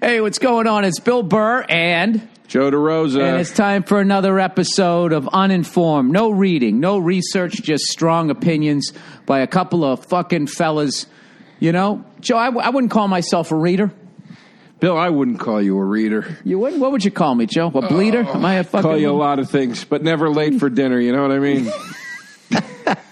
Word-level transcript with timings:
Hey, 0.00 0.20
what's 0.20 0.38
going 0.38 0.66
on? 0.66 0.84
It's 0.84 1.00
Bill 1.00 1.22
Burr 1.22 1.64
and 1.68 2.26
Joe 2.46 2.70
DeRosa. 2.70 3.20
and 3.20 3.40
it's 3.40 3.50
time 3.52 3.82
for 3.82 4.00
another 4.00 4.38
episode 4.38 5.12
of 5.12 5.28
Uninformed. 5.32 6.12
No 6.12 6.30
reading, 6.30 6.78
no 6.80 6.98
research, 6.98 7.54
just 7.62 7.84
strong 7.84 8.30
opinions 8.30 8.92
by 9.26 9.40
a 9.40 9.46
couple 9.46 9.84
of 9.84 10.04
fucking 10.06 10.46
fellas. 10.46 11.06
You 11.58 11.72
know, 11.72 12.04
Joe, 12.20 12.36
I, 12.38 12.46
w- 12.46 12.64
I 12.64 12.70
wouldn't 12.70 12.92
call 12.92 13.08
myself 13.08 13.50
a 13.50 13.56
reader. 13.56 13.90
Bill, 14.78 14.96
I 14.96 15.08
wouldn't 15.08 15.40
call 15.40 15.60
you 15.60 15.76
a 15.76 15.84
reader. 15.84 16.36
You 16.44 16.60
wouldn't? 16.60 16.80
What 16.80 16.92
would 16.92 17.04
you 17.04 17.10
call 17.10 17.34
me, 17.34 17.46
Joe? 17.46 17.66
A 17.74 17.88
bleeder? 17.88 18.20
Am 18.22 18.44
I 18.44 18.54
a 18.54 18.64
fucking? 18.64 18.82
Call 18.88 18.96
you 18.96 19.10
a 19.10 19.12
lot 19.12 19.40
of 19.40 19.50
things, 19.50 19.84
but 19.84 20.04
never 20.04 20.30
late 20.30 20.60
for 20.60 20.70
dinner. 20.70 21.00
You 21.00 21.10
know 21.10 21.22
what 21.22 21.32
I 21.32 21.38
mean? 21.40 21.72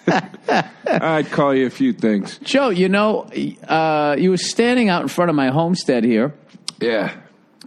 I'd 0.89 1.29
call 1.33 1.53
you 1.53 1.67
a 1.67 1.71
few 1.71 1.93
things. 1.93 2.39
Joe, 2.45 2.69
you 2.69 2.89
know, 2.89 3.23
uh, 3.67 4.15
you 4.17 4.31
were 4.31 4.37
standing 4.37 4.89
out 4.89 5.03
in 5.03 5.09
front 5.09 5.29
of 5.31 5.35
my 5.35 5.49
homestead 5.49 6.05
here. 6.05 6.33
Yeah. 6.81 7.15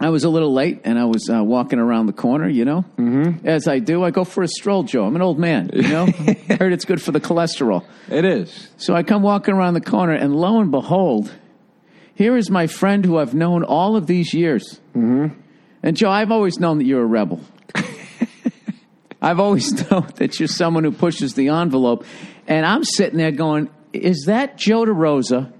I 0.02 0.08
was 0.08 0.24
a 0.24 0.30
little 0.30 0.52
late, 0.52 0.80
and 0.84 0.98
I 0.98 1.04
was 1.04 1.28
uh, 1.28 1.44
walking 1.44 1.78
around 1.78 2.06
the 2.06 2.14
corner. 2.14 2.48
You 2.48 2.64
know, 2.64 2.84
mm-hmm. 2.96 3.46
as 3.46 3.68
I 3.68 3.80
do, 3.80 4.02
I 4.02 4.10
go 4.10 4.24
for 4.24 4.42
a 4.42 4.48
stroll. 4.48 4.82
Joe, 4.82 5.04
I'm 5.04 5.14
an 5.14 5.20
old 5.20 5.38
man. 5.38 5.70
You 5.74 5.82
know, 5.82 6.06
heard 6.58 6.72
it's 6.72 6.86
good 6.86 7.02
for 7.02 7.12
the 7.12 7.20
cholesterol. 7.20 7.84
It 8.08 8.24
is. 8.24 8.68
So 8.78 8.94
I 8.94 9.02
come 9.02 9.22
walking 9.22 9.54
around 9.54 9.74
the 9.74 9.82
corner, 9.82 10.14
and 10.14 10.34
lo 10.34 10.58
and 10.58 10.70
behold, 10.70 11.30
here 12.14 12.36
is 12.36 12.50
my 12.50 12.66
friend 12.66 13.04
who 13.04 13.18
I've 13.18 13.34
known 13.34 13.62
all 13.62 13.94
of 13.94 14.06
these 14.06 14.32
years. 14.32 14.80
Mm-hmm. 14.94 15.38
And 15.82 15.96
Joe, 15.96 16.10
I've 16.10 16.30
always 16.30 16.58
known 16.58 16.78
that 16.78 16.84
you're 16.84 17.02
a 17.02 17.06
rebel. 17.06 17.40
I've 19.22 19.40
always 19.40 19.72
known 19.90 20.08
that 20.16 20.38
you're 20.38 20.48
someone 20.48 20.84
who 20.84 20.92
pushes 20.92 21.34
the 21.34 21.48
envelope. 21.48 22.04
And 22.46 22.64
I'm 22.64 22.84
sitting 22.84 23.18
there 23.18 23.32
going, 23.32 23.70
is 23.92 24.24
that 24.26 24.56
Joe 24.56 24.84
DeRosa 24.84 25.52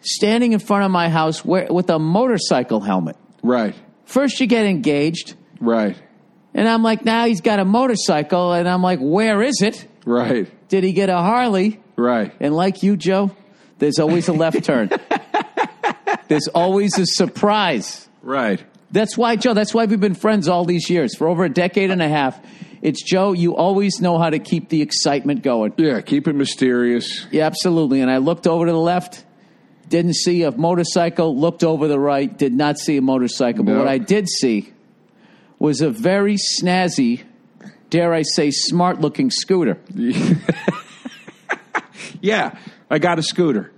standing 0.00 0.52
in 0.52 0.58
front 0.58 0.84
of 0.84 0.90
my 0.90 1.08
house 1.08 1.44
where, 1.44 1.66
with 1.70 1.90
a 1.90 1.98
motorcycle 1.98 2.80
helmet? 2.80 3.16
Right. 3.42 3.74
First, 4.04 4.40
you 4.40 4.46
get 4.46 4.64
engaged, 4.66 5.34
Right. 5.60 5.96
and 6.54 6.68
I'm 6.68 6.82
like, 6.82 7.04
now 7.04 7.26
he's 7.26 7.40
got 7.40 7.58
a 7.58 7.64
motorcycle, 7.64 8.52
and 8.52 8.68
I'm 8.68 8.82
like, 8.82 8.98
where 9.00 9.42
is 9.42 9.60
it? 9.62 9.86
Right. 10.06 10.50
Did 10.68 10.84
he 10.84 10.92
get 10.92 11.08
a 11.10 11.16
Harley? 11.18 11.80
Right. 11.96 12.32
And 12.40 12.54
like 12.56 12.82
you, 12.82 12.96
Joe, 12.96 13.30
there's 13.78 13.98
always 13.98 14.28
a 14.28 14.32
left 14.32 14.64
turn. 14.64 14.90
There's 16.28 16.48
always 16.48 16.98
a 16.98 17.06
surprise. 17.06 18.06
Right. 18.22 18.62
That's 18.90 19.16
why, 19.16 19.36
Joe, 19.36 19.54
that's 19.54 19.72
why 19.72 19.86
we've 19.86 19.98
been 20.00 20.14
friends 20.14 20.46
all 20.46 20.64
these 20.66 20.90
years. 20.90 21.16
For 21.16 21.26
over 21.26 21.44
a 21.44 21.48
decade 21.48 21.90
and 21.90 22.02
a 22.02 22.08
half. 22.08 22.38
It's 22.82 23.02
Joe, 23.02 23.32
you 23.32 23.56
always 23.56 24.00
know 24.00 24.18
how 24.18 24.28
to 24.30 24.38
keep 24.38 24.68
the 24.68 24.82
excitement 24.82 25.42
going. 25.42 25.72
Yeah. 25.78 26.00
Keep 26.02 26.28
it 26.28 26.34
mysterious. 26.34 27.26
Yeah, 27.30 27.46
absolutely. 27.46 28.02
And 28.02 28.10
I 28.10 28.18
looked 28.18 28.46
over 28.46 28.66
to 28.66 28.72
the 28.72 28.78
left, 28.78 29.24
didn't 29.88 30.14
see 30.14 30.42
a 30.42 30.50
motorcycle, 30.50 31.36
looked 31.36 31.64
over 31.64 31.88
the 31.88 31.98
right, 31.98 32.36
did 32.36 32.52
not 32.52 32.78
see 32.78 32.96
a 32.96 33.02
motorcycle. 33.02 33.64
But 33.64 33.72
No. 33.72 33.78
what 33.78 33.88
I 33.88 33.98
did 33.98 34.28
see 34.28 34.72
was 35.58 35.80
a 35.80 35.90
very 35.90 36.36
snazzy, 36.36 37.22
dare 37.90 38.12
I 38.14 38.22
say, 38.22 38.50
smart 38.50 39.00
looking 39.00 39.30
scooter. 39.30 39.78
Yeah. 42.20 42.58
I 42.90 42.98
got 42.98 43.18
a 43.18 43.22
scooter. 43.22 43.72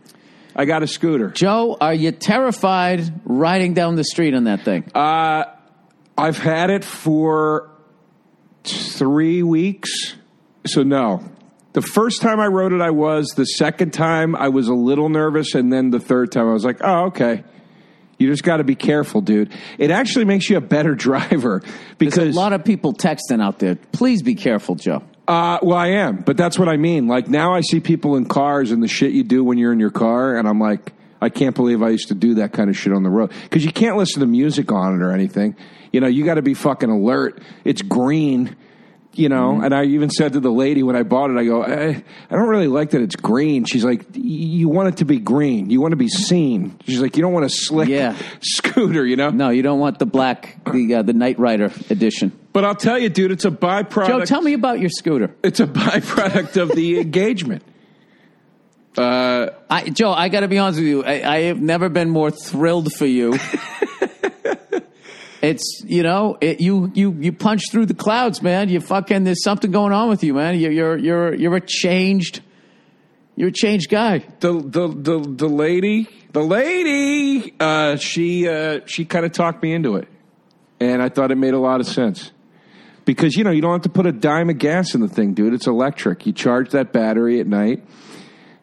I 0.55 0.65
got 0.65 0.83
a 0.83 0.87
scooter. 0.87 1.31
Joe, 1.31 1.77
are 1.81 1.95
you 1.95 2.13
terrified 2.13 3.13
riding 3.25 3.75
down 3.75 3.97
the 3.97 4.05
street 4.05 4.35
on 4.35 4.45
that 4.45 4.63
thing? 4.65 4.91
Uh, 4.95 5.45
I've 6.17 6.39
had 6.39 6.71
it 6.71 6.85
for 6.85 7.71
three 8.65 9.43
weeks. 9.43 10.15
So, 10.67 10.83
no. 10.83 11.25
The 11.73 11.83
first 11.83 12.21
time 12.21 12.41
I 12.41 12.47
wrote 12.47 12.73
it, 12.73 12.81
I 12.81 12.91
was. 12.91 13.29
The 13.29 13.45
second 13.45 13.93
time, 13.93 14.35
I 14.35 14.49
was 14.49 14.69
a 14.69 14.75
little 14.75 15.09
nervous. 15.09 15.55
And 15.55 15.73
then 15.73 15.91
the 15.91 16.01
third 16.01 16.33
time, 16.33 16.49
I 16.49 16.53
was 16.53 16.65
like, 16.65 16.79
oh, 16.81 17.07
okay. 17.07 17.45
You 18.19 18.29
just 18.29 18.43
got 18.43 18.59
to 18.59 18.65
be 18.65 18.75
careful, 18.75 19.21
dude. 19.21 19.51
It 19.79 19.91
actually 19.91 20.27
makes 20.27 20.51
you 20.51 20.57
a 20.59 20.61
better 20.61 20.95
driver 20.97 21.61
There's 21.61 21.75
because 21.99 22.37
a 22.37 22.39
lot 22.39 22.53
of 22.53 22.65
people 22.65 22.93
texting 22.93 23.43
out 23.43 23.59
there. 23.61 23.77
Please 23.93 24.23
be 24.23 24.35
careful, 24.35 24.75
Joe. 24.75 25.03
Uh, 25.27 25.59
well, 25.63 25.79
I 25.79 25.89
am, 25.89 26.17
but 26.17 26.37
that's 26.37 26.59
what 26.59 26.69
I 26.69 26.77
mean. 26.77 27.07
Like 27.07 27.29
now, 27.29 27.55
I 27.55 27.61
see 27.61 27.79
people 27.79 28.17
in 28.17 28.27
cars 28.27 28.73
and 28.73 28.83
the 28.83 28.89
shit 28.89 29.13
you 29.13 29.23
do 29.23 29.45
when 29.45 29.59
you're 29.59 29.73
in 29.73 29.79
your 29.79 29.93
car, 29.93 30.37
and 30.37 30.49
I'm 30.49 30.59
like, 30.59 30.93
I 31.21 31.29
can't 31.29 31.55
believe 31.55 31.83
I 31.83 31.91
used 31.91 32.09
to 32.09 32.15
do 32.15 32.35
that 32.35 32.53
kind 32.53 32.69
of 32.69 32.77
shit 32.77 32.93
on 32.93 33.05
the 33.05 33.11
road 33.11 33.31
because 33.45 33.65
you 33.65 33.73
can't 33.73 33.97
listen 33.97 34.21
to 34.21 34.27
music 34.27 34.73
on 34.73 34.97
it 34.97 35.05
or 35.05 35.13
anything. 35.13 35.55
You 35.93 36.01
know, 36.01 36.09
you 36.09 36.25
got 36.25 36.35
to 36.35 36.43
be 36.43 36.55
fucking 36.55 36.91
alert. 36.91 37.41
It's 37.65 37.81
green. 37.83 38.57
You 39.13 39.29
know, 39.29 39.61
and 39.61 39.75
I 39.75 39.85
even 39.87 40.09
said 40.09 40.35
to 40.35 40.41
the 40.41 40.53
lady 40.53 40.85
when 40.85 40.95
I 40.95 41.03
bought 41.03 41.31
it, 41.31 41.37
I 41.37 41.45
go, 41.45 41.65
I, 41.65 41.89
I 41.89 42.03
don't 42.31 42.49
really 42.49 42.69
like 42.69 42.91
that 42.91 43.03
it's 43.03 43.17
green. 43.17 43.65
She's 43.65 43.85
like, 43.85 44.05
you 44.15 44.69
want 44.69 44.89
it 44.91 44.97
to 44.99 45.05
be 45.05 45.19
green. 45.19 45.69
You 45.69 45.81
want 45.81 45.91
to 45.93 45.97
be 45.97 46.09
seen. 46.09 46.79
She's 46.87 47.01
like, 47.01 47.17
you 47.17 47.23
don't 47.23 47.33
want 47.33 47.45
a 47.45 47.51
slick 47.51 47.89
Yeah. 47.89 48.17
scooter, 48.41 49.05
you 49.05 49.17
know? 49.17 49.31
No, 49.31 49.51
you 49.51 49.63
don't 49.63 49.81
want 49.81 49.99
the 49.99 50.07
black, 50.07 50.59
the 50.71 50.95
uh, 50.95 51.03
the 51.03 51.13
Knight 51.13 51.41
Rider 51.41 51.73
edition. 51.91 52.31
But 52.53 52.65
I'll 52.65 52.77
tell 52.77 53.01
you, 53.01 53.09
dude, 53.09 53.33
it's 53.33 53.45
a 53.45 53.51
byproduct. 53.51 54.07
Joe, 54.07 54.25
tell 54.25 54.43
me 54.43 54.53
about 54.53 54.79
your 54.79 54.91
scooter. 54.91 55.35
It's 55.43 55.59
a 55.59 55.67
byproduct 55.67 56.57
of 56.57 56.71
the 56.77 57.01
engagement. 57.01 57.65
Uh, 58.97 59.49
I, 59.69 59.91
Joe, 59.91 60.13
I 60.13 60.29
got 60.29 60.41
to 60.41 60.49
be 60.49 60.59
honest 60.59 60.79
with 60.79 60.89
you. 60.89 61.05
I, 61.05 61.35
I 61.35 61.41
have 61.43 61.61
never 61.61 61.89
been 61.89 62.11
more 62.11 62.31
thrilled 62.31 62.93
for 62.93 63.07
you. 63.07 63.39
it's 65.43 65.83
you 65.87 66.03
know, 66.03 66.37
it, 66.41 66.61
you 66.61 66.91
you 66.95 67.13
you 67.19 67.33
punch 67.33 67.63
through 67.71 67.87
the 67.87 67.95
clouds, 67.95 68.43
man. 68.43 68.69
You 68.69 68.81
fucking 68.81 69.25
there's 69.25 69.43
something 69.43 69.71
going 69.71 69.93
on 69.93 70.09
with 70.09 70.23
you, 70.23 70.35
man. 70.35 70.59
You're 70.59 70.73
you're 70.73 70.99
you're 70.99 71.35
you're 71.35 71.57
a 71.57 71.61
changed, 71.61 72.41
you're 73.37 73.49
a 73.49 73.53
changed 73.53 73.89
guy. 73.91 74.19
the 74.41 74.53
the 74.53 74.89
the 74.89 75.19
the 75.19 75.49
lady, 75.49 76.09
the 76.33 76.43
lady, 76.43 77.55
uh, 77.59 77.97
she 77.97 78.49
uh, 78.49 78.81
she 78.87 79.05
kind 79.05 79.25
of 79.25 79.33
talked 79.33 79.63
me 79.63 79.73
into 79.73 79.97
it, 79.97 80.09
and 80.79 81.03
I 81.03 81.09
thought 81.09 81.31
it 81.31 81.39
made 81.39 81.55
a 81.55 81.61
lot 81.61 81.81
of 81.81 81.87
sense 81.87 82.33
because 83.05 83.35
you 83.35 83.45
know 83.45 83.51
you 83.51 83.63
don't 83.63 83.73
have 83.73 83.83
to 83.83 83.89
put 83.89 84.07
a 84.07 84.13
dime 84.13 84.51
of 84.51 84.59
gas 84.59 84.95
in 84.95 85.01
the 85.01 85.09
thing, 85.09 85.33
dude. 85.33 85.55
It's 85.55 85.67
electric. 85.67 86.27
You 86.27 86.33
charge 86.33 86.71
that 86.71 86.93
battery 86.93 87.41
at 87.41 87.47
night, 87.47 87.83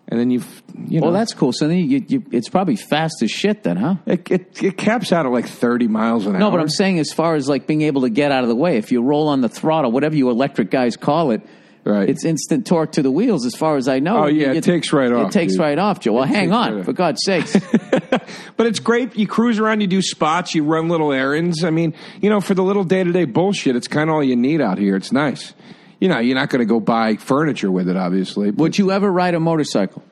and 0.09 0.19
then 0.19 0.29
you've 0.31 0.63
you 0.87 0.99
know 1.01 1.07
Well, 1.07 1.13
that's 1.13 1.33
cool. 1.33 1.51
So 1.53 1.67
then 1.67 1.77
you, 1.79 2.03
you, 2.07 2.23
it's 2.31 2.49
probably 2.49 2.75
fast 2.75 3.21
as 3.21 3.29
shit, 3.31 3.63
then, 3.63 3.77
huh? 3.77 3.95
it, 4.05 4.29
it, 4.31 4.63
it 4.63 4.77
caps 4.77 5.11
out 5.11 5.25
at 5.25 5.31
like 5.31 5.47
thirty 5.47 5.87
miles 5.87 6.25
an 6.25 6.33
hour. 6.35 6.39
No, 6.39 6.51
but 6.51 6.59
I'm 6.59 6.69
saying 6.69 6.99
as 6.99 7.11
far 7.11 7.35
as 7.35 7.47
like 7.49 7.67
being 7.67 7.81
able 7.83 8.01
to 8.01 8.09
get 8.09 8.31
out 8.31 8.43
of 8.43 8.49
the 8.49 8.55
way, 8.55 8.77
if 8.77 8.91
you 8.91 9.01
roll 9.01 9.27
on 9.27 9.41
the 9.41 9.49
throttle, 9.49 9.91
whatever 9.91 10.15
you 10.15 10.29
electric 10.29 10.71
guys 10.71 10.95
call 10.97 11.31
it, 11.31 11.41
Right. 11.83 12.09
it's 12.09 12.25
instant 12.25 12.67
torque 12.67 12.91
to 12.93 13.01
the 13.01 13.11
wheels. 13.11 13.45
As 13.45 13.55
far 13.55 13.77
as 13.77 13.87
I 13.87 13.99
know, 13.99 14.25
Oh, 14.25 14.27
yeah, 14.27 14.51
it 14.51 14.65
takes 14.65 14.91
right 14.91 15.09
off. 15.09 15.27
It 15.29 15.31
takes 15.31 15.53
dude. 15.53 15.61
right 15.61 15.79
off, 15.79 16.01
Joe. 16.01 16.13
Well, 16.13 16.25
hang 16.25 16.51
on, 16.51 16.75
right 16.75 16.85
for 16.85 16.91
God's 16.93 17.21
sakes. 17.23 17.55
But 18.57 18.65
it's 18.65 18.79
great. 18.79 19.15
You 19.15 19.27
cruise 19.27 19.59
around, 19.59 19.81
you 19.81 19.87
do 19.87 20.01
spots, 20.01 20.55
you 20.55 20.63
run 20.63 20.89
little 20.89 21.13
errands. 21.13 21.63
I 21.63 21.69
mean, 21.69 21.93
you 22.21 22.29
know, 22.29 22.41
for 22.41 22.55
the 22.55 22.63
little 22.63 22.83
day 22.83 23.03
to 23.03 23.11
day 23.11 23.25
bullshit, 23.25 23.75
it's 23.75 23.87
kind 23.87 24.09
of 24.09 24.15
all 24.15 24.23
you 24.23 24.35
need 24.35 24.59
out 24.61 24.77
here. 24.79 24.95
It's 24.95 25.11
nice. 25.11 25.53
You 25.99 26.09
know, 26.09 26.19
you're 26.19 26.35
not 26.35 26.49
going 26.49 26.59
to 26.59 26.65
go 26.65 26.79
buy 26.79 27.15
furniture 27.15 27.71
with 27.71 27.89
it, 27.89 27.97
obviously. 27.97 28.51
But 28.51 28.61
Would 28.61 28.77
you 28.77 28.91
ever 28.91 29.11
ride 29.11 29.33
a 29.33 29.39
motorcycle? 29.39 30.03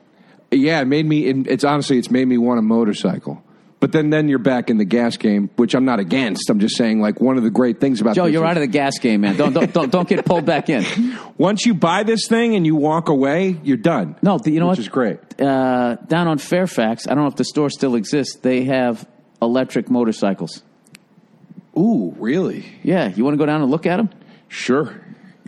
yeah, 0.50 0.80
it 0.80 0.86
made 0.86 1.06
me. 1.06 1.26
it- 1.26 1.46
It's 1.46 1.64
honestly, 1.64 1.98
it's 1.98 2.10
made 2.10 2.26
me 2.26 2.38
want 2.38 2.58
a 2.58 2.62
motorcycle. 2.62 3.42
But 3.78 3.92
then, 3.92 4.08
then 4.08 4.26
you're 4.28 4.38
back 4.38 4.70
in 4.70 4.78
the 4.78 4.86
gas 4.86 5.18
game, 5.18 5.50
which 5.56 5.74
I'm 5.74 5.84
not 5.84 6.00
against. 6.00 6.48
I'm 6.48 6.58
just 6.60 6.76
saying, 6.76 7.02
like 7.02 7.20
one 7.20 7.36
of 7.36 7.42
the 7.42 7.50
great 7.50 7.78
things 7.78 8.00
about 8.00 8.14
Joe, 8.16 8.24
this 8.24 8.32
you're 8.32 8.42
is 8.44 8.50
out 8.50 8.56
of 8.56 8.62
the 8.62 8.66
gas 8.68 8.98
game, 8.98 9.20
man. 9.20 9.36
Don't 9.36 9.52
don't 9.52 9.70
don't, 9.72 9.92
don't 9.92 10.08
get 10.08 10.24
pulled 10.24 10.46
back 10.46 10.70
in. 10.70 10.82
once 11.36 11.66
you 11.66 11.74
buy 11.74 12.02
this 12.02 12.26
thing 12.26 12.56
and 12.56 12.64
you 12.64 12.74
walk 12.74 13.10
away, 13.10 13.60
you're 13.62 13.76
done. 13.76 14.16
No, 14.22 14.38
you 14.46 14.58
know 14.60 14.68
which 14.68 14.78
what? 14.78 14.78
is 14.78 14.88
great. 14.88 15.18
Uh, 15.40 15.96
down 16.06 16.26
on 16.26 16.38
Fairfax, 16.38 17.06
I 17.06 17.14
don't 17.14 17.24
know 17.24 17.28
if 17.28 17.36
the 17.36 17.44
store 17.44 17.68
still 17.68 17.96
exists. 17.96 18.36
They 18.36 18.64
have 18.64 19.06
electric 19.42 19.90
motorcycles. 19.90 20.62
Ooh, 21.78 22.14
really? 22.18 22.64
Yeah, 22.82 23.08
you 23.14 23.24
want 23.24 23.34
to 23.34 23.38
go 23.38 23.44
down 23.46 23.60
and 23.60 23.70
look 23.70 23.84
at 23.86 23.98
them? 23.98 24.08
Sure, 24.48 24.98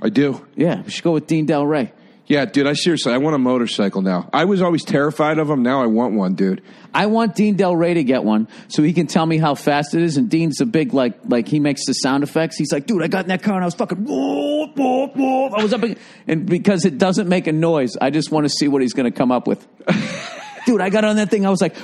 I 0.03 0.09
do. 0.09 0.47
Yeah, 0.57 0.83
we 0.83 0.91
should 0.91 1.05
go 1.05 1.13
with 1.13 1.27
Dean 1.27 1.47
Delray. 1.47 1.93
Yeah, 2.29 2.45
dude. 2.45 2.67
I 2.67 2.75
seriously, 2.75 3.13
I 3.15 3.19
want 3.19 3.37
a 3.37 3.39
motorcycle 3.39 4.03
now. 4.03 4.29
I 4.35 4.45
was 4.45 4.61
always 4.61 4.85
terrified 4.85 5.39
of 5.39 5.49
them. 5.49 5.63
Now 5.63 5.83
I 5.83 5.87
want 5.87 6.15
one, 6.15 6.35
dude. 6.35 6.63
I 6.93 7.07
want 7.07 7.35
Dean 7.35 7.57
Delray 7.57 7.95
to 7.95 8.05
get 8.05 8.23
one 8.23 8.49
so 8.69 8.83
he 8.83 8.93
can 8.93 9.07
tell 9.07 9.25
me 9.25 9.39
how 9.39 9.55
fast 9.55 9.95
it 9.95 10.03
is. 10.03 10.19
And 10.19 10.29
Dean's 10.29 10.61
a 10.61 10.67
big 10.67 10.93
like 10.93 11.19
like 11.25 11.49
he 11.49 11.59
makes 11.59 11.87
the 11.87 11.95
sound 11.95 12.23
effects. 12.23 12.59
He's 12.59 12.71
like, 12.71 12.87
dude, 12.87 13.03
I 13.03 13.09
got 13.09 13.25
in 13.25 13.29
that 13.29 13.43
car 13.43 13.55
and 13.55 13.65
I 13.65 13.67
was 13.67 13.75
fucking 13.75 14.05
whoop, 14.05 14.77
whoop, 14.77 15.17
whoop. 15.17 15.53
I 15.55 15.63
was 15.63 15.73
up 15.73 15.83
and 16.27 16.45
because 16.45 16.85
it 16.85 16.99
doesn't 16.99 17.31
make 17.31 17.47
a 17.47 17.53
noise, 17.53 17.97
I 17.99 18.11
just 18.11 18.31
want 18.31 18.45
to 18.45 18.51
see 18.51 18.69
what 18.69 18.83
he's 18.83 18.93
going 18.93 19.11
to 19.11 19.17
come 19.17 19.33
up 19.33 19.47
with. 19.47 19.67
dude, 20.67 20.83
I 20.83 20.91
got 20.91 21.05
on 21.05 21.17
that 21.17 21.31
thing. 21.31 21.47
I 21.47 21.51
was 21.51 21.63
like, 21.63 21.77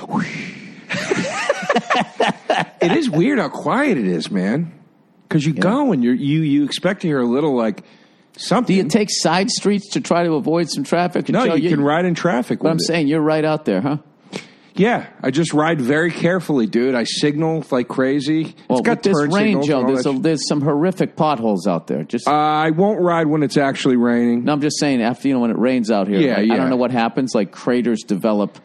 it 2.81 2.91
is 2.91 3.09
weird 3.09 3.39
how 3.39 3.49
quiet 3.49 3.97
it 3.97 4.05
is, 4.05 4.29
man. 4.29 4.71
Because 5.27 5.43
you 5.43 5.53
go 5.53 5.91
and 5.91 6.03
you're, 6.03 6.13
you 6.13 6.41
you 6.41 6.63
expect 6.65 7.01
to 7.01 7.07
hear 7.07 7.19
a 7.19 7.25
little 7.25 7.55
like 7.55 7.83
something. 8.37 8.75
do 8.75 8.83
you 8.83 8.89
take 8.89 9.09
side 9.11 9.49
streets 9.49 9.91
to 9.91 10.01
try 10.01 10.23
to 10.23 10.33
avoid 10.33 10.69
some 10.69 10.83
traffic? 10.83 11.29
no, 11.29 11.45
Joe, 11.45 11.55
you 11.55 11.69
can 11.69 11.81
ride 11.81 12.05
in 12.05 12.15
traffic. 12.15 12.59
But 12.59 12.69
I'm 12.69 12.77
it. 12.77 12.81
saying 12.81 13.07
you're 13.07 13.21
right 13.21 13.45
out 13.45 13.65
there, 13.65 13.81
huh? 13.81 13.97
yeah, 14.75 15.07
I 15.23 15.31
just 15.31 15.53
ride 15.53 15.79
very 15.79 16.11
carefully, 16.11 16.67
dude. 16.67 16.95
I 16.95 17.05
signal 17.05 17.63
like 17.71 17.87
crazy. 17.87 18.55
Well, 18.67 18.79
it's 18.79 18.85
got 18.85 19.03
this 19.03 19.15
rain, 19.31 19.63
Joe, 19.63 19.85
there's, 19.87 20.05
a, 20.05 20.11
there's 20.13 20.47
some 20.47 20.61
horrific 20.61 21.15
potholes 21.15 21.65
out 21.65 21.87
there. 21.87 22.03
Just 22.03 22.27
Uh, 22.27 22.31
I 22.33 22.71
won't 22.71 22.99
ride 22.99 23.27
when 23.27 23.41
it's 23.41 23.57
actually 23.57 23.95
raining. 23.95 24.43
No, 24.43 24.53
I'm 24.53 24.61
just 24.61 24.79
saying 24.79 25.01
after 25.01 25.29
you 25.29 25.33
know 25.33 25.39
when 25.39 25.51
it 25.51 25.57
rains 25.57 25.89
out 25.89 26.07
here. 26.07 26.19
Yeah, 26.19 26.37
like, 26.37 26.51
I 26.51 26.57
don't 26.57 26.69
know 26.69 26.75
what 26.75 26.91
happens. 26.91 27.33
Like 27.33 27.51
craters 27.51 28.03
develop. 28.03 28.59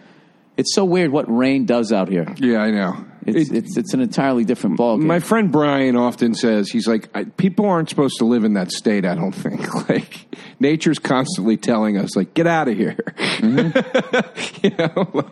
It's 0.57 0.75
so 0.75 0.85
weird 0.85 1.13
what 1.13 1.25
rain 1.35 1.65
does 1.65 1.93
out 1.93 2.09
here. 2.09 2.27
Yeah, 2.39 2.59
I 2.59 2.71
know. 2.71 3.05
It's 3.27 3.51
It- 3.51 3.57
it's 3.57 3.77
it's 3.77 3.95
an 3.95 4.01
entirely 4.01 4.45
different 4.45 4.79
ballgame. 4.79 5.05
My 5.05 5.21
friend 5.21 5.51
Brian 5.53 5.97
often 5.97 6.35
says 6.35 6.71
he's 6.71 6.87
like, 6.87 7.09
I, 7.15 7.25
people 7.25 7.67
aren't 7.67 7.89
supposed 7.89 8.19
to 8.19 8.25
live 8.25 8.45
in 8.45 8.55
that 8.55 8.71
state. 8.73 9.05
I 9.05 9.15
don't 9.15 9.33
think 9.33 9.89
like 9.89 10.27
nature's 10.59 10.99
constantly 10.99 11.57
telling 11.57 11.97
us 11.99 12.17
like, 12.17 12.35
get 12.35 12.47
out 12.47 12.69
of 12.69 12.77
here. 12.77 12.97
you 13.43 14.71
know. 14.79 15.31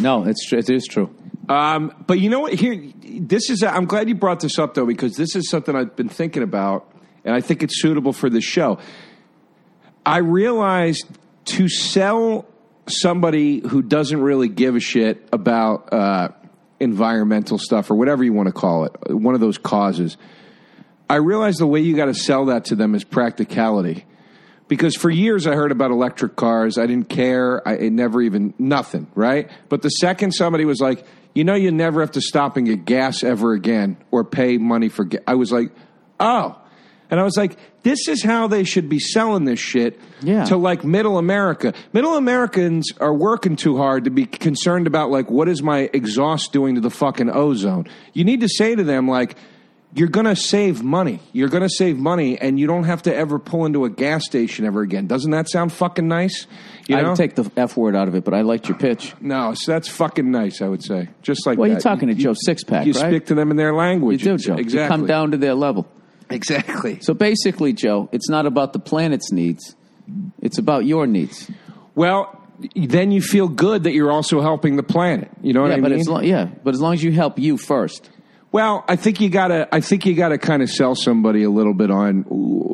no, 0.00 0.24
it's 0.26 0.46
tr- 0.48 0.56
it 0.56 0.70
is 0.70 0.86
true. 0.86 1.14
Um, 1.48 1.92
but 2.06 2.20
you 2.20 2.30
know 2.30 2.40
what? 2.40 2.52
Here, 2.54 2.80
this 3.02 3.50
is. 3.50 3.62
I'm 3.62 3.86
glad 3.86 4.08
you 4.08 4.14
brought 4.14 4.40
this 4.40 4.58
up 4.58 4.74
though, 4.74 4.86
because 4.86 5.16
this 5.16 5.34
is 5.34 5.48
something 5.50 5.74
I've 5.74 5.96
been 5.96 6.08
thinking 6.08 6.42
about, 6.42 6.88
and 7.24 7.34
I 7.34 7.40
think 7.40 7.62
it's 7.62 7.80
suitable 7.80 8.12
for 8.12 8.30
this 8.30 8.44
show. 8.44 8.78
I 10.06 10.18
realized 10.18 11.06
to 11.46 11.68
sell 11.68 12.46
somebody 12.86 13.60
who 13.66 13.82
doesn't 13.82 14.20
really 14.20 14.48
give 14.48 14.76
a 14.76 14.80
shit 14.80 15.28
about 15.32 15.92
uh, 15.92 16.28
environmental 16.80 17.58
stuff 17.58 17.90
or 17.90 17.94
whatever 17.94 18.24
you 18.24 18.32
want 18.32 18.46
to 18.46 18.52
call 18.52 18.84
it, 18.84 18.92
one 19.14 19.34
of 19.34 19.40
those 19.40 19.58
causes. 19.58 20.16
I 21.08 21.16
realized 21.16 21.60
the 21.60 21.66
way 21.66 21.80
you 21.80 21.94
got 21.94 22.06
to 22.06 22.14
sell 22.14 22.46
that 22.46 22.66
to 22.66 22.76
them 22.76 22.94
is 22.94 23.04
practicality. 23.04 24.06
Because 24.68 24.94
for 24.94 25.10
years 25.10 25.46
I 25.46 25.54
heard 25.54 25.72
about 25.72 25.90
electric 25.90 26.36
cars, 26.36 26.78
I 26.78 26.86
didn't 26.86 27.08
care. 27.08 27.66
I 27.66 27.74
it 27.74 27.92
never 27.92 28.22
even 28.22 28.54
nothing, 28.58 29.08
right? 29.16 29.50
But 29.68 29.82
the 29.82 29.88
second 29.88 30.30
somebody 30.30 30.64
was 30.64 30.80
like, 30.80 31.04
"You 31.34 31.42
know, 31.42 31.54
you 31.54 31.72
never 31.72 32.00
have 32.00 32.12
to 32.12 32.20
stop 32.20 32.56
and 32.56 32.66
get 32.66 32.84
gas 32.84 33.24
ever 33.24 33.52
again 33.52 33.96
or 34.12 34.22
pay 34.22 34.58
money 34.58 34.88
for," 34.88 35.04
gas." 35.04 35.22
I 35.26 35.34
was 35.34 35.50
like, 35.50 35.72
"Oh," 36.20 36.56
and 37.10 37.18
I 37.20 37.22
was 37.24 37.36
like, 37.36 37.56
"This 37.82 38.08
is 38.08 38.22
how 38.22 38.46
they 38.46 38.64
should 38.64 38.88
be 38.88 38.98
selling 38.98 39.44
this 39.44 39.58
shit 39.60 39.98
Yeah. 40.22 40.44
to 40.44 40.56
like 40.56 40.84
middle 40.84 41.18
America. 41.18 41.72
Middle 41.92 42.16
Americans 42.16 42.88
are 43.00 43.14
working 43.14 43.56
too 43.56 43.76
hard 43.76 44.04
to 44.04 44.10
be 44.10 44.26
concerned 44.26 44.86
about 44.86 45.10
like 45.10 45.30
what 45.30 45.48
is 45.48 45.62
my 45.62 45.90
exhaust 45.92 46.52
doing 46.52 46.74
to 46.76 46.80
the 46.80 46.90
fucking 46.90 47.30
ozone. 47.30 47.86
You 48.12 48.24
need 48.24 48.40
to 48.40 48.48
say 48.48 48.74
to 48.74 48.82
them 48.84 49.08
like." 49.08 49.36
You're 49.92 50.06
gonna 50.06 50.36
save 50.36 50.84
money. 50.84 51.18
You're 51.32 51.48
gonna 51.48 51.68
save 51.68 51.98
money, 51.98 52.38
and 52.40 52.60
you 52.60 52.68
don't 52.68 52.84
have 52.84 53.02
to 53.02 53.12
ever 53.12 53.40
pull 53.40 53.66
into 53.66 53.84
a 53.84 53.90
gas 53.90 54.24
station 54.24 54.64
ever 54.64 54.82
again. 54.82 55.08
Doesn't 55.08 55.32
that 55.32 55.48
sound 55.50 55.72
fucking 55.72 56.06
nice? 56.06 56.46
You 56.86 56.94
I 56.94 57.02
know? 57.02 57.08
would 57.08 57.16
take 57.16 57.34
the 57.34 57.50
f 57.56 57.76
word 57.76 57.96
out 57.96 58.06
of 58.06 58.14
it, 58.14 58.22
but 58.22 58.32
I 58.32 58.42
liked 58.42 58.68
your 58.68 58.78
pitch. 58.78 59.14
no, 59.20 59.52
so 59.56 59.72
that's 59.72 59.88
fucking 59.88 60.30
nice. 60.30 60.62
I 60.62 60.68
would 60.68 60.84
say, 60.84 61.08
just 61.22 61.44
like 61.44 61.58
Well, 61.58 61.68
that. 61.68 61.72
you're 61.72 61.80
talking 61.80 62.06
to 62.06 62.14
You- 62.14 62.22
Joe 62.22 62.34
Sixpack, 62.34 62.86
You 62.86 62.92
right? 62.92 63.10
speak 63.10 63.26
to 63.26 63.34
them 63.34 63.50
in 63.50 63.56
their 63.56 63.70
You 63.70 63.76
language. 63.78 64.22
do, 64.22 64.36
Joe. 64.36 64.54
Exactly. 64.54 64.80
You 64.82 64.86
come 64.86 65.06
down 65.08 65.32
to 65.32 65.36
their 65.36 65.54
level. 65.54 65.88
Exactly. 66.30 66.98
So 67.00 67.14
basically, 67.14 67.72
Joe, 67.72 68.08
it's 68.12 68.28
not 68.28 68.46
about 68.46 68.72
the 68.72 68.78
planet's 68.78 69.32
needs; 69.32 69.74
it's 70.40 70.58
about 70.58 70.84
your 70.84 71.06
needs. 71.06 71.50
Well, 71.94 72.40
then 72.74 73.10
you 73.10 73.20
feel 73.20 73.48
good 73.48 73.84
that 73.84 73.92
you're 73.92 74.12
also 74.12 74.40
helping 74.40 74.76
the 74.76 74.82
planet. 74.82 75.30
You 75.42 75.52
know 75.52 75.62
what 75.62 75.70
yeah, 75.70 75.76
I 75.76 75.80
but 75.80 75.90
mean? 75.90 76.00
as 76.00 76.08
long, 76.08 76.24
yeah, 76.24 76.48
but 76.62 76.74
as 76.74 76.80
long 76.80 76.94
as 76.94 77.02
you 77.02 77.12
help 77.12 77.38
you 77.38 77.56
first. 77.56 78.10
Well, 78.52 78.84
I 78.88 78.96
think 78.96 79.20
you 79.20 79.28
gotta. 79.28 79.68
I 79.72 79.80
think 79.80 80.06
you 80.06 80.14
gotta 80.14 80.38
kind 80.38 80.62
of 80.62 80.70
sell 80.70 80.94
somebody 80.94 81.44
a 81.44 81.50
little 81.50 81.74
bit 81.74 81.90
on, 81.90 82.24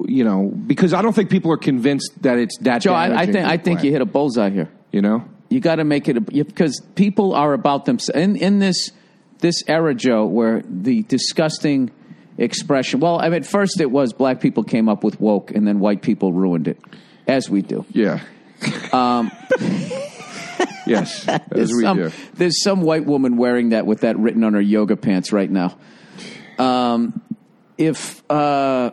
you 0.08 0.24
know, 0.24 0.50
because 0.66 0.94
I 0.94 1.02
don't 1.02 1.12
think 1.12 1.30
people 1.30 1.52
are 1.52 1.58
convinced 1.58 2.22
that 2.22 2.38
it's 2.38 2.56
that. 2.58 2.80
Joe, 2.80 2.94
I, 2.94 3.22
I 3.22 3.26
think 3.26 3.46
I 3.46 3.56
think 3.58 3.82
you 3.82 3.92
hit 3.92 4.00
a 4.00 4.06
bullseye 4.06 4.50
here. 4.50 4.70
You 4.92 5.02
know. 5.02 5.24
You 5.48 5.60
got 5.60 5.76
to 5.76 5.84
make 5.84 6.08
it 6.08 6.16
a, 6.16 6.20
because 6.20 6.82
people 6.96 7.32
are 7.32 7.52
about 7.52 7.84
themselves 7.84 8.18
in 8.18 8.36
in 8.36 8.58
this 8.58 8.90
this 9.38 9.62
era, 9.68 9.94
Joe, 9.94 10.24
where 10.24 10.62
the 10.66 11.02
disgusting 11.02 11.90
expression. 12.38 13.00
Well, 13.00 13.18
I 13.20 13.24
mean, 13.24 13.34
at 13.34 13.46
first 13.46 13.80
it 13.80 13.90
was 13.90 14.12
black 14.12 14.40
people 14.40 14.64
came 14.64 14.88
up 14.88 15.02
with 15.04 15.20
woke, 15.20 15.50
and 15.50 15.66
then 15.66 15.80
white 15.80 16.02
people 16.02 16.32
ruined 16.32 16.68
it, 16.68 16.78
as 17.26 17.48
we 17.50 17.62
do. 17.62 17.84
Yeah. 17.92 18.20
Um. 18.92 19.30
yes, 20.86 21.26
as 21.28 21.40
There's 21.50 21.72
we 21.76 21.82
some, 21.82 21.96
do. 21.98 22.12
there's 22.34 22.62
some 22.62 22.82
white 22.82 23.04
woman 23.06 23.36
wearing 23.36 23.70
that 23.70 23.86
with 23.86 24.00
that 24.02 24.16
written 24.18 24.44
on 24.44 24.54
her 24.54 24.60
yoga 24.60 24.96
pants 24.96 25.32
right 25.32 25.50
now. 25.50 25.76
Um, 26.58 27.20
if 27.76 28.22
uh, 28.30 28.90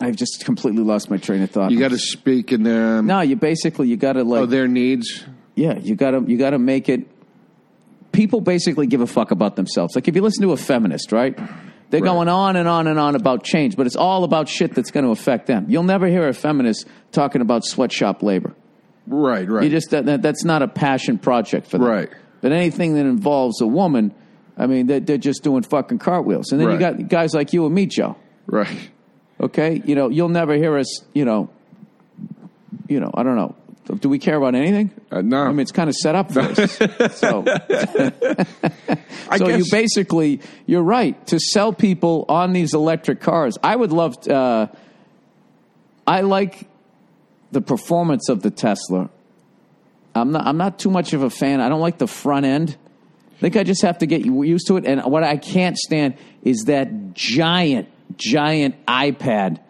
I've 0.00 0.16
just 0.16 0.44
completely 0.44 0.82
lost 0.82 1.10
my 1.10 1.16
train 1.16 1.42
of 1.42 1.50
thought. 1.50 1.70
You 1.70 1.78
got 1.78 1.90
to 1.90 1.98
speak 1.98 2.52
in 2.52 2.62
them. 2.62 3.06
no, 3.06 3.20
you 3.20 3.36
basically 3.36 3.88
you 3.88 3.96
got 3.96 4.14
to 4.14 4.24
like 4.24 4.42
Oh, 4.42 4.46
their 4.46 4.68
needs. 4.68 5.24
Yeah, 5.54 5.78
you 5.78 5.94
gotta 5.94 6.22
you 6.26 6.38
gotta 6.38 6.58
make 6.58 6.88
it. 6.88 7.06
People 8.12 8.40
basically 8.40 8.86
give 8.86 9.00
a 9.00 9.06
fuck 9.06 9.30
about 9.30 9.56
themselves. 9.56 9.94
Like 9.94 10.08
if 10.08 10.16
you 10.16 10.22
listen 10.22 10.42
to 10.42 10.52
a 10.52 10.56
feminist, 10.56 11.12
right? 11.12 11.36
They're 11.90 12.00
Right. 12.00 12.08
going 12.08 12.28
on 12.28 12.56
and 12.56 12.68
on 12.68 12.86
and 12.86 12.98
on 13.00 13.16
about 13.16 13.42
change, 13.44 13.76
but 13.76 13.86
it's 13.86 13.96
all 13.96 14.22
about 14.24 14.48
shit 14.48 14.74
that's 14.74 14.90
going 14.92 15.04
to 15.04 15.10
affect 15.10 15.46
them. 15.46 15.66
You'll 15.68 15.82
never 15.82 16.06
hear 16.06 16.28
a 16.28 16.32
feminist 16.34 16.86
talking 17.12 17.40
about 17.40 17.64
sweatshop 17.64 18.22
labor. 18.22 18.54
Right. 19.06 19.48
Right. 19.48 19.64
You 19.64 19.70
just 19.70 19.90
that, 19.90 20.06
that- 20.06 20.22
that's 20.22 20.44
not 20.44 20.62
a 20.62 20.68
passion 20.68 21.18
project 21.18 21.66
for 21.66 21.78
them. 21.78 21.86
Right. 21.88 22.08
But 22.42 22.52
anything 22.52 22.94
that 22.94 23.06
involves 23.06 23.60
a 23.60 23.66
woman, 23.66 24.14
I 24.56 24.66
mean, 24.66 24.86
they're, 24.86 25.00
they're 25.00 25.18
just 25.18 25.42
doing 25.42 25.62
fucking 25.62 25.98
cartwheels. 25.98 26.52
And 26.52 26.60
then 26.60 26.70
you 26.70 26.78
got 26.78 27.08
guys 27.08 27.34
like 27.34 27.52
you 27.52 27.66
and 27.66 27.74
me, 27.74 27.86
Joe. 27.86 28.16
right. 28.46 28.90
Okay, 29.40 29.80
you 29.86 29.94
know, 29.94 30.10
you'll 30.10 30.28
never 30.28 30.54
hear 30.54 30.76
us. 30.76 31.02
You 31.14 31.24
know, 31.24 31.48
you 32.88 33.00
know, 33.00 33.10
I 33.14 33.22
don't 33.22 33.36
know. 33.36 33.54
Do 33.98 34.08
we 34.10 34.18
care 34.18 34.36
about 34.36 34.54
anything? 34.54 34.90
Uh, 35.10 35.22
no. 35.22 35.42
I 35.42 35.48
mean, 35.48 35.60
it's 35.60 35.72
kind 35.72 35.90
of 35.90 35.96
set 35.96 36.14
up 36.14 36.32
for 36.32 36.40
us. 36.40 36.78
so, 37.18 37.44
so 39.36 39.48
you 39.48 39.64
basically, 39.70 40.40
you're 40.66 40.82
right 40.82 41.26
to 41.28 41.40
sell 41.40 41.72
people 41.72 42.24
on 42.28 42.52
these 42.52 42.74
electric 42.74 43.20
cars. 43.20 43.58
I 43.62 43.74
would 43.74 43.92
love. 43.92 44.16
Uh, 44.28 44.68
I 46.06 46.20
like 46.20 46.68
the 47.50 47.60
performance 47.60 48.28
of 48.28 48.42
the 48.42 48.50
Tesla. 48.50 49.10
I'm 50.14 50.32
not. 50.32 50.46
I'm 50.46 50.56
not 50.56 50.78
too 50.78 50.90
much 50.90 51.12
of 51.12 51.22
a 51.22 51.30
fan. 51.30 51.60
I 51.60 51.68
don't 51.68 51.80
like 51.80 51.98
the 51.98 52.06
front 52.06 52.46
end. 52.46 52.76
I 53.36 53.40
think 53.40 53.56
I 53.56 53.64
just 53.64 53.82
have 53.82 53.98
to 53.98 54.06
get 54.06 54.24
used 54.24 54.68
to 54.68 54.76
it. 54.76 54.84
And 54.84 55.02
what 55.04 55.24
I 55.24 55.38
can't 55.38 55.76
stand 55.76 56.14
is 56.42 56.64
that 56.66 57.14
giant, 57.14 57.88
giant 58.16 58.86
iPad. 58.86 59.60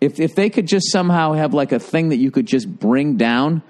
If 0.00 0.20
if 0.20 0.36
they 0.36 0.50
could 0.50 0.66
just 0.66 0.92
somehow 0.92 1.32
have 1.32 1.54
like 1.54 1.72
a 1.72 1.80
thing 1.80 2.10
that 2.10 2.18
you 2.18 2.30
could 2.30 2.46
just 2.46 2.68
bring 2.68 3.16
down 3.16 3.62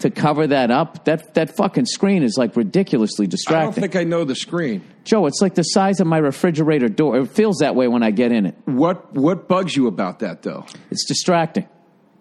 to 0.00 0.10
cover 0.10 0.46
that 0.46 0.70
up, 0.70 1.04
that 1.04 1.34
that 1.34 1.56
fucking 1.56 1.86
screen 1.86 2.22
is 2.22 2.36
like 2.36 2.56
ridiculously 2.56 3.26
distracting. 3.26 3.56
I 3.56 3.62
don't 3.64 3.74
distracting. 3.74 3.92
think 3.92 4.06
I 4.06 4.08
know 4.08 4.24
the 4.24 4.34
screen. 4.34 4.82
Joe, 5.04 5.26
it's 5.26 5.40
like 5.40 5.54
the 5.54 5.62
size 5.62 6.00
of 6.00 6.06
my 6.06 6.18
refrigerator 6.18 6.88
door. 6.88 7.18
It 7.18 7.30
feels 7.30 7.58
that 7.58 7.74
way 7.74 7.88
when 7.88 8.02
I 8.02 8.10
get 8.10 8.32
in 8.32 8.46
it. 8.46 8.56
What 8.64 9.14
What 9.14 9.48
bugs 9.48 9.76
you 9.76 9.86
about 9.86 10.20
that 10.20 10.42
though? 10.42 10.66
It's 10.90 11.04
distracting. 11.06 11.68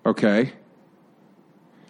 Okay. 0.05 0.53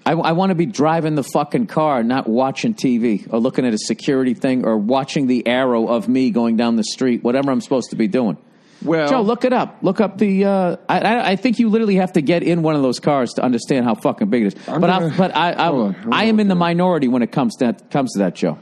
I, 0.07 0.11
I 0.11 0.31
want 0.33 0.51
to 0.51 0.55
be 0.55 0.67
driving 0.67 1.15
the 1.15 1.23
fucking 1.23 1.65
car, 1.65 2.03
not 2.03 2.27
watching 2.27 2.75
TV 2.75 3.31
or 3.33 3.39
looking 3.39 3.65
at 3.65 3.73
a 3.73 3.77
security 3.77 4.35
thing 4.35 4.63
or 4.63 4.77
watching 4.77 5.25
the 5.25 5.47
arrow 5.47 5.87
of 5.87 6.07
me 6.07 6.29
going 6.29 6.57
down 6.57 6.75
the 6.75 6.83
street, 6.83 7.23
whatever 7.23 7.51
I'm 7.51 7.59
supposed 7.59 7.89
to 7.89 7.95
be 7.95 8.07
doing. 8.07 8.37
Well, 8.85 9.09
Joe, 9.09 9.21
look 9.21 9.43
it 9.45 9.53
up. 9.53 9.77
Look 9.81 9.99
up 9.99 10.17
the. 10.17 10.45
Uh, 10.45 10.77
I, 10.87 10.99
I, 10.99 11.29
I 11.31 11.35
think 11.35 11.59
you 11.59 11.69
literally 11.69 11.95
have 11.95 12.13
to 12.13 12.21
get 12.21 12.43
in 12.43 12.61
one 12.61 12.75
of 12.75 12.81
those 12.81 12.99
cars 12.99 13.33
to 13.33 13.43
understand 13.43 13.85
how 13.85 13.95
fucking 13.95 14.29
big 14.29 14.43
it 14.43 14.55
is. 14.55 14.67
I'm 14.67 14.79
but 14.81 14.87
gonna- 14.87 15.07
I, 15.13 15.17
but 15.17 15.35
I, 15.35 15.53
I, 15.53 15.67
hold 15.67 15.87
on, 15.87 15.93
hold 15.95 16.13
I 16.13 16.23
on, 16.23 16.29
am 16.29 16.39
in 16.39 16.47
the 16.47 16.55
minority 16.55 17.07
when 17.07 17.21
it 17.21 17.31
comes 17.31 17.55
to 17.57 17.65
that, 17.65 17.89
comes 17.91 18.13
to 18.13 18.19
that, 18.19 18.35
Joe. 18.35 18.57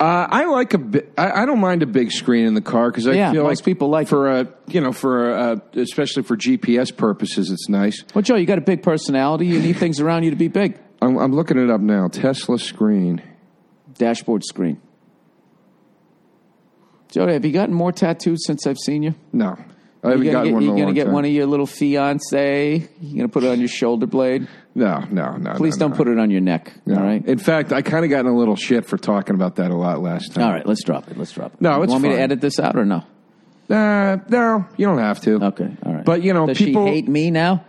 Uh, 0.00 0.26
I 0.28 0.46
like 0.46 0.74
a 0.74 0.78
bit. 0.78 1.12
I, 1.16 1.42
I 1.42 1.46
don't 1.46 1.60
mind 1.60 1.84
a 1.84 1.86
big 1.86 2.10
screen 2.10 2.44
in 2.46 2.54
the 2.54 2.60
car 2.60 2.90
because 2.90 3.06
I 3.06 3.12
Yeah, 3.12 3.30
feel 3.30 3.44
most 3.44 3.60
like 3.60 3.64
people 3.64 3.88
like 3.88 4.08
for 4.08 4.40
a 4.40 4.48
you 4.66 4.80
know 4.80 4.90
for 4.92 5.30
a, 5.32 5.40
uh, 5.52 5.56
especially 5.74 6.24
for 6.24 6.36
GPS 6.36 6.96
purposes, 6.96 7.52
it's 7.52 7.68
nice. 7.68 8.02
Well, 8.12 8.22
Joe, 8.22 8.34
you 8.34 8.44
got 8.46 8.58
a 8.58 8.62
big 8.62 8.82
personality. 8.82 9.46
You 9.46 9.60
need 9.60 9.76
things 9.76 10.00
around 10.00 10.24
you 10.24 10.30
to 10.30 10.36
be 10.36 10.48
big. 10.48 10.76
I'm, 11.00 11.16
I'm 11.18 11.32
looking 11.32 11.56
it 11.56 11.70
up 11.70 11.80
now. 11.80 12.08
Tesla 12.08 12.58
screen. 12.58 13.22
Dashboard 13.94 14.42
screen. 14.44 14.80
Joe, 17.12 17.28
have 17.28 17.44
you 17.44 17.52
gotten 17.52 17.74
more 17.74 17.92
tattoos 17.92 18.44
since 18.46 18.66
I've 18.66 18.78
seen 18.78 19.02
you? 19.02 19.14
No, 19.32 19.56
I 20.02 20.10
haven't 20.10 20.30
gotten 20.32 20.44
get, 20.44 20.54
one. 20.54 20.62
you 20.62 20.76
gonna 20.76 20.92
get 20.94 21.04
time. 21.04 21.12
one 21.12 21.24
of 21.24 21.30
your 21.30 21.46
little 21.46 21.66
fiance? 21.66 22.88
You 23.00 23.16
gonna 23.16 23.28
put 23.28 23.44
it 23.44 23.50
on 23.50 23.58
your 23.60 23.68
shoulder 23.68 24.06
blade? 24.06 24.48
No, 24.74 25.00
no, 25.10 25.36
no. 25.36 25.52
Please 25.54 25.76
no, 25.76 25.84
don't 25.84 25.90
no. 25.90 25.96
put 25.98 26.08
it 26.08 26.18
on 26.18 26.30
your 26.30 26.40
neck. 26.40 26.72
No. 26.86 26.96
All 26.96 27.02
right. 27.02 27.24
In 27.24 27.38
fact, 27.38 27.72
I 27.72 27.82
kind 27.82 28.04
of 28.04 28.10
got 28.10 28.20
in 28.20 28.26
a 28.26 28.34
little 28.36 28.56
shit 28.56 28.86
for 28.86 28.96
talking 28.96 29.34
about 29.34 29.56
that 29.56 29.70
a 29.70 29.76
lot 29.76 30.00
last 30.00 30.32
time. 30.34 30.44
all 30.44 30.52
right. 30.52 30.64
Let's 30.66 30.82
drop 30.82 31.10
it. 31.10 31.18
Let's 31.18 31.32
drop 31.32 31.52
it. 31.54 31.60
No, 31.60 31.76
you 31.76 31.82
it's 31.84 31.90
want 31.92 32.02
me 32.02 32.08
to 32.08 32.18
edit 32.20 32.40
this 32.40 32.58
out 32.58 32.76
or 32.76 32.86
no? 32.86 33.04
Uh, 33.68 34.16
no, 34.28 34.66
you 34.76 34.86
don't 34.86 34.98
have 34.98 35.20
to. 35.20 35.44
Okay. 35.44 35.76
All 35.84 35.94
right. 35.94 36.04
But, 36.04 36.22
you 36.22 36.32
know, 36.32 36.46
does 36.46 36.58
people- 36.58 36.86
she 36.86 36.92
hate 36.94 37.08
me 37.08 37.30
now? 37.30 37.64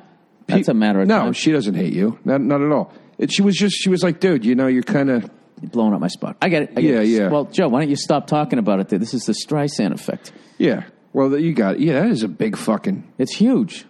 That's 0.47 0.67
a 0.67 0.73
matter 0.73 1.01
of 1.01 1.07
No, 1.07 1.19
time. 1.19 1.33
she 1.33 1.51
doesn't 1.51 1.75
hate 1.75 1.93
you. 1.93 2.19
Not, 2.25 2.41
not 2.41 2.62
at 2.62 2.71
all. 2.71 2.93
It, 3.17 3.31
she 3.31 3.41
was 3.41 3.55
just. 3.55 3.75
She 3.75 3.89
was 3.89 4.03
like, 4.03 4.19
dude, 4.19 4.43
you 4.43 4.55
know, 4.55 4.67
you're 4.67 4.83
kind 4.83 5.09
of. 5.09 5.29
You're 5.63 5.70
blowing 5.72 5.93
up 5.93 6.01
my 6.01 6.08
spot. 6.10 6.36
I 6.41 6.50
get 6.50 6.63
it. 6.63 6.72
I 6.77 6.82
get 6.82 6.93
Yeah, 6.93 7.00
it. 7.00 7.05
yeah. 7.08 7.29
Well, 7.29 7.46
Joe, 7.46 7.70
why 7.70 7.79
don't 7.79 7.89
you 7.89 7.96
stop 7.96 8.27
talking 8.27 8.60
about 8.60 8.79
it? 8.82 8.89
There. 8.89 9.00
This 9.00 9.13
is 9.13 9.25
the 9.25 9.34
Streisand 9.34 9.93
effect. 9.93 10.32
Yeah. 10.58 10.84
Well, 11.13 11.36
you 11.39 11.53
got. 11.53 11.79
Yeah, 11.79 12.01
that 12.01 12.10
is 12.12 12.22
a 12.24 12.27
big 12.27 12.58
fucking. 12.58 13.03
It's 13.17 13.34
huge. 13.36 13.86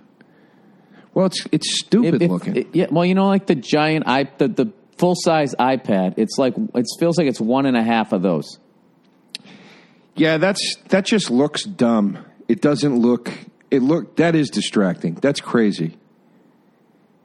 Well, 1.16 1.26
it's 1.26 1.46
it's 1.52 1.80
stupid 1.80 2.16
If- 2.16 2.22
if- 2.22 2.32
looking. 2.32 2.56
it- 2.56 2.68
yeah. 2.74 2.86
Well, 2.92 3.04
you 3.06 3.16
know, 3.16 3.26
like 3.28 3.48
the 3.48 3.56
giant 3.56 4.08
i 4.08 4.30
the, 4.38 4.48
the 4.48 4.72
full 4.98 5.16
size 5.16 5.56
iPad. 5.60 6.14
It's 6.18 6.38
like 6.38 6.54
it 6.76 6.86
feels 7.00 7.18
like 7.18 7.28
it's 7.28 7.42
one 7.42 7.66
and 7.66 7.76
a 7.76 7.84
half 7.84 8.14
of 8.14 8.22
those. 8.22 8.60
yeah, 10.16 10.38
that's 10.38 10.76
that 10.90 11.06
just 11.06 11.30
looks 11.32 11.64
dumb. 11.64 12.20
It 12.48 12.62
doesn't 12.62 12.96
look. 13.00 13.32
It 13.72 13.82
look 13.82 14.18
that 14.18 14.36
is 14.36 14.50
distracting. 14.50 15.16
That's 15.16 15.42
crazy. 15.42 15.98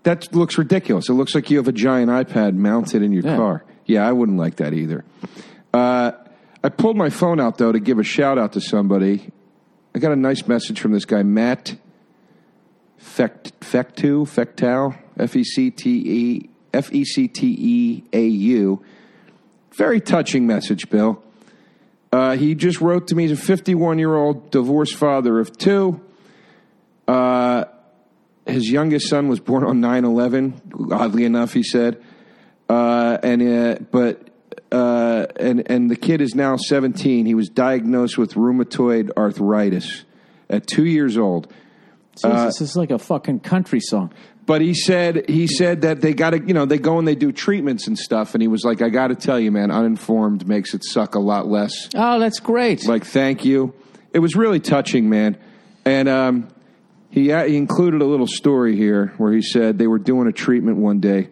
That 0.05 0.35
looks 0.35 0.57
ridiculous. 0.57 1.09
It 1.11 1.15
looks 1.15 1.35
like 1.35 1.51
you 1.51 1.59
have 1.59 1.69
a 1.69 1.73
giant 1.73 2.11
iPad 2.11 2.55
mounted 2.55 3.03
in 3.03 3.13
your 3.13 3.25
Yeah. 3.25 3.37
car. 3.37 3.65
Yeah, 3.89 4.07
I 4.07 4.13
wouldn't 4.13 4.39
like 4.39 4.57
that 4.57 4.75
either. 4.75 5.05
Uh, 5.73 6.13
I 6.63 6.69
pulled 6.69 6.97
my 6.97 7.09
phone 7.09 7.41
out 7.41 7.59
though 7.59 7.73
to 7.73 7.81
give 7.81 7.99
a 7.99 8.05
shout 8.05 8.39
out 8.39 8.53
to 8.53 8.61
somebody. 8.61 9.33
I 9.95 9.99
got 9.99 10.13
a 10.13 10.17
nice 10.17 10.47
message 10.47 10.79
from 10.79 10.93
this 10.93 11.07
guy, 11.07 11.23
Matt 11.23 11.77
Fect 12.99 13.59
Fectu 13.61 14.27
Fectau 14.27 14.97
F 15.19 15.35
E 15.35 15.43
C 15.43 15.71
T 15.71 15.91
E 15.91 16.51
F 16.75 16.93
E 16.93 17.05
C 17.05 17.29
T 17.29 17.57
E 17.59 18.05
A 18.13 18.27
U. 18.27 18.85
Very 19.75 20.01
touching 20.01 20.47
message, 20.47 20.91
Bill. 20.91 21.23
Uh, 22.13 22.37
he 22.37 22.55
just 22.55 22.81
wrote 22.81 23.09
to 23.09 23.15
me. 23.15 23.29
He's 23.29 23.39
a 23.39 23.43
51 23.43 23.99
year 23.99 24.15
old 24.15 24.51
divorced 24.51 24.95
father 24.97 25.39
of 25.39 25.57
two. 25.57 26.01
Uh, 27.07 27.65
his 28.47 28.71
youngest 28.71 29.09
son 29.09 29.29
was 29.29 29.41
born 29.41 29.65
on 29.65 29.81
9 29.81 30.05
11, 30.05 30.91
oddly 30.93 31.25
enough, 31.25 31.55
he 31.55 31.63
said. 31.63 32.03
Uh, 32.69 33.19
and 33.23 33.43
uh, 33.43 33.79
but 33.91 34.29
uh, 34.71 35.27
and 35.37 35.71
and 35.71 35.91
the 35.91 35.97
kid 35.97 36.21
is 36.21 36.35
now 36.35 36.57
17. 36.57 37.27
He 37.27 37.35
was 37.35 37.49
diagnosed 37.49 38.19
with 38.19 38.35
rheumatoid 38.35 39.11
arthritis 39.17 40.05
at 40.51 40.67
two 40.67 40.85
years 40.85 41.17
old. 41.17 41.53
Jesus, 42.23 42.59
this 42.59 42.71
is 42.71 42.77
like 42.77 42.91
a 42.91 42.99
fucking 42.99 43.41
country 43.41 43.81
song. 43.81 44.13
But 44.45 44.61
he 44.61 44.75
said 44.75 45.29
he 45.29 45.47
said 45.47 45.83
that 45.83 46.01
they 46.01 46.15
got 46.15 46.31
to 46.31 46.41
you 46.41 46.55
know 46.55 46.67
they 46.67 46.79
go 46.79 46.99
and 46.99 47.07
they 47.07 47.15
do 47.15 47.33
treatments 47.33 47.87
and 47.87 47.99
stuff. 47.99 48.35
And 48.35 48.43
he 48.43 48.49
was 48.49 48.65
like, 48.65 48.83
I 48.83 48.89
got 48.89 49.09
to 49.09 49.15
tell 49.15 49.39
you, 49.39 49.53
man, 49.53 49.71
uninformed 49.71 50.47
makes 50.47 50.75
it 50.75 50.85
suck 50.85 51.15
a 51.15 51.21
lot 51.21 51.47
less. 51.47 51.89
Oh, 51.95 52.19
that's 52.19 52.41
great. 52.41 52.87
Like, 52.87 53.05
thank 53.05 53.45
you. 53.45 53.75
It 54.13 54.21
was 54.21 54.37
really 54.37 54.61
touching, 54.61 55.09
man. 55.09 55.39
And 55.85 56.09
um, 56.09 56.49
he 57.11 57.25
he 57.25 57.57
included 57.57 58.03
a 58.03 58.07
little 58.07 58.27
story 58.27 58.77
here 58.77 59.15
where 59.19 59.33
he 59.33 59.43
said 59.43 59.79
they 59.79 59.87
were 59.87 59.99
doing 59.99 60.29
a 60.29 60.33
treatment 60.33 60.79
one 60.79 61.01
day. 61.01 61.29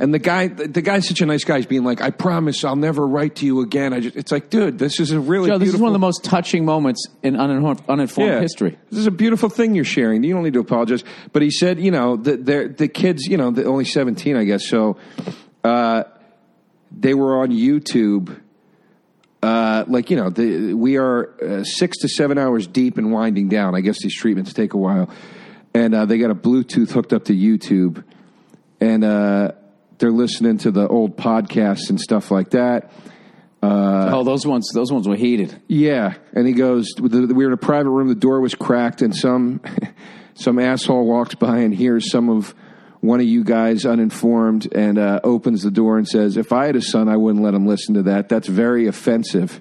And 0.00 0.14
the 0.14 0.18
guy, 0.18 0.48
the 0.48 0.80
guy's 0.80 1.06
such 1.06 1.20
a 1.20 1.26
nice 1.26 1.44
guy. 1.44 1.58
He's 1.58 1.66
being 1.66 1.84
like, 1.84 2.00
"I 2.00 2.08
promise, 2.08 2.64
I'll 2.64 2.74
never 2.74 3.06
write 3.06 3.36
to 3.36 3.46
you 3.46 3.60
again." 3.60 3.92
I 3.92 4.00
just, 4.00 4.16
it's 4.16 4.32
like, 4.32 4.48
dude, 4.48 4.78
this 4.78 4.98
is 4.98 5.12
a 5.12 5.20
really 5.20 5.50
Joe, 5.50 5.58
this 5.58 5.68
is 5.68 5.72
beautiful- 5.74 5.84
one 5.84 5.90
of 5.90 5.92
the 5.92 5.98
most 5.98 6.24
touching 6.24 6.64
moments 6.64 7.06
in 7.22 7.36
uninformed, 7.36 7.82
uninformed 7.86 8.40
history. 8.40 8.78
This 8.88 9.00
is 9.00 9.06
a 9.06 9.10
beautiful 9.10 9.50
thing 9.50 9.74
you're 9.74 9.84
sharing. 9.84 10.24
You 10.24 10.32
don't 10.32 10.42
need 10.42 10.54
to 10.54 10.60
apologize. 10.60 11.04
But 11.34 11.42
he 11.42 11.50
said, 11.50 11.78
you 11.78 11.90
know, 11.90 12.16
the 12.16 12.38
the, 12.38 12.74
the 12.74 12.88
kids, 12.88 13.26
you 13.26 13.36
know, 13.36 13.50
the, 13.50 13.66
only 13.66 13.84
17, 13.84 14.36
I 14.38 14.44
guess. 14.44 14.66
So 14.66 14.96
uh, 15.62 16.04
they 16.90 17.12
were 17.12 17.42
on 17.42 17.50
YouTube. 17.50 18.40
Uh, 19.42 19.84
like 19.86 20.08
you 20.08 20.16
know, 20.16 20.30
the, 20.30 20.72
we 20.72 20.96
are 20.96 21.34
uh, 21.42 21.62
six 21.62 21.98
to 21.98 22.08
seven 22.08 22.38
hours 22.38 22.66
deep 22.66 22.96
and 22.96 23.12
winding 23.12 23.50
down. 23.50 23.74
I 23.74 23.82
guess 23.82 24.02
these 24.02 24.14
treatments 24.16 24.54
take 24.54 24.72
a 24.72 24.78
while, 24.78 25.10
and 25.74 25.94
uh, 25.94 26.06
they 26.06 26.16
got 26.16 26.30
a 26.30 26.34
Bluetooth 26.34 26.90
hooked 26.90 27.12
up 27.12 27.26
to 27.26 27.34
YouTube, 27.34 28.02
and 28.80 29.04
uh, 29.04 29.52
they're 30.00 30.10
listening 30.10 30.58
to 30.58 30.70
the 30.72 30.88
old 30.88 31.16
podcasts 31.16 31.88
and 31.90 32.00
stuff 32.00 32.30
like 32.30 32.50
that. 32.50 32.90
oh, 33.62 34.24
those 34.24 34.46
ones, 34.46 34.68
those 34.74 34.90
ones 34.90 35.06
were 35.06 35.16
heated. 35.16 35.60
Yeah, 35.68 36.14
and 36.32 36.46
he 36.46 36.54
goes. 36.54 36.88
We 37.00 37.08
were 37.32 37.46
in 37.46 37.52
a 37.52 37.56
private 37.56 37.90
room. 37.90 38.08
The 38.08 38.14
door 38.14 38.40
was 38.40 38.54
cracked, 38.54 39.02
and 39.02 39.14
some 39.14 39.60
some 40.34 40.58
asshole 40.58 41.06
walks 41.06 41.34
by 41.36 41.58
and 41.58 41.74
hears 41.74 42.10
some 42.10 42.28
of 42.30 42.54
one 43.00 43.20
of 43.20 43.26
you 43.26 43.44
guys 43.44 43.86
uninformed, 43.86 44.68
and 44.74 44.98
uh, 44.98 45.20
opens 45.24 45.62
the 45.62 45.70
door 45.70 45.96
and 45.98 46.08
says, 46.08 46.36
"If 46.36 46.52
I 46.52 46.66
had 46.66 46.76
a 46.76 46.82
son, 46.82 47.08
I 47.08 47.16
wouldn't 47.16 47.44
let 47.44 47.54
him 47.54 47.66
listen 47.66 47.94
to 47.94 48.02
that. 48.04 48.28
That's 48.28 48.48
very 48.48 48.86
offensive." 48.86 49.60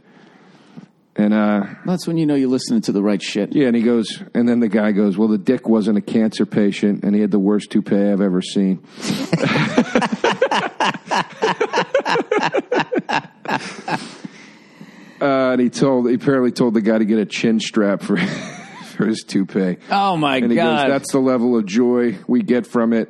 And 1.16 1.34
uh, 1.34 1.66
That's 1.86 2.08
when 2.08 2.18
you 2.18 2.26
know 2.26 2.36
you're 2.36 2.48
listening 2.48 2.80
to 2.84 2.94
the 2.94 3.04
right 3.04 3.22
shit. 3.22 3.54
yeah, 3.54 3.68
and 3.68 3.76
he 3.76 3.82
goes, 3.82 4.24
and 4.34 4.48
then 4.48 4.62
the 4.62 4.70
guy 4.70 4.94
goes, 4.94 5.18
"Well, 5.18 5.28
the 5.28 5.38
dick 5.38 5.68
wasn't 5.68 5.98
a 5.98 6.02
cancer 6.02 6.46
patient, 6.46 7.04
and 7.04 7.14
he 7.14 7.20
had 7.20 7.32
the 7.32 7.40
worst 7.40 7.72
toupee 7.72 7.98
I've 8.10 8.22
ever 8.22 8.42
seen." 8.42 8.80
Uh, 15.22 15.52
and 15.52 15.60
he 15.60 15.70
told 15.70 16.08
he 16.08 16.16
apparently 16.16 16.50
told 16.52 16.74
the 16.74 16.80
guy 16.80 16.98
to 16.98 17.04
get 17.04 17.20
a 17.20 17.26
chin 17.26 17.60
strap 17.60 18.02
for 18.02 18.16
for 18.96 19.06
his 19.06 19.22
toupee. 19.28 19.76
Oh 19.92 20.16
my 20.16 20.38
and 20.38 20.50
he 20.50 20.56
god! 20.56 20.88
goes, 20.88 20.92
"That's 20.94 21.12
the 21.12 21.20
level 21.20 21.58
of 21.58 21.66
joy 21.66 22.18
we 22.26 22.42
get 22.42 22.66
from 22.66 22.94
it." 22.94 23.10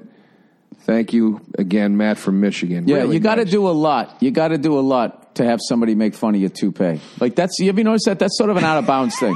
Thank 0.86 1.13
you 1.13 1.39
again, 1.55 1.98
Matt 1.98 2.17
from 2.17 2.41
Michigan. 2.41 2.88
yeah, 2.88 2.96
Really 2.98 3.17
you 3.17 3.19
got 3.19 3.36
to 3.36 3.43
nice. 3.43 3.51
do 3.51 3.67
a 3.67 3.69
lot. 3.69 4.17
You 4.24 4.31
got 4.31 4.48
to 4.48 4.58
do 4.58 4.79
a 4.79 4.81
lot 4.81 5.36
to 5.36 5.46
have 5.46 5.60
somebody 5.62 5.93
make 5.93 6.15
fun 6.15 6.34
of 6.34 6.41
your 6.41 6.50
toupee. 6.50 7.00
Like 7.19 7.36
that's 7.36 7.60
you 7.60 7.69
ever 7.69 7.84
notice 7.84 8.05
that? 8.05 8.17
That's 8.17 8.36
sort 8.39 8.50
of 8.50 8.58
an 8.58 8.63
out 8.63 8.79
of 8.79 8.88
bounds 8.88 9.15
thing. 9.19 9.36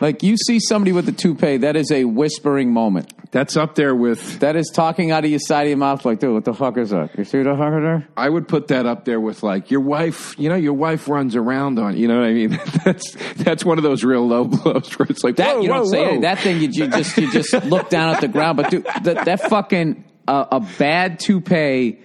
Like 0.00 0.22
you 0.22 0.36
see 0.36 0.60
somebody 0.60 0.92
with 0.92 1.08
a 1.08 1.12
toupee, 1.12 1.58
that 1.58 1.76
is 1.76 1.90
a 1.90 2.04
whispering 2.04 2.72
moment. 2.72 3.12
That's 3.30 3.56
up 3.56 3.74
there 3.74 3.94
with. 3.94 4.38
That 4.40 4.54
is 4.54 4.70
talking 4.72 5.10
out 5.10 5.24
of 5.24 5.30
your 5.30 5.40
side 5.40 5.62
of 5.62 5.68
your 5.70 5.78
mouth, 5.78 6.04
like, 6.04 6.20
dude, 6.20 6.34
what 6.34 6.44
the 6.44 6.54
fuck 6.54 6.78
is 6.78 6.90
that? 6.90 7.18
You 7.18 7.24
see 7.24 7.42
the 7.42 7.54
there? 7.56 8.08
I 8.16 8.28
would 8.28 8.46
put 8.46 8.68
that 8.68 8.86
up 8.86 9.04
there 9.04 9.20
with 9.20 9.42
like 9.42 9.70
your 9.72 9.80
wife. 9.80 10.38
You 10.38 10.48
know, 10.48 10.54
your 10.54 10.74
wife 10.74 11.08
runs 11.08 11.34
around 11.34 11.78
on. 11.78 11.96
You 11.96 12.06
know 12.06 12.18
what 12.20 12.28
I 12.28 12.32
mean? 12.32 12.50
that's 12.84 13.14
that's 13.34 13.64
one 13.64 13.78
of 13.78 13.82
those 13.84 14.04
real 14.04 14.26
low 14.26 14.44
blows 14.44 14.96
where 14.98 15.06
it's 15.10 15.24
like 15.24 15.36
That 15.36 15.56
whoa, 15.56 15.62
you 15.62 15.68
don't 15.68 15.84
whoa, 15.84 15.90
say 15.90 16.14
whoa. 16.14 16.20
that 16.20 16.38
thing. 16.38 16.60
You, 16.60 16.68
you 16.68 16.88
just 16.88 17.16
you 17.16 17.32
just 17.32 17.52
look 17.64 17.90
down 17.90 18.14
at 18.14 18.20
the 18.20 18.28
ground. 18.28 18.56
But 18.56 18.70
dude, 18.70 18.86
that, 19.02 19.24
that 19.24 19.40
fucking 19.48 20.04
uh, 20.28 20.46
a 20.52 20.60
bad 20.60 21.18
toupee. 21.18 21.98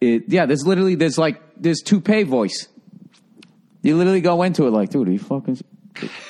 It, 0.00 0.24
yeah, 0.28 0.46
there's 0.46 0.66
literally 0.66 0.94
there's 0.94 1.18
like 1.18 1.42
there's 1.56 1.80
toupee 1.80 2.22
voice. 2.22 2.68
You 3.82 3.96
literally 3.96 4.20
go 4.20 4.42
into 4.42 4.66
it 4.66 4.70
like, 4.70 4.90
dude, 4.90 5.08
are 5.08 5.12
you 5.12 5.18
fucking? 5.18 5.58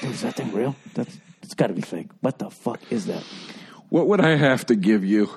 Is 0.03 0.23
that 0.23 0.37
thing 0.37 0.53
real? 0.53 0.75
That's 0.95 1.17
it's 1.43 1.55
got 1.55 1.69
to 1.69 1.73
be 1.75 1.83
fake. 1.83 2.09
What 2.21 2.39
the 2.39 2.51
fuck 2.51 2.81
is 2.91 3.07
that? 3.07 3.23
What 3.89 4.07
would 4.09 4.21
I 4.21 4.37
have 4.37 4.67
to 4.67 4.77
give 4.77 5.05
you 5.05 5.31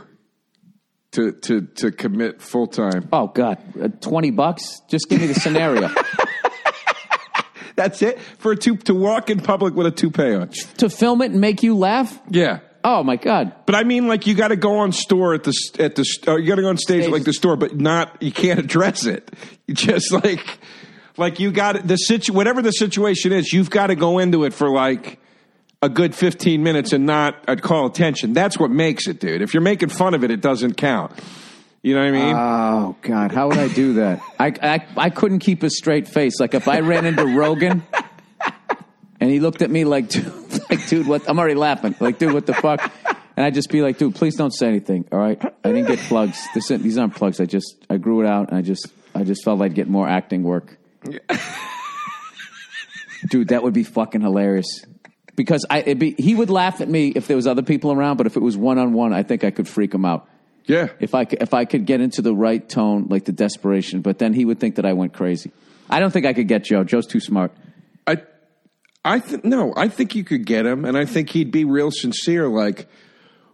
to 1.12 1.32
to 1.32 1.62
to 1.62 1.92
commit 1.92 2.42
full 2.42 2.68
time? 2.68 3.08
Oh 3.14 3.28
God, 3.28 3.58
uh, 3.82 3.88
twenty 4.02 4.32
bucks. 4.32 4.82
Just 4.90 5.10
give 5.10 5.22
me 5.22 5.28
the 5.28 5.34
scenario 5.36 5.90
That's 7.76 8.04
it 8.04 8.20
for 8.38 8.52
a 8.52 8.56
tou- 8.56 8.78
to 8.78 8.94
walk 8.94 9.32
in 9.32 9.40
public 9.40 9.74
with 9.74 9.88
a 9.88 9.92
toupee 9.92 10.36
on. 10.36 10.50
to 10.78 10.90
film 10.92 11.24
it 11.24 11.32
and 11.32 11.42
make 11.42 11.64
you 11.64 11.76
laugh. 11.76 12.20
Yeah. 12.30 12.60
Oh 12.84 13.02
my 13.02 13.16
God. 13.16 13.52
But 13.66 13.74
I 13.76 13.84
mean, 13.84 14.08
like 14.08 14.28
you 14.28 14.36
got 14.36 14.50
to 14.50 14.56
go 14.56 14.78
on 14.80 14.92
store 14.92 15.34
at 15.34 15.44
the 15.44 15.54
at 15.80 15.96
the 15.96 16.06
or 16.28 16.38
you 16.38 16.48
got 16.50 16.56
to 16.56 16.62
go 16.62 16.70
on 16.70 16.78
stage 16.78 16.98
at 17.00 17.04
Stage. 17.06 17.14
like 17.14 17.24
the 17.24 17.34
store, 17.34 17.56
but 17.56 17.76
not 17.76 18.22
you 18.22 18.32
can't 18.32 18.60
address 18.60 19.06
it. 19.06 19.32
You 19.68 19.74
just 19.74 20.12
like 20.12 20.60
like 21.18 21.40
you 21.40 21.52
got 21.52 21.88
the 21.88 21.96
situ 21.96 22.34
whatever 22.34 22.62
the 22.62 22.72
situation 22.72 23.32
is, 23.32 23.54
you've 23.54 23.70
got 23.70 23.88
to 23.88 23.96
go 23.96 24.20
into 24.20 24.44
it 24.46 24.54
for 24.54 24.70
like 24.70 25.20
a 25.82 25.90
good 25.90 26.16
fifteen 26.16 26.64
minutes 26.64 26.94
and 26.94 27.06
not 27.06 27.44
uh, 27.48 27.56
call 27.56 27.86
attention. 27.86 28.34
That's 28.34 28.58
what 28.58 28.72
makes 28.72 29.08
it, 29.08 29.20
dude. 29.20 29.42
If 29.42 29.54
you're 29.54 29.62
making 29.62 29.90
fun 29.90 30.14
of 30.14 30.24
it, 30.24 30.32
it 30.32 30.42
doesn't 30.42 30.76
count. 30.76 31.12
You 31.84 31.96
know 31.96 32.00
what 32.00 32.08
I 32.08 32.12
mean? 32.12 32.36
Oh 32.36 32.96
God, 33.02 33.32
how 33.34 33.50
would 33.50 33.58
I 33.58 33.68
do 33.68 33.96
that? 33.96 34.22
I, 34.40 34.54
I 34.62 34.88
I 34.96 35.10
couldn't 35.10 35.40
keep 35.40 35.64
a 35.64 35.70
straight 35.70 36.08
face. 36.08 36.40
Like 36.40 36.54
if 36.54 36.68
I 36.68 36.80
ran 36.80 37.06
into 37.06 37.26
Rogan 37.26 37.84
and 39.20 39.30
he 39.30 39.40
looked 39.40 39.62
at 39.62 39.70
me 39.70 39.84
like, 39.84 40.10
dude, 40.10 40.32
like 40.70 40.88
dude, 40.88 41.08
what? 41.08 41.30
I'm 41.30 41.38
already 41.38 41.56
laughing. 41.56 41.96
Like, 42.00 42.20
dude, 42.20 42.34
what 42.34 42.46
the 42.46 42.54
fuck? 42.54 42.92
And 43.36 43.46
I'd 43.46 43.54
just 43.54 43.70
be 43.70 43.82
like, 43.82 43.98
dude, 43.98 44.16
please 44.16 44.36
don't 44.36 44.52
say 44.52 44.68
anything. 44.68 45.06
All 45.12 45.20
right, 45.20 45.42
I 45.64 45.72
didn't 45.72 45.88
get 45.88 46.00
plugs. 46.00 46.40
This, 46.54 46.68
these 46.70 46.98
aren't 46.98 47.16
plugs. 47.16 47.42
I 47.42 47.46
just 47.46 47.76
I 47.90 47.98
grew 47.98 48.22
it 48.22 48.28
out, 48.28 48.50
and 48.50 48.58
I 48.58 48.62
just 48.62 48.88
I 49.14 49.24
just 49.24 49.44
felt 49.44 49.62
I'd 49.62 49.76
get 49.76 49.90
more 49.90 50.08
acting 50.08 50.44
work. 50.44 50.78
dude, 53.30 53.50
that 53.50 53.64
would 53.64 53.74
be 53.74 53.84
fucking 53.84 54.22
hilarious. 54.22 54.86
Because 55.36 55.66
I, 55.70 55.94
be, 55.96 56.16
he 56.18 56.36
would 56.36 56.50
laugh 56.50 56.82
at 56.82 56.88
me 56.88 57.10
if 57.10 57.28
there 57.28 57.36
was 57.36 57.48
other 57.48 57.64
people 57.64 57.92
around, 57.92 58.18
but 58.18 58.28
if 58.28 58.36
it 58.36 58.42
was 58.42 58.56
one 58.56 58.78
on 58.78 58.94
one, 58.94 59.14
I 59.14 59.24
think 59.24 59.44
I 59.44 59.52
could 59.52 59.68
freak 59.68 59.94
him 59.94 60.06
out 60.06 60.28
yeah. 60.66 60.90
if 61.00 61.14
I 61.14 61.26
could, 61.26 61.42
if 61.42 61.54
I 61.54 61.66
could 61.66 61.86
get 61.86 62.02
into 62.02 62.22
the 62.22 62.34
right 62.34 62.68
tone, 62.68 63.08
like 63.10 63.26
the 63.26 63.32
desperation, 63.32 64.02
but 64.02 64.20
then 64.20 64.34
he 64.34 64.46
would 64.46 64.60
think 64.60 64.76
that 64.76 64.86
I 64.86 64.94
went 64.94 65.14
crazy. 65.14 65.52
I 65.90 66.00
don't 66.00 66.12
think 66.12 66.26
I 66.26 66.34
could 66.34 66.48
get 66.48 66.64
Joe. 66.64 66.84
Joe's 66.84 67.08
too 67.08 67.20
smart. 67.20 67.52
I, 68.08 68.22
I 69.04 69.20
think 69.20 69.44
no. 69.44 69.74
I 69.76 69.90
think 69.90 70.16
you 70.16 70.24
could 70.24 70.46
get 70.46 70.66
him, 70.66 70.86
and 70.86 70.98
I 70.98 71.06
think 71.06 71.30
he'd 71.30 71.52
be 71.52 71.66
real 71.66 71.92
sincere. 71.92 72.48
Like, 72.48 72.88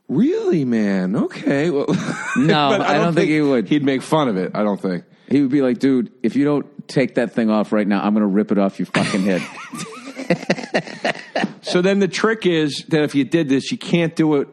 really, 0.07 0.65
man? 0.65 1.15
Okay. 1.15 1.69
Well, 1.69 1.87
No, 2.37 2.69
But 2.69 2.81
I 2.81 2.95
don't 2.95 3.13
think 3.13 3.29
he 3.29 3.41
would. 3.41 3.67
He'd 3.67 3.83
make 3.83 4.01
fun 4.01 4.27
of 4.27 4.37
it. 4.37 4.51
I 4.53 4.63
don't 4.63 4.79
think. 4.79 5.05
He 5.29 5.41
would 5.41 5.51
be 5.51 5.61
like, 5.61 5.79
dude, 5.79 6.11
if 6.23 6.35
you 6.35 6.45
don't 6.45 6.67
take 6.89 7.15
that 7.15 7.33
thing 7.33 7.49
off 7.49 7.71
right 7.71 7.87
now, 7.87 8.01
I'm 8.01 8.13
going 8.13 8.21
to 8.21 8.27
rip 8.27 8.51
it 8.51 8.57
off 8.57 8.79
your 8.79 8.87
fucking 8.87 9.21
head. 9.21 9.41
So 11.61 11.81
then 11.81 11.99
the 11.99 12.07
trick 12.07 12.45
is 12.45 12.85
that 12.89 13.03
if 13.03 13.15
you 13.15 13.23
did 13.23 13.47
this, 13.49 13.71
you 13.71 13.77
can't 13.77 14.15
do 14.15 14.35
it. 14.35 14.47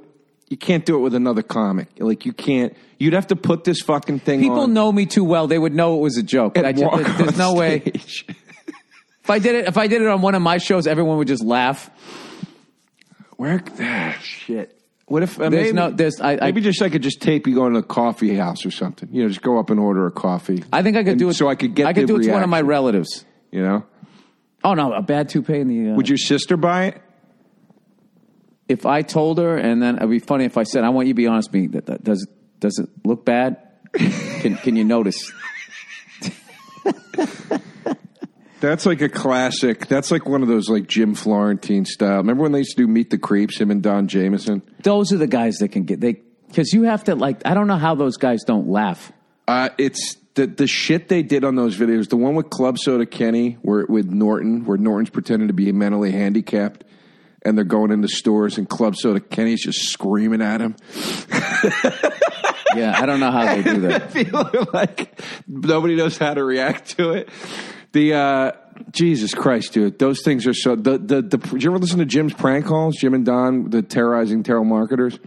You 0.49 0.57
can't 0.57 0.85
do 0.85 0.97
it 0.97 1.01
with 1.01 1.15
another 1.15 1.43
comic. 1.43 1.89
Like 1.99 2.27
you 2.27 2.33
can't. 2.33 2.77
You'd 2.99 3.15
have 3.15 3.29
to 3.29 3.37
put 3.37 3.65
this 3.65 3.81
fucking 3.81 4.21
thing. 4.21 4.41
People 4.41 4.61
on 4.61 4.75
know 4.75 4.93
me 4.93 5.07
too 5.07 5.25
well; 5.25 5.47
they 5.47 5.59
would 5.59 5.75
know 5.75 5.97
it 5.97 6.01
was 6.01 6.19
a 6.19 6.23
joke. 6.23 6.57
and 6.57 6.67
I 6.67 6.73
just, 6.73 6.85
walk 6.85 7.01
there's 7.03 7.33
on 7.33 7.39
no 7.39 7.55
way. 7.55 7.83
If 7.85 9.31
I 9.31 9.39
did 9.41 9.57
it, 9.57 9.67
if 9.67 9.77
I 9.77 9.87
did 9.89 10.03
it 10.03 10.09
on 10.09 10.21
one 10.21 10.35
of 10.35 10.43
my 10.43 10.59
shows, 10.59 10.87
everyone 10.87 11.19
would 11.19 11.27
just 11.27 11.43
laugh. 11.43 11.91
Where? 13.37 13.63
Ah, 13.81 14.17
shit. 14.23 14.76
What 15.09 15.23
if 15.23 15.39
uh, 15.41 15.49
There's 15.51 15.67
maybe, 15.67 15.73
no- 15.77 15.91
there's- 15.91 16.21
I- 16.21 16.39
I- 16.43 16.51
just 16.51 16.83
I 16.83 16.89
could 16.89 17.03
just 17.03 17.23
tape 17.23 17.47
you 17.47 17.55
going 17.55 17.75
to 17.75 17.79
a 17.79 17.83
coffee 17.83 18.35
house 18.35 18.67
or 18.67 18.73
something. 18.73 19.09
You 19.13 19.23
know, 19.23 19.29
just 19.29 19.41
go 19.43 19.59
up 19.59 19.71
and 19.71 19.79
order 19.79 20.05
a 20.07 20.11
coffee. 20.11 20.65
I 20.73 20.83
think 20.83 20.97
I 20.97 21.05
could 21.05 21.11
And 21.13 21.19
do 21.21 21.29
it. 21.29 21.35
so 21.35 21.49
I 21.49 21.55
could 21.55 21.75
get. 21.77 21.87
I 21.87 21.93
could 21.93 22.09
do 22.09 22.17
it 22.17 22.25
to 22.25 22.33
one 22.33 22.43
of 22.43 22.49
my 22.49 22.61
relatives. 22.61 23.25
You 23.53 23.63
know, 23.63 23.85
Oh 24.65 24.75
no, 24.75 24.93
a 24.93 25.03
bad 25.03 25.29
toupee 25.29 25.61
in 25.61 25.69
the. 25.69 25.91
Uh, 25.93 25.95
would 25.95 26.09
your 26.09 26.19
sister 26.19 26.57
buy 26.57 26.87
it? 26.87 27.03
if 28.69 28.85
I 28.85 29.03
told 29.03 29.39
her, 29.39 29.57
and 29.57 29.81
then 29.81 29.95
it'd 29.97 30.11
be 30.11 30.19
funny 30.19 30.45
if 30.45 30.57
I 30.59 30.65
said, 30.65 30.83
"I 30.83 30.89
want 30.89 31.07
you 31.07 31.13
to 31.15 31.17
be 31.17 31.29
honest 31.29 31.53
with 31.53 31.61
me. 31.61 31.67
That, 31.69 31.87
that 31.87 32.03
does 32.03 32.27
does 32.59 32.79
it 32.81 32.89
look 33.07 33.25
bad? 33.25 33.59
Can 33.93 34.57
can 34.57 34.75
you 34.75 34.83
notice?" 34.85 35.33
That's 38.61 38.87
like 38.87 39.01
a 39.03 39.09
classic. 39.09 39.87
That's 39.87 40.11
like 40.11 40.27
one 40.27 40.43
of 40.43 40.49
those 40.49 40.69
like 40.69 40.87
Jim 40.87 41.15
Florentine 41.15 41.85
style. 41.85 42.19
Remember 42.19 42.43
when 42.43 42.53
they 42.53 42.59
used 42.59 42.77
to 42.77 42.83
do 42.83 42.87
Meet 42.87 43.11
the 43.11 43.19
Creeps, 43.19 43.59
him 43.59 43.71
and 43.71 43.83
Don 43.83 44.09
Jamieson? 44.09 44.63
Those 44.83 45.13
are 45.13 45.19
the 45.19 45.27
guys 45.27 45.59
that 45.59 45.69
can 45.69 45.85
get 45.85 46.01
they 46.01 46.23
because 46.49 46.73
you 46.73 46.85
have 46.85 47.05
to 47.05 47.15
like. 47.15 47.43
I 47.45 47.55
don't 47.55 47.67
know 47.67 47.77
how 47.77 47.95
those 47.95 48.17
guys 48.17 48.45
don't 48.45 48.69
laugh. 48.69 49.13
Uh, 49.47 49.69
it's 49.79 50.17
the 50.35 50.47
the 50.47 50.67
shit 50.67 51.09
they 51.09 51.23
did 51.23 51.45
on 51.45 51.55
those 51.55 51.77
videos. 51.77 52.09
The 52.09 52.17
one 52.17 52.35
with 52.35 52.51
Club 52.51 52.79
Soda 52.79 53.07
Kenny, 53.07 53.59
where 53.63 53.85
with 53.89 54.07
Norton, 54.07 54.65
where 54.65 54.79
Norton's 54.79 55.11
pretending 55.11 55.49
to 55.49 55.55
be 55.55 55.71
mentally 55.73 56.13
handicapped, 56.13 56.85
and 57.43 57.59
they're 57.59 57.65
going 57.65 57.91
into 57.91 58.09
stores, 58.09 58.57
and 58.57 58.69
Club 58.69 58.97
Soda 58.97 59.21
Kenny's 59.21 59.63
just 59.63 59.91
screaming 59.91 60.41
at 60.41 60.61
him. 60.61 60.77
Yeah, 62.77 62.95
I 62.95 63.07
don't 63.07 63.21
know 63.21 63.31
how 63.31 63.47
they 63.47 63.63
do 63.63 63.81
that. 63.83 64.03
I 64.03 64.09
feel 64.09 64.67
like 64.73 65.19
nobody 65.47 65.97
knows 65.97 66.19
how 66.19 66.35
to 66.35 66.45
react 66.45 66.99
to 66.99 67.13
it. 67.13 67.31
The 67.97 68.13
uh, 68.13 68.53
Jesus 68.91 69.33
Christ, 69.33 69.73
dude, 69.73 69.99
those 69.99 70.21
things 70.23 70.47
are 70.47 70.53
so. 70.53 70.77
The 70.77 70.99
the 70.99 71.23
the. 71.23 71.39
Do 71.39 71.57
you 71.57 71.71
ever 71.71 71.79
listen 71.79 71.99
to 72.01 72.05
Jim's 72.05 72.35
prank 72.35 72.67
calls? 72.67 72.95
Jim 72.97 73.15
and 73.15 73.25
Don, 73.25 73.71
the 73.71 73.81
terrorizing 73.81 74.43
telemarketers. 74.43 75.19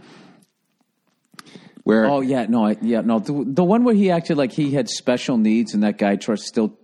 Where 1.82 2.06
Oh 2.06 2.20
yeah, 2.20 2.46
no, 2.48 2.66
I, 2.66 2.76
yeah, 2.80 3.00
no. 3.00 3.18
The, 3.18 3.42
the 3.44 3.64
one 3.64 3.82
where 3.82 3.96
he 3.96 4.12
acted 4.12 4.36
like 4.36 4.52
he 4.52 4.70
had 4.70 4.88
special 4.88 5.36
needs, 5.36 5.74
and 5.74 5.82
that 5.82 5.98
guy 5.98 6.14
trust 6.14 6.44
still 6.44 6.78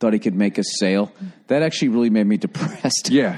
thought 0.00 0.12
he 0.12 0.18
could 0.18 0.34
make 0.34 0.58
a 0.58 0.64
sale. 0.64 1.12
That 1.46 1.62
actually 1.62 1.90
really 1.90 2.10
made 2.10 2.26
me 2.26 2.36
depressed. 2.36 3.08
Yeah, 3.12 3.36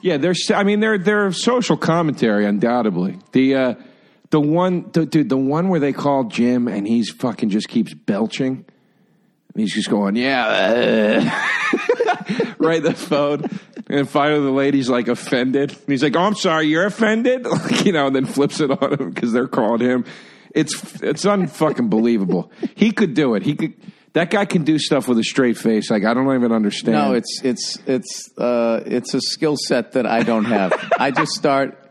yeah. 0.00 0.16
There's, 0.16 0.50
I 0.50 0.62
mean, 0.62 0.80
they're 0.80 0.96
they're 0.96 1.30
social 1.32 1.76
commentary, 1.76 2.46
undoubtedly. 2.46 3.18
The 3.32 3.54
uh, 3.54 3.74
the 4.30 4.40
one, 4.40 4.88
the, 4.92 5.04
dude, 5.04 5.28
the 5.28 5.36
one 5.36 5.68
where 5.68 5.78
they 5.78 5.92
call 5.92 6.24
Jim 6.24 6.68
and 6.68 6.88
he's 6.88 7.10
fucking 7.10 7.50
just 7.50 7.68
keeps 7.68 7.92
belching. 7.92 8.64
He's 9.58 9.74
just 9.74 9.90
going, 9.90 10.16
yeah, 10.16 10.46
uh," 10.46 12.54
right 12.58 12.82
the 12.82 12.94
phone. 12.94 13.48
And 13.90 14.08
finally, 14.08 14.42
the 14.42 14.50
lady's 14.50 14.88
like 14.88 15.08
offended. 15.08 15.70
And 15.70 15.88
he's 15.88 16.02
like, 16.02 16.16
"Oh, 16.16 16.20
I'm 16.20 16.34
sorry, 16.34 16.66
you're 16.66 16.86
offended," 16.86 17.46
like, 17.46 17.84
you 17.84 17.92
know, 17.92 18.08
and 18.08 18.16
then 18.16 18.26
flips 18.26 18.60
it 18.60 18.70
on 18.70 18.94
him 18.94 19.10
because 19.10 19.32
they're 19.32 19.48
calling 19.48 19.80
him. 19.80 20.04
It's 20.54 21.02
it's 21.02 21.24
unfucking 21.24 21.90
believable. 21.90 22.50
He 22.74 22.92
could 22.92 23.14
do 23.14 23.34
it. 23.34 23.42
He 23.42 23.54
could. 23.54 23.74
That 24.14 24.30
guy 24.30 24.46
can 24.46 24.64
do 24.64 24.78
stuff 24.78 25.06
with 25.06 25.18
a 25.18 25.24
straight 25.24 25.58
face. 25.58 25.90
Like 25.90 26.04
I 26.04 26.14
don't 26.14 26.34
even 26.34 26.52
understand. 26.52 26.96
No, 26.96 27.14
it's 27.14 27.42
it's 27.42 27.78
it's 27.86 28.30
uh, 28.38 28.82
it's 28.84 29.14
a 29.14 29.20
skill 29.20 29.56
set 29.56 29.92
that 29.92 30.06
I 30.06 30.22
don't 30.22 30.46
have. 30.46 30.72
I 30.98 31.10
just 31.10 31.32
start. 31.32 31.84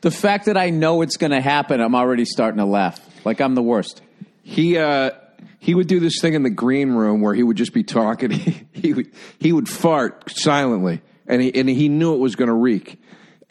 The 0.00 0.10
fact 0.10 0.46
that 0.46 0.56
I 0.56 0.70
know 0.70 1.02
it's 1.02 1.16
going 1.16 1.32
to 1.32 1.42
happen, 1.42 1.80
I'm 1.80 1.94
already 1.94 2.24
starting 2.24 2.58
to 2.58 2.64
laugh. 2.64 2.98
Like 3.24 3.40
I'm 3.40 3.54
the 3.54 3.62
worst. 3.62 4.02
He 4.42 4.78
uh, 4.78 5.10
he 5.58 5.74
would 5.74 5.86
do 5.86 6.00
this 6.00 6.20
thing 6.20 6.34
in 6.34 6.42
the 6.42 6.50
green 6.50 6.92
room 6.92 7.20
where 7.20 7.34
he 7.34 7.42
would 7.42 7.56
just 7.56 7.72
be 7.72 7.82
talking. 7.82 8.30
He, 8.40 8.66
he 8.72 8.92
would 8.94 9.10
he 9.38 9.52
would 9.52 9.68
fart 9.68 10.30
silently, 10.30 11.02
and 11.26 11.42
he 11.42 11.54
and 11.54 11.68
he 11.68 11.88
knew 11.88 12.14
it 12.14 12.18
was 12.18 12.34
going 12.34 12.48
to 12.48 12.54
reek, 12.54 13.00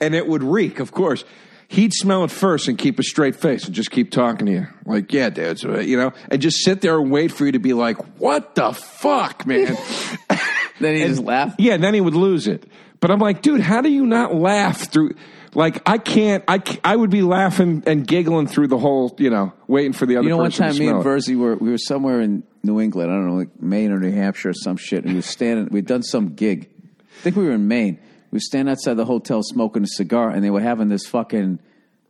and 0.00 0.14
it 0.14 0.26
would 0.26 0.42
reek. 0.42 0.80
Of 0.80 0.90
course, 0.92 1.24
he'd 1.68 1.92
smell 1.92 2.24
it 2.24 2.30
first 2.30 2.66
and 2.68 2.76
keep 2.76 2.98
a 2.98 3.02
straight 3.02 3.36
face 3.36 3.66
and 3.66 3.74
just 3.74 3.90
keep 3.90 4.10
talking 4.10 4.46
to 4.46 4.52
you, 4.52 4.66
like, 4.86 5.12
"Yeah, 5.12 5.30
dude," 5.30 5.60
so, 5.60 5.78
you 5.78 5.96
know, 5.96 6.12
and 6.30 6.42
just 6.42 6.64
sit 6.64 6.80
there 6.80 6.98
and 6.98 7.10
wait 7.10 7.30
for 7.30 7.46
you 7.46 7.52
to 7.52 7.60
be 7.60 7.74
like, 7.74 7.98
"What 8.18 8.54
the 8.54 8.72
fuck, 8.72 9.46
man." 9.46 9.76
Then 10.80 10.96
he 10.96 11.04
just 11.04 11.22
laugh. 11.22 11.54
Yeah, 11.58 11.76
then 11.76 11.94
he 11.94 12.00
would 12.00 12.14
lose 12.14 12.48
it. 12.48 12.66
But 13.00 13.10
I'm 13.10 13.20
like, 13.20 13.42
dude, 13.42 13.60
how 13.60 13.80
do 13.80 13.90
you 13.90 14.06
not 14.06 14.34
laugh 14.34 14.90
through? 14.90 15.14
Like, 15.54 15.88
I 15.88 15.98
can't. 15.98 16.42
I, 16.48 16.62
I 16.82 16.96
would 16.96 17.10
be 17.10 17.22
laughing 17.22 17.84
and 17.86 18.06
giggling 18.06 18.46
through 18.46 18.68
the 18.68 18.78
whole, 18.78 19.14
you 19.18 19.30
know, 19.30 19.52
waiting 19.66 19.92
for 19.92 20.06
the 20.06 20.16
other. 20.16 20.24
You 20.24 20.30
know, 20.30 20.38
one 20.38 20.50
time 20.50 20.76
me 20.76 20.88
and. 20.88 21.04
Verzi 21.04 21.36
were 21.36 21.56
we 21.56 21.70
were 21.70 21.78
somewhere 21.78 22.20
in 22.20 22.42
New 22.62 22.80
England. 22.80 23.10
I 23.10 23.14
don't 23.14 23.28
know, 23.28 23.36
like 23.36 23.60
Maine 23.60 23.92
or 23.92 24.00
New 24.00 24.12
Hampshire 24.12 24.50
or 24.50 24.54
some 24.54 24.76
shit. 24.76 25.04
And 25.04 25.12
we 25.12 25.18
were 25.18 25.22
standing. 25.22 25.68
We'd 25.70 25.86
done 25.86 26.02
some 26.02 26.34
gig. 26.34 26.70
I 27.00 27.20
think 27.22 27.36
we 27.36 27.44
were 27.44 27.52
in 27.52 27.68
Maine. 27.68 27.98
We 28.30 28.36
were 28.36 28.40
standing 28.40 28.72
outside 28.72 28.94
the 28.94 29.04
hotel 29.04 29.42
smoking 29.42 29.84
a 29.84 29.86
cigar, 29.86 30.30
and 30.30 30.42
they 30.42 30.50
were 30.50 30.60
having 30.60 30.88
this 30.88 31.06
fucking 31.06 31.60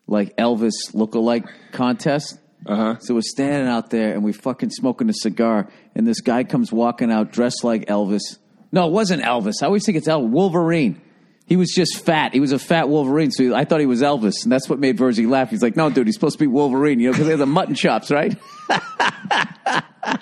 like 0.07 0.37
Elvis 0.37 0.73
lookalike 0.93 1.49
contest. 1.73 2.39
Uh-huh. 2.67 2.97
So 3.01 3.15
we're 3.15 3.21
standing 3.21 3.69
out 3.69 3.91
there, 3.91 4.15
and 4.15 4.25
we 4.25 4.33
fucking 4.33 4.71
smoking 4.71 5.11
a 5.11 5.15
cigar, 5.15 5.69
and 5.95 6.07
this 6.07 6.21
guy 6.23 6.45
comes 6.45 6.73
walking 6.73 7.13
out 7.13 7.31
dressed 7.31 7.63
like 7.63 7.87
Elvis. 7.87 8.39
No, 8.73 8.87
it 8.87 8.93
wasn't 8.93 9.23
Elvis. 9.23 9.63
I 9.63 9.67
always 9.67 9.85
think 9.85 9.99
it's 9.99 10.09
El 10.09 10.27
Wolverine. 10.27 11.01
He 11.47 11.57
was 11.57 11.71
just 11.75 12.05
fat. 12.05 12.33
He 12.33 12.41
was 12.41 12.53
a 12.53 12.59
fat 12.59 12.89
Wolverine, 12.89 13.31
so 13.31 13.55
I 13.55 13.65
thought 13.65 13.81
he 13.81 13.87
was 13.87 14.01
Elvis, 14.01 14.45
and 14.45 14.53
that's 14.53 14.69
what 14.69 14.79
made 14.79 14.97
Verzi 14.97 15.29
laugh. 15.29 15.51
He's 15.51 15.63
like, 15.63 15.77
"No, 15.77 15.91
dude, 15.91 16.07
he's 16.07 16.15
supposed 16.15 16.39
to 16.39 16.43
be 16.43 16.47
Wolverine, 16.47 17.01
you 17.01 17.09
know, 17.09 17.13
because 17.13 17.27
they 17.27 17.33
have 17.33 17.39
the 17.39 17.47
mutton 17.47 17.75
chops, 17.75 18.11
right?" 18.11 18.35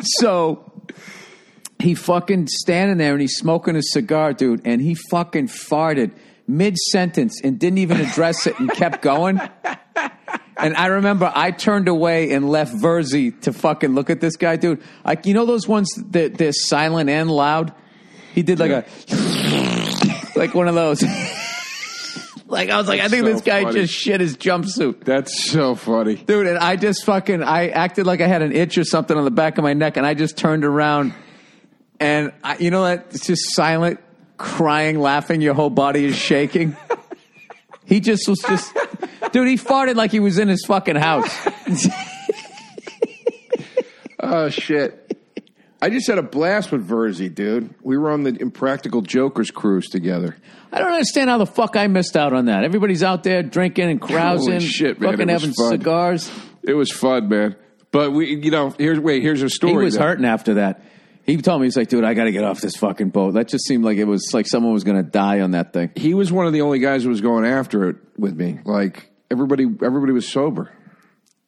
so 0.00 0.72
he 1.80 1.94
fucking 1.94 2.46
standing 2.46 2.98
there 2.98 3.12
and 3.12 3.20
he's 3.20 3.36
smoking 3.36 3.74
a 3.76 3.82
cigar, 3.82 4.32
dude, 4.32 4.62
and 4.64 4.80
he 4.80 4.94
fucking 4.94 5.48
farted 5.48 6.12
mid 6.46 6.76
sentence 6.76 7.40
and 7.42 7.58
didn't 7.58 7.78
even 7.78 8.00
address 8.00 8.46
it 8.46 8.58
and 8.60 8.70
kept 8.70 9.02
going. 9.02 9.40
And 10.58 10.74
I 10.74 10.86
remember 10.86 11.30
I 11.34 11.50
turned 11.50 11.88
away 11.88 12.32
and 12.32 12.48
left 12.48 12.74
Verzi 12.74 13.38
to 13.42 13.52
fucking 13.52 13.94
look 13.94 14.08
at 14.08 14.20
this 14.20 14.36
guy, 14.36 14.56
dude. 14.56 14.82
Like 15.04 15.26
you 15.26 15.34
know 15.34 15.46
those 15.46 15.68
ones 15.68 15.88
that 16.10 16.38
they're 16.38 16.52
silent 16.52 17.10
and 17.10 17.30
loud. 17.30 17.74
He 18.34 18.42
did 18.42 18.58
like 18.58 18.70
a 18.70 18.84
like 20.36 20.54
one 20.54 20.68
of 20.68 20.74
those. 20.74 21.02
like 22.46 22.70
I 22.70 22.78
was 22.78 22.88
like, 22.88 23.00
I 23.00 23.08
think 23.08 23.26
so 23.26 23.32
this 23.32 23.42
guy 23.42 23.62
funny. 23.62 23.80
just 23.80 23.94
shit 23.94 24.20
his 24.20 24.36
jumpsuit. 24.36 25.04
That's 25.04 25.50
so 25.50 25.74
funny. 25.74 26.16
Dude, 26.16 26.46
and 26.46 26.58
I 26.58 26.76
just 26.76 27.04
fucking 27.04 27.42
I 27.42 27.68
acted 27.68 28.06
like 28.06 28.20
I 28.20 28.26
had 28.26 28.42
an 28.42 28.52
itch 28.52 28.78
or 28.78 28.84
something 28.84 29.16
on 29.16 29.24
the 29.24 29.30
back 29.30 29.58
of 29.58 29.64
my 29.64 29.74
neck, 29.74 29.96
and 29.96 30.06
I 30.06 30.14
just 30.14 30.36
turned 30.36 30.64
around, 30.64 31.14
and 32.00 32.32
I, 32.44 32.58
you 32.58 32.70
know 32.70 32.82
what? 32.82 33.06
it's 33.10 33.26
just 33.26 33.54
silent, 33.54 34.00
crying, 34.36 34.98
laughing. 34.98 35.40
Your 35.40 35.54
whole 35.54 35.70
body 35.70 36.04
is 36.04 36.16
shaking. 36.16 36.76
he 37.84 38.00
just 38.00 38.28
was 38.28 38.40
just, 38.40 38.76
dude. 39.32 39.48
He 39.48 39.56
farted 39.56 39.96
like 39.96 40.10
he 40.10 40.20
was 40.20 40.38
in 40.38 40.48
his 40.48 40.64
fucking 40.64 40.96
house. 40.96 41.34
Oh 44.28 44.48
shit. 44.48 45.05
I 45.80 45.90
just 45.90 46.06
had 46.06 46.18
a 46.18 46.22
blast 46.22 46.72
with 46.72 46.88
Verzi, 46.88 47.32
dude. 47.32 47.74
We 47.82 47.98
were 47.98 48.10
on 48.10 48.22
the 48.22 48.34
Impractical 48.40 49.02
Jokers 49.02 49.50
cruise 49.50 49.88
together. 49.88 50.36
I 50.72 50.78
don't 50.78 50.92
understand 50.92 51.28
how 51.28 51.38
the 51.38 51.46
fuck 51.46 51.76
I 51.76 51.86
missed 51.86 52.16
out 52.16 52.32
on 52.32 52.46
that. 52.46 52.64
Everybody's 52.64 53.02
out 53.02 53.22
there 53.22 53.42
drinking 53.42 53.90
and 53.90 54.00
carousing, 54.00 54.60
shit, 54.60 55.00
man, 55.00 55.12
fucking 55.12 55.28
having 55.28 55.52
fun. 55.52 55.70
cigars. 55.70 56.30
It 56.62 56.74
was 56.74 56.90
fun, 56.90 57.28
man. 57.28 57.56
But 57.92 58.12
we, 58.12 58.36
you 58.36 58.50
know, 58.50 58.70
here's 58.70 58.98
wait, 58.98 59.22
here's 59.22 59.42
a 59.42 59.50
story. 59.50 59.72
He 59.72 59.78
was 59.78 59.94
though. 59.94 60.02
hurting 60.02 60.24
after 60.24 60.54
that. 60.54 60.82
He 61.24 61.36
told 61.38 61.60
me 61.60 61.66
he's 61.66 61.76
like, 61.76 61.88
dude, 61.88 62.04
I 62.04 62.14
got 62.14 62.24
to 62.24 62.32
get 62.32 62.44
off 62.44 62.60
this 62.60 62.76
fucking 62.76 63.10
boat. 63.10 63.34
That 63.34 63.48
just 63.48 63.66
seemed 63.66 63.84
like 63.84 63.98
it 63.98 64.04
was 64.04 64.30
like 64.32 64.46
someone 64.46 64.72
was 64.72 64.84
going 64.84 64.96
to 64.96 65.02
die 65.02 65.40
on 65.40 65.52
that 65.52 65.72
thing. 65.72 65.90
He 65.96 66.14
was 66.14 66.30
one 66.30 66.46
of 66.46 66.52
the 66.52 66.60
only 66.60 66.78
guys 66.78 67.02
who 67.02 67.08
was 67.08 67.20
going 67.20 67.44
after 67.44 67.90
it 67.90 67.96
with 68.16 68.36
me. 68.36 68.60
Like 68.64 69.10
everybody, 69.30 69.64
everybody 69.64 70.12
was 70.12 70.28
sober. 70.28 70.72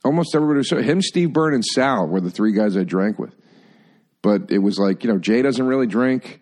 Almost 0.04 0.34
everybody 0.34 0.58
was 0.58 0.68
sober. 0.68 0.82
Him, 0.82 1.00
Steve 1.00 1.32
Byrne, 1.32 1.54
and 1.54 1.64
Sal 1.64 2.08
were 2.08 2.20
the 2.20 2.30
three 2.30 2.52
guys 2.52 2.76
I 2.76 2.82
drank 2.84 3.18
with. 3.18 3.34
But 4.28 4.50
it 4.50 4.58
was 4.58 4.78
like 4.78 5.04
you 5.04 5.10
know, 5.12 5.18
Jay 5.18 5.40
doesn't 5.40 5.66
really 5.66 5.86
drink. 5.86 6.40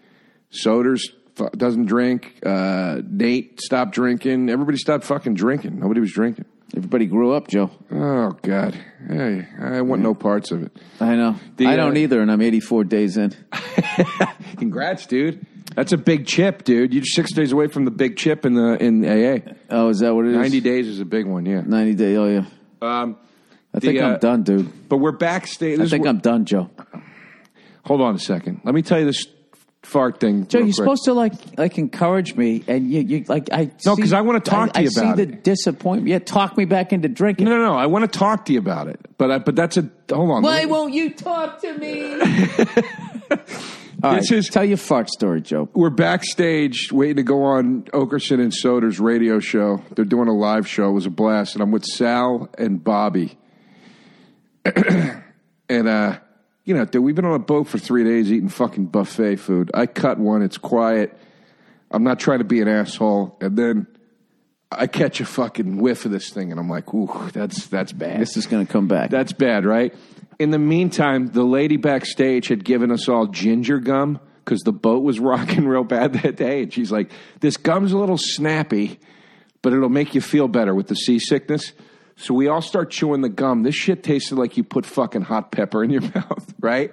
Soders 0.51 1.03
fu- 1.37 1.51
doesn't 1.51 1.87
drink. 1.87 2.41
Uh, 2.45 3.01
Nate 3.09 3.61
stopped 3.61 3.93
drinking. 3.93 4.51
Everybody 4.51 4.77
stopped 4.79 5.05
fucking 5.05 5.35
drinking. 5.35 5.79
Nobody 5.79 6.01
was 6.01 6.13
drinking. 6.13 6.47
Everybody 6.77 7.07
grew 7.07 7.33
up, 7.33 7.47
Joe. 7.47 7.71
Oh 7.93 8.31
God, 8.43 8.75
hey, 9.09 9.47
I 9.61 9.83
want 9.83 10.03
no 10.03 10.15
parts 10.15 10.51
of 10.51 10.65
it. 10.65 10.77
I 11.01 11.15
know. 11.15 11.37
The, 11.59 11.67
I 11.69 11.77
don't 11.77 11.97
uh, 11.97 12.01
either, 12.01 12.21
and 12.21 12.31
I'm 12.33 12.43
84 12.43 12.85
days 12.85 13.17
in. 13.17 13.33
Congrats, 14.59 15.07
dude. 15.07 15.47
That's 15.77 15.93
a 15.93 15.97
big 15.97 16.27
chip, 16.27 16.65
dude. 16.65 16.93
You're 16.93 17.05
six 17.05 17.33
days 17.33 17.53
away 17.53 17.69
from 17.69 17.85
the 17.85 17.91
big 17.91 18.17
chip 18.17 18.45
in 18.47 18.55
the 18.55 18.83
in 18.83 19.05
AA. 19.05 19.53
Oh, 19.71 19.91
is 19.91 20.01
that 20.01 20.15
what 20.15 20.25
it 20.27 20.33
is? 20.33 20.37
Ninety 20.39 20.61
days 20.61 20.89
is 20.89 21.01
a 21.01 21.05
big 21.05 21.27
one, 21.27 21.47
yeah. 21.47 21.61
90 21.65 21.95
day. 21.95 22.17
Oh, 22.17 22.27
yeah. 22.27 22.45
Um, 22.83 23.17
I 23.75 23.79
think 23.81 23.99
The, 23.99 24.05
uh, 24.05 24.13
I'm 24.15 24.19
done, 24.19 24.43
dude. 24.43 24.89
but 24.89 24.97
we're 24.99 25.13
backstage. 25.13 25.79
I 25.79 25.87
think 25.87 26.07
I'm 26.07 26.19
done, 26.19 26.47
Joe. 26.47 26.71
Hold 27.87 28.01
on 28.03 28.15
a 28.15 28.19
second. 28.19 28.61
Let 28.65 28.75
me 28.75 28.83
tell 28.83 28.99
you 28.99 29.07
this 29.07 29.27
fart 29.83 30.19
thing. 30.19 30.47
Joe, 30.49 30.59
you're 30.59 30.67
quick. 30.67 30.75
supposed 30.75 31.05
to 31.05 31.13
like 31.13 31.33
like 31.57 31.79
encourage 31.79 32.35
me, 32.35 32.65
and 32.67 32.91
you 32.91 33.01
you 33.03 33.25
like 33.29 33.49
I 33.53 33.71
No, 33.85 33.95
'cause 33.97 34.13
I 34.13 34.21
wanna 34.23 34.41
talk 34.41 34.73
to 34.73 34.83
you 34.83 34.89
I 34.89 35.01
about 35.01 35.17
see 35.17 35.23
it. 35.23 35.27
the 35.29 35.37
disappointment. 35.37 36.09
Yeah, 36.09 36.19
talk 36.19 36.57
me 36.57 36.65
back 36.65 36.93
into 36.93 37.09
drinking. 37.09 37.45
No, 37.47 37.57
no, 37.57 37.67
no. 37.67 37.75
I 37.75 37.87
want 37.87 38.11
to 38.11 38.19
talk 38.19 38.45
to 38.47 38.53
you 38.53 38.59
about 38.59 38.89
it, 38.89 38.99
but 39.17 39.31
I, 39.31 39.39
but 39.39 39.55
that's 39.55 39.77
a 39.77 39.89
hold 40.13 40.31
on. 40.33 40.43
Why 40.43 40.65
me- 40.65 40.67
won't 40.73 40.93
you 40.95 41.11
talk 41.11 41.61
to 41.61 41.79
me? 41.79 42.21
All 44.03 44.13
right, 44.13 44.21
This 44.21 44.31
is- 44.31 44.49
tell 44.51 44.65
your 44.65 44.77
fart 44.77 45.09
story, 45.09 45.41
Joe. 45.41 45.69
We're 45.73 45.89
backstage 45.91 46.91
waiting 46.93 47.17
to 47.17 47.23
go 47.23 47.45
on 47.45 47.83
Oakerson 47.95 48.41
and 48.41 48.53
Soder's 48.53 49.01
radio 49.01 49.39
show. 49.41 49.83
They're 49.95 50.05
doing 50.05 50.29
a 50.29 50.35
live 50.37 50.69
show. 50.69 50.91
It 50.91 50.93
was 50.93 51.07
a 51.07 51.11
blast, 51.11 51.55
and 51.55 51.63
I'm 51.63 51.71
with 51.71 51.85
Sal 51.85 52.49
and 52.59 52.83
Bobby. 52.85 53.39
and 54.65 55.89
uh, 55.89 56.19
you 56.67 56.75
know, 56.75 56.85
dude, 56.85 57.03
we've 57.03 57.15
been 57.15 57.25
on 57.25 57.35
a 57.35 57.39
boat 57.39 57.69
for 57.69 57.79
three 57.79 58.05
days 58.05 58.31
eating 58.31 58.49
fucking 58.49 58.87
buffet 58.87 59.37
food. 59.37 59.71
I 59.73 59.87
cut 59.87 60.19
one. 60.19 60.43
It's 60.43 60.59
quiet. 60.59 61.17
I'm 61.93 62.03
not 62.03 62.19
trying 62.19 62.41
to 62.41 62.45
be 62.45 62.61
an 62.61 62.67
asshole, 62.69 63.39
and 63.41 63.57
then 63.57 63.87
I 64.73 64.89
catch 64.89 65.21
a 65.21 65.25
fucking 65.25 65.79
whiff 65.79 66.05
of 66.05 66.11
this 66.11 66.31
thing, 66.31 66.51
and 66.51 66.59
I'm 66.59 66.69
like, 66.69 66.93
"Ooh, 66.93 67.31
that's 67.33 67.69
that's 67.69 67.93
bad." 67.93 68.21
This 68.21 68.37
is 68.37 68.47
going 68.47 68.67
to 68.67 68.71
come 68.71 68.89
back. 68.89 69.11
That's 69.11 69.33
bad, 69.33 69.65
right? 69.65 69.95
In 70.41 70.51
the 70.51 70.59
meantime, 70.59 71.29
the 71.29 71.45
lady 71.45 71.77
backstage 71.77 72.49
had 72.49 72.65
given 72.65 72.91
us 72.91 73.09
all 73.09 73.29
ginger 73.29 73.79
gum 73.79 74.19
because 74.45 74.63
the 74.63 74.73
boat 74.73 75.05
was 75.05 75.21
rocking 75.21 75.69
real 75.69 75.85
bad 75.85 76.15
that 76.15 76.37
day. 76.37 76.65
And 76.65 76.73
she's 76.73 76.91
like, 76.91 77.13
This 77.39 77.57
gum's 77.57 77.93
a 77.93 77.99
little 77.99 78.19
snappy, 78.19 78.99
but 79.63 79.73
it'll 79.73 79.89
make 79.89 80.17
you 80.17 80.21
feel 80.21 80.49
better 80.49 80.75
with 80.75 80.89
the 80.89 80.97
seasickness. 80.97 81.73
So 82.17 82.33
we 82.35 82.49
all 82.49 82.63
start 82.63 82.91
chewing 82.91 83.21
the 83.21 83.29
gum. 83.29 83.63
This 83.63 83.75
shit 83.75 84.03
tasted 84.03 84.37
like 84.37 84.57
you 84.57 84.65
put 84.65 84.87
fucking 84.87 85.23
hot 85.23 85.53
pepper 85.53 85.85
in 85.85 85.91
your 85.91 86.01
mouth, 86.15 86.55
right? 86.61 86.93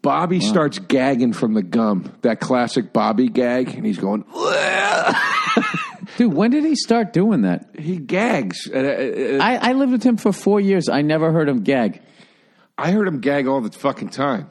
Bobby 0.00 0.40
starts 0.40 0.78
gagging 0.80 1.32
from 1.32 1.54
the 1.54 1.62
gum, 1.62 2.12
that 2.22 2.40
classic 2.40 2.92
Bobby 2.92 3.28
gag, 3.28 3.74
and 3.74 3.86
he's 3.86 3.98
going, 3.98 4.24
Dude, 6.16 6.32
when 6.34 6.50
did 6.50 6.64
he 6.64 6.74
start 6.74 7.12
doing 7.12 7.42
that? 7.42 7.68
he 7.78 7.98
gags. 7.98 8.66
And, 8.66 8.86
uh, 8.86 8.90
uh, 8.90 9.44
I, 9.44 9.70
I 9.70 9.72
lived 9.74 9.92
with 9.92 10.02
him 10.02 10.16
for 10.16 10.32
four 10.32 10.60
years. 10.60 10.88
I 10.88 11.02
never 11.02 11.30
heard 11.30 11.48
him 11.48 11.62
gag. 11.62 12.02
I 12.76 12.90
heard 12.90 13.06
him 13.06 13.20
gag 13.20 13.46
all 13.46 13.60
the 13.60 13.70
fucking 13.70 14.08
time, 14.08 14.50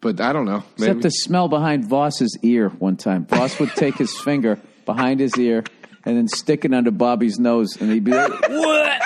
but 0.00 0.20
I 0.20 0.32
don't 0.32 0.44
know. 0.44 0.62
Maybe. 0.78 0.90
Except 0.90 1.02
the 1.02 1.10
smell 1.10 1.48
behind 1.48 1.84
Vos's 1.86 2.38
ear 2.42 2.68
one 2.68 2.96
time. 2.96 3.26
Vos 3.26 3.58
would 3.58 3.70
take 3.70 3.96
his 3.96 4.16
finger 4.24 4.60
behind 4.86 5.18
his 5.18 5.36
ear 5.36 5.64
and 6.04 6.16
then 6.16 6.28
stick 6.28 6.64
it 6.64 6.72
under 6.72 6.90
Bobby's 6.90 7.38
nose, 7.38 7.76
and 7.80 7.90
he'd 7.90 8.04
be 8.04 8.12
like, 8.12 8.30
"What? 8.48 9.02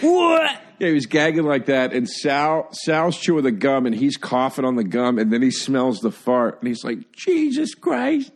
What?" 0.00 0.60
Yeah, 0.78 0.88
he 0.88 0.94
was 0.94 1.06
gagging 1.06 1.44
like 1.44 1.66
that, 1.66 1.92
and 1.92 2.08
Sal 2.08 2.68
Sal's 2.72 3.16
chewing 3.18 3.44
the 3.44 3.50
gum, 3.50 3.86
and 3.86 3.94
he's 3.94 4.16
coughing 4.16 4.64
on 4.64 4.76
the 4.76 4.84
gum, 4.84 5.18
and 5.18 5.32
then 5.32 5.42
he 5.42 5.50
smells 5.50 6.00
the 6.00 6.10
fart, 6.10 6.58
and 6.60 6.68
he's 6.68 6.84
like, 6.84 7.12
"Jesus 7.12 7.74
Christ!" 7.74 8.32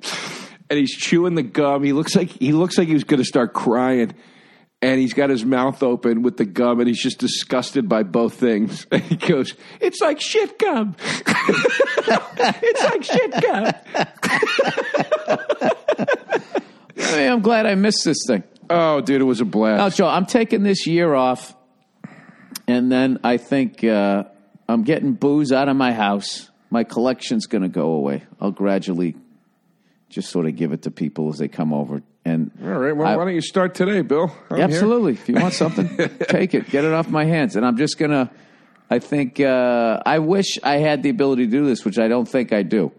And 0.70 0.78
he's 0.78 0.96
chewing 0.96 1.34
the 1.34 1.42
gum. 1.42 1.82
He 1.82 1.92
looks 1.92 2.14
like 2.16 2.30
he 2.30 2.52
looks 2.52 2.78
like 2.78 2.88
he 2.88 2.94
was 2.94 3.04
going 3.04 3.18
to 3.18 3.24
start 3.24 3.52
crying, 3.52 4.14
and 4.80 5.00
he's 5.00 5.12
got 5.12 5.28
his 5.28 5.44
mouth 5.44 5.82
open 5.82 6.22
with 6.22 6.38
the 6.38 6.46
gum, 6.46 6.80
and 6.80 6.88
he's 6.88 7.02
just 7.02 7.18
disgusted 7.18 7.88
by 7.88 8.02
both 8.04 8.34
things. 8.34 8.86
And 8.92 9.02
he 9.02 9.16
goes, 9.16 9.54
"It's 9.80 10.00
like 10.00 10.20
shit 10.20 10.58
gum. 10.58 10.96
it's 11.26 12.84
like 12.84 13.04
shit 13.04 13.32
gum." 13.42 13.72
I 17.02 17.16
mean, 17.16 17.30
I'm 17.40 17.44
glad 17.44 17.64
I 17.64 17.74
missed 17.74 18.05
this 18.05 18.18
thing. 18.26 18.42
Oh, 18.68 19.00
dude, 19.00 19.22
it 19.22 19.24
was 19.24 19.40
a 19.40 19.46
blast. 19.46 19.79
Now, 19.79 19.88
Joe, 19.88 20.09
I'm 20.12 20.26
taking 20.26 20.62
this 20.62 20.87
year 20.87 21.14
off, 21.14 21.57
and 22.68 22.92
then 22.92 23.18
I 23.24 23.38
think 23.38 23.83
uh, 23.83 24.24
I'm 24.68 24.83
getting 24.83 25.14
booze 25.14 25.50
out 25.50 25.70
of 25.70 25.74
my 25.74 25.94
house. 25.94 26.50
My 26.68 26.85
collection's 26.85 27.46
going 27.46 27.62
to 27.62 27.68
go 27.68 27.92
away. 27.92 28.24
I'll 28.42 28.50
gradually 28.50 29.16
just 30.11 30.29
sort 30.29 30.44
of 30.44 30.55
give 30.55 30.72
it 30.74 30.83
to 30.83 30.90
people 30.90 31.31
as 31.31 31.38
they 31.38 31.48
come 31.48 31.72
over. 31.72 32.03
And 32.26 32.50
All 32.62 32.68
right, 32.68 32.94
well, 32.94 33.09
I- 33.09 33.16
why 33.16 33.24
don't 33.24 33.33
you 33.35 33.40
start 33.40 33.74
today, 33.74 34.03
Bill? 34.03 34.31
I'm 34.50 34.57
here. 34.59 34.64
Absolutely. 34.66 35.12
If 35.14 35.26
you 35.31 35.37
want 35.37 35.55
something, 35.55 35.88
take 36.29 36.53
it. 36.53 36.68
Get 36.68 36.85
it 36.85 36.92
off 36.92 37.09
my 37.09 37.24
hands. 37.24 37.57
And 37.57 37.64
I'm 37.64 37.79
just 37.79 37.96
going 37.96 38.11
to, 38.11 38.29
I 38.90 38.98
think, 38.98 39.40
uh, 39.40 40.03
I 40.05 40.18
wish 40.18 40.59
I 40.62 40.76
had 40.76 41.03
the 41.03 41.09
ability 41.09 41.46
to 41.46 41.50
do 41.50 41.64
this, 41.64 41.87
which 41.87 41.98
I 41.98 42.07
don't 42.07 42.29
think 42.29 42.53
I 42.53 42.64
do. 42.64 42.92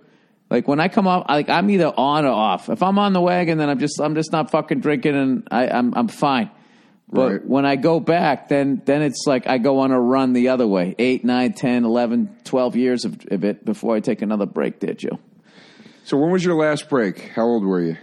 Like 0.51 0.67
when 0.67 0.81
I 0.81 0.89
come 0.89 1.07
off, 1.07 1.25
like 1.29 1.49
I'm 1.49 1.69
either 1.69 1.87
on 1.87 2.25
or 2.25 2.31
off. 2.31 2.69
If 2.69 2.83
I'm 2.83 2.99
on 2.99 3.13
the 3.13 3.21
wagon, 3.21 3.57
then 3.57 3.69
I'm 3.69 3.79
just, 3.79 3.99
I'm 4.01 4.15
just 4.15 4.31
not 4.33 4.51
fucking 4.51 4.81
drinking 4.81 5.15
and 5.15 5.47
I, 5.49 5.67
I'm, 5.69 5.93
I'm 5.95 6.07
fine. 6.09 6.51
But 7.09 7.31
Right. 7.31 7.45
when 7.45 7.65
I 7.65 7.77
go 7.77 7.99
back, 7.99 8.49
then, 8.49 8.81
then 8.85 9.01
it's 9.01 9.23
like 9.25 9.47
I 9.47 9.57
go 9.57 9.79
on 9.79 9.91
a 9.91 9.99
run 9.99 10.33
the 10.33 10.49
other 10.49 10.67
way. 10.67 10.93
Eight, 10.99 11.23
nine, 11.25 11.53
10, 11.53 11.85
11, 11.85 12.35
12 12.43 12.75
years 12.75 13.05
of, 13.05 13.17
of 13.31 13.43
it 13.43 13.65
before 13.65 13.95
I 13.95 14.01
take 14.01 14.21
another 14.21 14.45
break 14.45 14.79
there, 14.81 14.93
Joe. 14.93 15.19
So, 16.03 16.17
when 16.17 16.31
was 16.31 16.43
your 16.43 16.55
last 16.55 16.89
break? 16.89 17.19
How 17.35 17.43
old 17.43 17.63
were 17.65 17.81
you? 17.81 17.97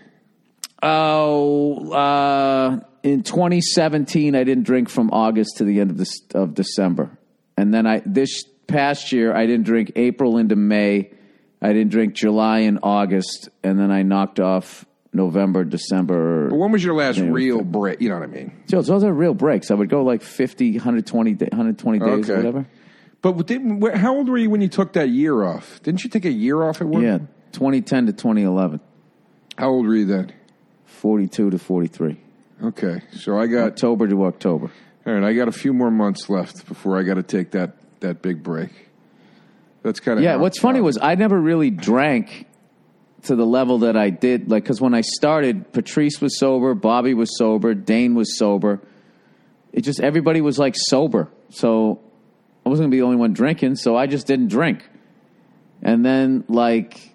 Oh, 0.82 1.90
uh, 1.92 2.80
in 3.02 3.22
2017, 3.22 4.34
I 4.34 4.44
didn't 4.44 4.64
drink 4.64 4.88
from 4.88 5.10
August 5.10 5.56
to 5.58 5.64
the 5.64 5.80
end 5.80 5.90
of 5.90 5.96
this 5.96 6.20
of 6.34 6.54
December, 6.54 7.10
and 7.56 7.74
then 7.74 7.86
I 7.86 8.02
this 8.06 8.44
past 8.66 9.10
year 9.12 9.34
I 9.34 9.46
didn't 9.46 9.64
drink 9.66 9.92
April 9.96 10.36
into 10.38 10.54
May. 10.56 11.10
I 11.60 11.72
didn't 11.72 11.90
drink 11.90 12.14
July 12.14 12.60
and 12.60 12.78
August, 12.82 13.48
and 13.64 13.78
then 13.78 13.90
I 13.90 14.02
knocked 14.02 14.38
off 14.40 14.84
November, 15.12 15.64
December. 15.64 16.48
When 16.54 16.70
was 16.70 16.84
your 16.84 16.94
last 16.94 17.18
real 17.18 17.62
break? 17.62 18.00
You 18.00 18.10
know 18.10 18.16
what 18.16 18.24
I 18.24 18.32
mean? 18.32 18.52
So 18.66 18.80
those 18.82 19.02
are 19.04 19.12
real 19.12 19.34
breaks. 19.34 19.70
I 19.70 19.74
would 19.74 19.88
go 19.88 20.02
like 20.04 20.22
50, 20.22 20.72
120, 20.72 21.34
da- 21.34 21.46
120 21.50 21.98
days, 21.98 22.08
Okay. 22.30 22.32
or 22.32 22.36
whatever. 22.36 22.66
But 23.20 23.46
didn't, 23.48 23.82
how 23.96 24.14
old 24.14 24.28
were 24.28 24.38
you 24.38 24.48
when 24.50 24.60
you 24.60 24.68
took 24.68 24.92
that 24.92 25.08
year 25.08 25.42
off? 25.42 25.82
Didn't 25.82 26.04
you 26.04 26.10
take 26.10 26.24
a 26.24 26.30
year 26.32 26.62
off 26.62 26.80
at 26.80 26.86
work? 26.86 27.02
Yeah, 27.02 27.18
2010 27.52 28.06
to 28.06 28.12
2011, 28.12 28.78
How 29.56 29.70
old 29.70 29.86
were 29.86 29.96
you 29.96 30.04
then? 30.04 30.32
42 30.84 31.50
to 31.50 31.58
43, 31.58 32.16
Okay, 32.64 33.00
so 33.12 33.38
I 33.38 33.46
got 33.48 33.66
October 33.72 34.06
to 34.08 34.24
October. 34.26 34.70
all 35.06 35.12
right. 35.12 35.24
I 35.24 35.32
got 35.32 35.48
a 35.48 35.52
few 35.52 35.72
more 35.72 35.90
months 35.90 36.28
left 36.30 36.66
before 36.66 36.96
I 36.98 37.02
got 37.02 37.14
to 37.14 37.22
take 37.24 37.50
that 37.52 37.76
that 38.00 38.22
big 38.22 38.42
break. 38.44 38.87
That's 39.82 40.00
kind 40.00 40.18
of 40.18 40.24
Yeah, 40.24 40.36
what's 40.36 40.58
funny 40.58 40.80
was 40.80 40.98
I 41.00 41.14
never 41.14 41.38
really 41.40 41.70
drank 41.70 42.46
to 43.22 43.36
the 43.36 43.46
level 43.46 43.78
that 43.78 43.96
I 43.96 44.10
did. 44.10 44.50
Like, 44.50 44.64
because 44.64 44.80
when 44.80 44.94
I 44.94 45.00
started, 45.02 45.72
Patrice 45.72 46.20
was 46.20 46.38
sober, 46.38 46.74
Bobby 46.74 47.14
was 47.14 47.36
sober, 47.36 47.74
Dane 47.74 48.14
was 48.14 48.38
sober. 48.38 48.80
It 49.72 49.82
just 49.82 50.00
everybody 50.00 50.40
was 50.40 50.58
like 50.58 50.74
sober, 50.76 51.28
so 51.50 52.00
I 52.64 52.68
wasn't 52.68 52.86
gonna 52.86 52.90
be 52.90 52.98
the 52.98 53.04
only 53.04 53.16
one 53.16 53.32
drinking. 53.32 53.76
So 53.76 53.96
I 53.96 54.06
just 54.06 54.26
didn't 54.26 54.48
drink. 54.48 54.82
And 55.82 56.04
then, 56.04 56.44
like 56.48 57.14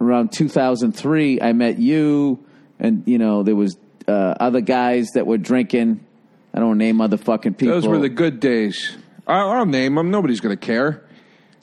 around 0.00 0.32
2003, 0.32 1.40
I 1.40 1.52
met 1.52 1.78
you, 1.78 2.44
and 2.78 3.02
you 3.06 3.18
know 3.18 3.42
there 3.42 3.56
was 3.56 3.76
uh, 4.06 4.34
other 4.38 4.60
guys 4.60 5.10
that 5.14 5.26
were 5.26 5.38
drinking. 5.38 6.04
I 6.52 6.60
don't 6.60 6.78
name 6.78 7.00
other 7.00 7.16
fucking 7.16 7.54
people. 7.54 7.74
those 7.74 7.88
were 7.88 7.98
the 7.98 8.08
good 8.08 8.38
days. 8.38 8.96
I'll, 9.26 9.50
I'll 9.50 9.66
name 9.66 9.94
them. 9.96 10.10
Nobody's 10.10 10.40
going 10.40 10.56
to 10.56 10.66
care. 10.66 11.02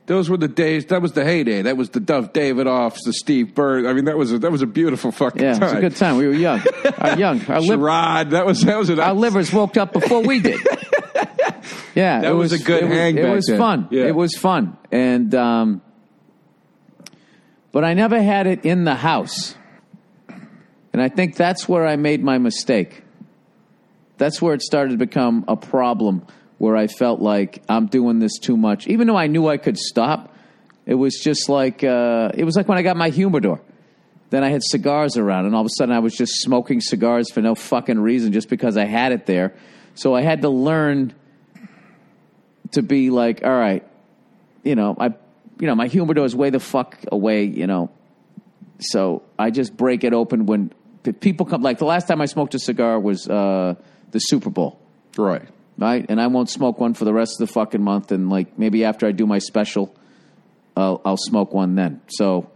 Those 0.07 0.29
were 0.29 0.37
the 0.37 0.47
days. 0.47 0.85
That 0.87 1.01
was 1.01 1.13
the 1.13 1.23
heyday. 1.23 1.61
That 1.61 1.77
was 1.77 1.91
the 1.91 1.99
Duff 1.99 2.33
David 2.33 2.67
offs, 2.67 3.03
the 3.05 3.13
Steve 3.13 3.53
Byrne. 3.55 3.85
I 3.85 3.93
mean, 3.93 4.05
that 4.05 4.17
was 4.17 4.33
a, 4.33 4.39
that 4.39 4.51
was 4.51 4.61
a 4.61 4.65
beautiful 4.67 5.11
fucking 5.11 5.41
yeah, 5.41 5.53
time. 5.53 5.61
it 5.61 5.65
was 5.65 5.73
a 5.73 5.81
good 5.81 5.95
time. 5.95 6.17
We 6.17 6.27
were 6.27 6.33
young, 6.33 6.61
our 6.97 7.17
young, 7.19 7.39
our 7.41 7.59
Sherrod, 7.61 8.31
that 8.31 8.45
was 8.45 8.61
that 8.63 8.77
was 8.77 8.89
an 8.89 8.99
our 8.99 9.13
livers 9.13 9.53
woke 9.53 9.77
up 9.77 9.93
before 9.93 10.21
we 10.21 10.39
did. 10.39 10.59
Yeah, 11.93 12.21
That 12.21 12.31
it 12.31 12.35
was 12.35 12.53
a 12.53 12.57
good 12.57 12.83
it 12.83 12.87
was, 12.87 12.93
hang 12.97 13.17
It 13.17 13.29
was 13.29 13.45
then. 13.47 13.57
fun. 13.59 13.87
Yeah. 13.91 14.05
It 14.05 14.15
was 14.15 14.33
fun, 14.37 14.77
and 14.93 15.35
um, 15.35 15.81
but 17.73 17.83
I 17.83 17.93
never 17.93 18.21
had 18.21 18.47
it 18.47 18.63
in 18.65 18.85
the 18.85 18.95
house, 18.95 19.55
and 20.93 21.01
I 21.01 21.09
think 21.09 21.35
that's 21.35 21.67
where 21.67 21.85
I 21.85 21.97
made 21.97 22.23
my 22.23 22.37
mistake. 22.37 23.03
That's 24.17 24.41
where 24.41 24.53
it 24.53 24.61
started 24.61 24.91
to 24.91 24.97
become 24.97 25.43
a 25.49 25.57
problem, 25.57 26.25
where 26.61 26.77
I 26.77 26.85
felt 26.85 27.19
like 27.21 27.63
I'm 27.67 27.87
doing 27.87 28.19
this 28.19 28.37
too 28.37 28.55
much, 28.55 28.85
even 28.85 29.07
though 29.07 29.17
I 29.17 29.25
knew 29.25 29.47
I 29.47 29.57
could 29.57 29.79
stop. 29.79 30.31
It 30.85 30.93
was 30.93 31.19
just 31.19 31.49
like 31.49 31.83
uh, 31.83 32.29
it 32.35 32.43
was 32.43 32.55
like 32.55 32.67
when 32.67 32.77
I 32.77 32.83
got 32.83 32.95
my 32.95 33.09
humidor. 33.09 33.59
Then 34.29 34.43
I 34.43 34.49
had 34.49 34.61
cigars 34.63 35.17
around, 35.17 35.47
and 35.47 35.55
all 35.55 35.61
of 35.61 35.65
a 35.65 35.71
sudden 35.75 35.91
I 35.91 35.97
was 35.97 36.15
just 36.15 36.33
smoking 36.43 36.79
cigars 36.79 37.31
for 37.31 37.41
no 37.41 37.55
fucking 37.55 37.99
reason, 37.99 38.31
just 38.31 38.47
because 38.47 38.77
I 38.77 38.85
had 38.85 39.11
it 39.11 39.25
there. 39.25 39.55
So 39.95 40.13
I 40.13 40.21
had 40.21 40.43
to 40.43 40.49
learn 40.49 41.15
to 42.73 42.83
be 42.83 43.09
like, 43.09 43.43
all 43.43 43.49
right, 43.49 43.83
you 44.63 44.75
know, 44.75 44.95
I, 44.99 45.15
you 45.59 45.65
know, 45.65 45.73
my 45.73 45.87
humidor 45.87 46.25
is 46.25 46.35
way 46.35 46.51
the 46.51 46.59
fuck 46.59 46.95
away, 47.11 47.45
you 47.45 47.65
know. 47.65 47.89
So 48.79 49.23
I 49.39 49.49
just 49.49 49.75
break 49.75 50.03
it 50.03 50.13
open 50.13 50.45
when 50.45 50.71
people 51.21 51.47
come. 51.47 51.63
Like 51.63 51.79
the 51.79 51.85
last 51.85 52.07
time 52.07 52.21
I 52.21 52.27
smoked 52.27 52.53
a 52.53 52.59
cigar 52.59 52.99
was 52.99 53.27
uh, 53.27 53.73
the 54.11 54.19
Super 54.19 54.51
Bowl, 54.51 54.79
right. 55.17 55.49
Right? 55.77 56.05
And 56.07 56.21
I 56.21 56.27
won't 56.27 56.49
smoke 56.49 56.79
one 56.79 56.93
for 56.93 57.05
the 57.05 57.13
rest 57.13 57.39
of 57.41 57.47
the 57.47 57.53
fucking 57.53 57.81
month. 57.81 58.11
And 58.11 58.29
like 58.29 58.57
maybe 58.57 58.83
after 58.85 59.07
I 59.07 59.11
do 59.11 59.25
my 59.25 59.39
special, 59.39 59.95
I'll, 60.75 61.01
I'll 61.03 61.17
smoke 61.17 61.53
one 61.53 61.75
then. 61.75 62.01
So, 62.07 62.49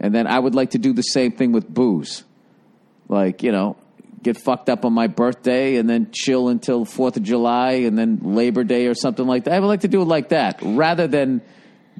and 0.00 0.14
then 0.14 0.26
I 0.26 0.38
would 0.38 0.54
like 0.54 0.70
to 0.70 0.78
do 0.78 0.92
the 0.92 1.02
same 1.02 1.32
thing 1.32 1.52
with 1.52 1.68
booze, 1.68 2.24
like 3.08 3.42
you 3.42 3.52
know, 3.52 3.76
get 4.22 4.38
fucked 4.38 4.68
up 4.68 4.84
on 4.84 4.92
my 4.92 5.06
birthday 5.06 5.76
and 5.76 5.88
then 5.88 6.10
chill 6.10 6.48
until 6.48 6.84
Fourth 6.84 7.16
of 7.16 7.22
July 7.22 7.72
and 7.72 7.96
then 7.96 8.20
Labor 8.22 8.64
Day 8.64 8.86
or 8.86 8.94
something 8.94 9.26
like 9.26 9.44
that. 9.44 9.52
I 9.52 9.60
would 9.60 9.66
like 9.66 9.82
to 9.82 9.88
do 9.88 10.02
it 10.02 10.06
like 10.06 10.30
that 10.30 10.58
rather 10.62 11.06
than 11.06 11.42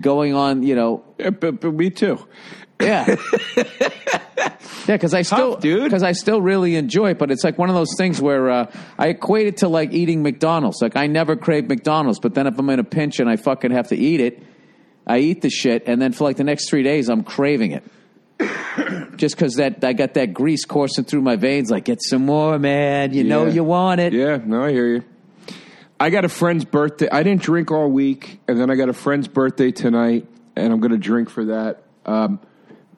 going 0.01 0.35
on, 0.35 0.63
you 0.63 0.75
know, 0.75 1.05
Yeah, 1.19 1.31
but, 1.31 1.61
but 1.61 1.73
me 1.73 1.91
too. 1.91 2.19
Yeah. 2.81 3.17
Yeah, 4.87 4.97
because 4.97 5.15
I 5.15 5.23
still, 5.23 5.57
dude. 5.57 5.85
because 5.85 6.03
I 6.03 6.13
still 6.13 6.43
really 6.43 6.77
enjoy 6.77 7.13
it. 7.13 7.19
But 7.19 7.31
it's 7.31 7.43
like 7.43 7.57
one 7.57 7.71
of 7.71 7.75
those 7.75 7.95
things 7.97 8.21
where 8.21 8.51
uh, 8.51 8.71
I 8.99 9.09
equate 9.09 9.47
it 9.47 9.57
to 9.59 9.69
like 9.69 9.95
eating 9.95 10.23
McDonald's. 10.23 10.83
Like 10.83 10.95
I 10.95 11.07
never 11.07 11.37
crave 11.37 11.69
McDonald's, 11.71 12.19
but 12.21 12.35
then 12.35 12.47
if 12.47 12.59
I'm 12.59 12.69
in 12.69 12.79
a 12.81 12.85
pinch 12.85 13.19
and 13.19 13.31
I 13.31 13.37
fucking 13.37 13.71
have 13.71 13.89
to 13.89 13.97
eat 13.97 14.21
it, 14.21 14.43
I 15.07 15.21
eat 15.21 15.41
the 15.41 15.49
shit, 15.49 15.85
and 15.87 16.03
then 16.03 16.13
for 16.13 16.25
like 16.25 16.37
the 16.37 16.45
next 16.45 16.69
three 16.69 16.83
days, 16.83 17.09
I'm 17.09 17.25
craving 17.25 17.73
it. 17.73 17.85
Just 19.17 19.37
because 19.37 19.55
that 19.55 19.83
I 19.85 19.95
got 19.95 20.15
that 20.15 20.35
grease 20.35 20.67
coursing 20.67 21.05
through 21.05 21.23
my 21.23 21.37
veins, 21.37 21.71
like 21.71 21.85
get 21.87 22.03
some 22.03 22.27
more, 22.27 22.59
man. 22.59 23.15
You 23.15 23.25
know 23.25 23.47
Yeah. 23.47 23.53
you 23.53 23.65
want 23.65 24.01
it. 24.03 24.13
Yeah, 24.13 24.39
no, 24.45 24.65
I 24.65 24.71
hear 24.73 24.87
you. 24.97 25.03
I 25.99 26.11
got 26.11 26.27
a 26.27 26.29
friend's 26.29 26.67
birthday. 26.67 27.09
I 27.11 27.23
didn't 27.23 27.41
drink 27.43 27.71
all 27.71 27.91
week, 27.91 28.39
and 28.49 28.61
then 28.61 28.71
I 28.71 28.75
got 28.75 28.91
a 28.91 28.95
friend's 28.95 29.29
birthday 29.29 29.71
tonight, 29.73 30.27
and 30.57 30.73
I'm 30.75 30.81
going 30.81 30.93
to 30.93 30.99
drink 30.99 31.31
for 31.31 31.47
that. 31.47 31.85
Um, 32.05 32.41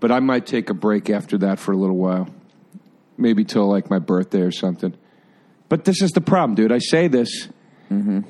but 0.00 0.10
I 0.12 0.20
might 0.20 0.46
take 0.46 0.70
a 0.70 0.74
break 0.74 1.10
after 1.10 1.38
that 1.38 1.58
for 1.58 1.72
a 1.72 1.76
little 1.76 1.96
while, 1.96 2.28
maybe 3.16 3.44
till 3.44 3.66
like 3.68 3.90
my 3.90 3.98
birthday 3.98 4.40
or 4.40 4.50
something. 4.52 4.94
But 5.68 5.84
this 5.84 6.00
is 6.02 6.12
the 6.12 6.20
problem, 6.20 6.54
dude. 6.54 6.72
I 6.72 6.78
say 6.78 7.08
this. 7.08 7.48
Mm-hmm. 7.90 8.20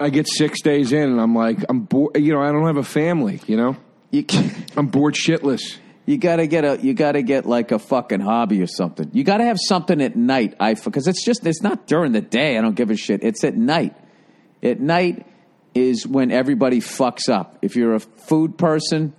I 0.00 0.10
get 0.10 0.26
six 0.28 0.60
days 0.62 0.92
in, 0.92 1.10
and 1.10 1.20
I'm 1.20 1.34
like, 1.34 1.58
I'm 1.68 1.80
bored. 1.80 2.16
You 2.16 2.32
know, 2.32 2.40
I 2.42 2.50
don't 2.52 2.66
have 2.66 2.76
a 2.76 2.82
family. 2.82 3.40
You 3.46 3.56
know, 3.56 3.76
You 4.10 4.24
I'm 4.76 4.88
bored 4.88 5.14
shitless. 5.14 5.78
you 6.06 6.18
gotta 6.18 6.46
get 6.46 6.64
a 6.64 6.78
you 6.82 6.94
gotta 6.94 7.22
get 7.22 7.46
like 7.46 7.70
a 7.72 7.78
fucking 7.78 8.20
hobby 8.20 8.60
or 8.62 8.66
something. 8.66 9.10
You 9.12 9.22
gotta 9.24 9.44
have 9.44 9.58
something 9.68 10.00
at 10.02 10.16
night. 10.16 10.54
I 10.60 10.74
because 10.74 11.06
it's 11.06 11.24
just 11.24 11.46
it's 11.46 11.62
not 11.62 11.86
during 11.86 12.12
the 12.12 12.20
day. 12.20 12.58
I 12.58 12.60
don't 12.60 12.74
give 12.74 12.90
a 12.90 12.96
shit. 12.96 13.22
It's 13.22 13.44
at 13.44 13.54
night. 13.56 13.94
At 14.62 14.80
night 14.80 15.26
is 15.74 16.06
when 16.06 16.30
everybody 16.30 16.80
fucks 16.80 17.28
up. 17.28 17.58
If 17.62 17.76
you're 17.76 17.94
a 17.94 18.00
food 18.00 18.56
person, 18.58 19.12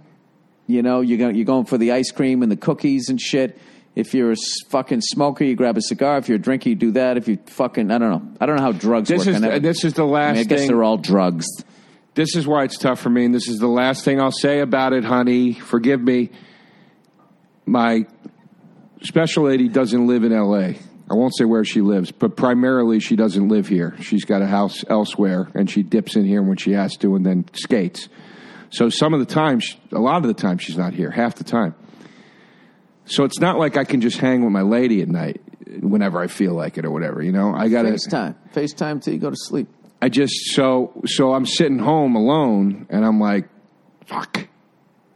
you 0.67 0.82
know 0.82 1.01
you're 1.01 1.17
going 1.17 1.36
you're 1.36 1.45
going 1.45 1.65
for 1.65 1.78
the 1.78 1.91
ice 1.91 2.12
cream 2.12 2.41
and 2.43 2.51
the 2.51 2.58
cookies 2.58 3.10
and 3.10 3.19
shit. 3.19 3.58
If 3.95 4.13
you're 4.13 4.32
a 4.34 4.36
fucking 4.69 5.01
smoker, 5.01 5.45
you 5.45 5.56
grab 5.56 5.78
a 5.78 5.82
cigar. 5.82 6.17
If 6.17 6.28
you're 6.28 6.36
a 6.38 6.41
drinker, 6.41 6.67
you 6.69 6.75
do 6.75 6.91
that. 6.91 7.15
If 7.17 7.28
you 7.30 7.38
fucking 7.45 7.91
I 7.91 7.97
don't 7.97 8.10
know. 8.10 8.34
I 8.41 8.45
don't 8.45 8.58
know 8.58 8.62
how 8.63 8.71
drugs 8.73 9.08
This 9.10 9.19
work. 9.25 9.36
is 9.36 9.41
never- 9.41 9.60
this 9.60 9.84
is 9.86 9.93
the 9.93 10.06
I, 10.06 10.10
last 10.10 10.34
mean, 10.36 10.41
I 10.41 10.43
guess 10.43 10.60
thing. 10.60 10.67
they're 10.67 10.84
all 10.84 10.97
drugs. 10.97 11.45
this 12.15 12.36
is 12.36 12.45
why 12.45 12.63
it's 12.65 12.78
tough 12.78 12.99
for 12.99 13.10
me, 13.10 13.23
and 13.25 13.34
this 13.34 13.47
is 13.47 13.60
the 13.60 13.67
last 13.67 14.04
thing 14.04 14.19
I'll 14.19 14.32
say 14.32 14.60
about 14.60 14.91
it, 14.93 15.04
honey. 15.06 15.54
Forgive 15.54 16.01
me. 16.01 16.30
My 17.65 18.06
special 19.04 19.43
lady 19.45 19.67
doesn't 19.69 20.08
live 20.08 20.23
in 20.23 20.32
L.A. 20.34 20.78
I 21.10 21.13
won't 21.13 21.36
say 21.38 21.45
where 21.45 21.63
she 21.63 21.82
lives, 21.82 22.12
but 22.12 22.36
primarily 22.36 22.99
she 22.99 23.15
doesn't 23.15 23.47
live 23.47 23.67
here. 23.67 23.95
She's 24.01 24.25
got 24.25 24.41
a 24.41 24.47
house 24.47 24.84
elsewhere, 24.89 25.49
and 25.54 25.69
she 25.69 25.84
dips 25.84 26.15
in 26.15 26.25
here 26.25 26.41
when 26.41 26.58
she 26.58 26.71
has 26.71 26.95
to, 26.97 27.15
and 27.15 27.25
then 27.25 27.45
skates. 27.54 28.10
So 28.69 28.89
some 28.89 29.13
of 29.13 29.19
the 29.19 29.25
time, 29.25 29.62
a 29.91 29.99
lot 29.99 30.17
of 30.17 30.28
the 30.28 30.34
time, 30.34 30.58
she's 30.58 30.78
not 30.78 30.93
here. 30.93 31.12
Half 31.12 31.36
the 31.36 31.43
time. 31.43 31.75
So 33.06 33.23
it's 33.23 33.39
not 33.39 33.58
like 33.58 33.78
I 33.78 33.84
can 33.84 34.01
just 34.01 34.17
hang 34.17 34.43
with 34.43 34.51
my 34.51 34.63
lady 34.63 35.01
at 35.01 35.08
night 35.08 35.41
whenever 35.80 36.19
I 36.19 36.28
feel 36.28 36.54
like 36.54 36.78
it 36.78 36.86
or 36.86 36.91
whatever. 36.91 37.21
You 37.21 37.32
know, 37.32 37.54
I 37.54 37.69
got 37.69 37.84
to. 37.84 37.89
FaceTime. 37.89 38.36
FaceTime 38.54 39.04
till 39.04 39.13
you 39.13 39.19
go 39.19 39.30
to 39.30 39.36
sleep. 39.38 39.67
I 40.01 40.10
just 40.10 40.34
so 40.51 41.01
so 41.06 41.34
I'm 41.34 41.45
sitting 41.45 41.80
home 41.80 42.15
alone 42.15 42.88
and 42.89 43.06
I'm 43.06 43.19
like, 43.19 43.47
fuck. 44.06 44.47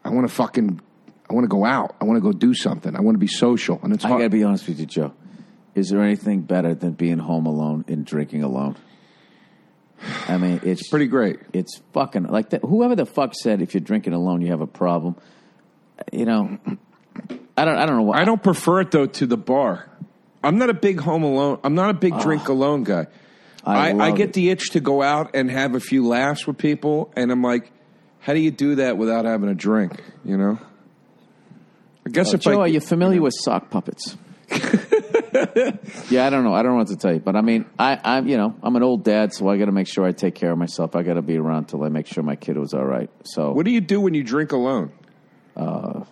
I 0.03 0.09
want 0.09 0.27
to 0.27 0.33
fucking 0.33 0.81
I 1.29 1.33
want 1.33 1.43
to 1.43 1.49
go 1.49 1.65
out. 1.65 1.95
I 2.01 2.05
want 2.05 2.17
to 2.17 2.21
go 2.21 2.31
do 2.31 2.53
something. 2.53 2.95
I 2.95 3.01
want 3.01 3.15
to 3.15 3.19
be 3.19 3.27
social. 3.27 3.79
And 3.83 3.93
it's 3.93 4.05
I 4.05 4.09
gotta 4.09 4.29
be 4.29 4.43
honest 4.43 4.67
with 4.67 4.79
you, 4.79 4.85
Joe. 4.85 5.13
Is 5.75 5.89
there 5.89 6.01
anything 6.01 6.41
better 6.41 6.73
than 6.73 6.93
being 6.93 7.19
home 7.19 7.45
alone 7.45 7.85
and 7.88 8.05
drinking 8.05 8.43
alone? 8.43 8.75
I 10.27 10.38
mean, 10.38 10.62
it's 10.63 10.88
pretty 10.88 11.07
great. 11.07 11.39
It's 11.53 11.81
fucking 11.93 12.23
like 12.23 12.51
that. 12.51 12.62
Whoever 12.62 12.95
the 12.95 13.05
fuck 13.05 13.33
said 13.35 13.62
if 13.62 13.73
you're 13.73 13.81
drinking 13.81 14.13
alone 14.13 14.41
you 14.41 14.47
have 14.49 14.62
a 14.62 14.67
problem, 14.67 15.15
you 16.12 16.25
know. 16.25 16.57
I 17.57 17.65
don't. 17.65 17.77
I 17.77 17.85
don't 17.85 17.97
know 17.97 18.03
what. 18.03 18.19
I 18.19 18.23
don't 18.23 18.41
prefer 18.41 18.81
it 18.81 18.91
though 18.91 19.05
to 19.05 19.25
the 19.25 19.38
bar. 19.38 19.89
I'm 20.43 20.57
not 20.57 20.69
a 20.69 20.73
big 20.73 20.99
home 21.01 21.23
alone. 21.23 21.59
I'm 21.63 21.75
not 21.75 21.89
a 21.89 21.93
big 21.93 22.13
ah. 22.13 22.21
drink 22.21 22.47
alone 22.47 22.83
guy. 22.83 23.07
I 23.65 23.91
I, 23.91 24.05
I, 24.05 24.12
get 24.12 24.29
it. 24.29 24.33
the 24.33 24.49
itch 24.49 24.69
to 24.71 24.79
go 24.79 25.01
out 25.01 25.31
and 25.35 25.51
have 25.51 25.75
a 25.75 25.81
few 25.81 26.07
laughs 26.07 26.47
with 26.47 26.57
people, 26.57 27.12
and 27.17 27.29
I'm 27.31 27.43
like, 27.43 27.71
how 28.19 28.33
do 28.33 28.39
you 28.39 28.51
do 28.51 28.75
that 28.75 28.97
without 28.97 29.25
having 29.25 29.49
a 29.49 29.55
drink? 29.55 30.01
You 30.23 30.38
know. 30.38 30.59
I 32.05 32.09
guess 32.09 32.33
if 32.33 32.41
Joe, 32.41 32.62
I 32.62 32.65
are 32.65 32.67
you 32.67 32.79
familiar 32.79 33.21
with 33.21 33.33
sock 33.38 33.69
puppets? 33.69 34.15
yeah, 36.09 36.25
I 36.25 36.29
don't 36.29 36.43
know. 36.43 36.53
I 36.53 36.63
don't 36.63 36.71
know 36.73 36.77
what 36.77 36.87
to 36.87 36.95
tell 36.95 37.13
you, 37.13 37.19
but 37.19 37.35
I 37.35 37.41
mean, 37.41 37.65
I, 37.77 37.99
I'm 38.03 38.27
you 38.27 38.37
know 38.37 38.55
I'm 38.63 38.75
an 38.75 38.83
old 38.83 39.03
dad, 39.03 39.33
so 39.33 39.47
I 39.49 39.57
got 39.57 39.65
to 39.65 39.71
make 39.71 39.87
sure 39.87 40.05
I 40.05 40.11
take 40.11 40.35
care 40.35 40.51
of 40.51 40.57
myself. 40.57 40.95
I 40.95 41.03
got 41.03 41.15
to 41.15 41.21
be 41.21 41.37
around 41.37 41.65
till 41.65 41.83
I 41.83 41.89
make 41.89 42.07
sure 42.07 42.23
my 42.23 42.35
kid 42.35 42.57
was 42.57 42.73
all 42.73 42.85
right. 42.85 43.09
So 43.23 43.51
what 43.51 43.65
do 43.65 43.71
you 43.71 43.81
do 43.81 44.01
when 44.01 44.13
you 44.13 44.23
drink 44.23 44.51
alone? 44.51 44.91
Uh, 45.55 46.03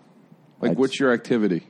like, 0.61 0.71
I- 0.71 0.73
what's 0.75 0.99
your 0.99 1.13
activity? 1.13 1.67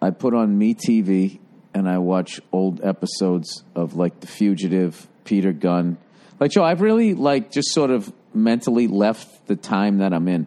I 0.00 0.10
put 0.10 0.34
on 0.34 0.56
Me 0.58 0.74
TV 0.74 1.38
and 1.74 1.88
I 1.88 1.98
watch 1.98 2.40
old 2.52 2.84
episodes 2.84 3.64
of 3.74 3.96
like 3.96 4.20
The 4.20 4.26
Fugitive, 4.26 5.08
Peter 5.24 5.52
Gunn. 5.52 5.98
Like 6.38 6.50
Joe, 6.50 6.64
I've 6.64 6.80
really 6.82 7.14
like 7.14 7.50
just 7.50 7.72
sort 7.72 7.90
of 7.90 8.12
mentally 8.34 8.88
left 8.88 9.46
the 9.46 9.56
time 9.56 9.98
that 9.98 10.12
I'm 10.12 10.28
in. 10.28 10.46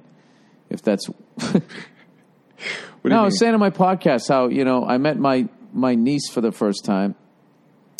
If 0.69 0.83
that's 0.83 1.09
no, 3.03 3.21
I 3.21 3.23
was 3.23 3.39
saying 3.39 3.53
in 3.53 3.59
my 3.59 3.69
podcast 3.71 4.27
how 4.27 4.47
you 4.49 4.63
know 4.65 4.85
I 4.85 4.97
met 4.97 5.17
my 5.17 5.47
my 5.73 5.95
niece 5.95 6.29
for 6.29 6.41
the 6.41 6.51
first 6.51 6.85
time, 6.85 7.15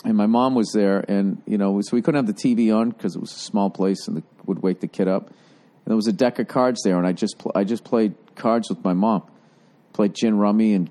and 0.03 0.15
my 0.15 0.27
mom 0.27 0.55
was 0.55 0.71
there, 0.73 1.03
and 1.07 1.41
you 1.45 1.57
know 1.57 1.79
so 1.81 1.95
we 1.95 2.01
couldn't 2.01 2.25
have 2.25 2.27
the 2.27 2.41
TV 2.41 2.75
on 2.75 2.89
because 2.89 3.15
it 3.15 3.19
was 3.19 3.31
a 3.31 3.39
small 3.39 3.69
place 3.69 4.07
and 4.07 4.19
it 4.19 4.23
would 4.45 4.61
wake 4.61 4.79
the 4.79 4.87
kid 4.87 5.07
up. 5.07 5.27
And 5.27 5.85
there 5.85 5.95
was 5.95 6.07
a 6.07 6.13
deck 6.13 6.39
of 6.39 6.47
cards 6.47 6.81
there, 6.83 6.97
and 6.97 7.05
I 7.05 7.13
just 7.13 7.37
pl- 7.37 7.51
I 7.55 7.63
just 7.63 7.83
played 7.83 8.15
cards 8.35 8.69
with 8.69 8.83
my 8.83 8.93
mom, 8.93 9.23
played 9.93 10.15
gin 10.15 10.37
rummy 10.37 10.73
and 10.73 10.89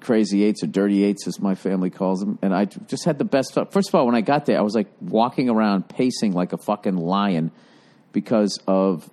crazy 0.00 0.44
eights 0.44 0.62
or 0.62 0.68
dirty 0.68 1.02
eights 1.04 1.26
as 1.26 1.40
my 1.40 1.54
family 1.54 1.90
calls 1.90 2.20
them, 2.20 2.38
and 2.42 2.54
I 2.54 2.66
just 2.66 3.04
had 3.04 3.18
the 3.18 3.24
best. 3.24 3.54
First 3.70 3.88
of 3.88 3.94
all, 3.94 4.06
when 4.06 4.14
I 4.14 4.20
got 4.20 4.46
there, 4.46 4.58
I 4.58 4.62
was 4.62 4.74
like 4.74 4.88
walking 5.00 5.48
around 5.48 5.88
pacing 5.88 6.32
like 6.32 6.52
a 6.52 6.58
fucking 6.58 6.96
lion 6.96 7.50
because 8.12 8.58
of 8.66 9.08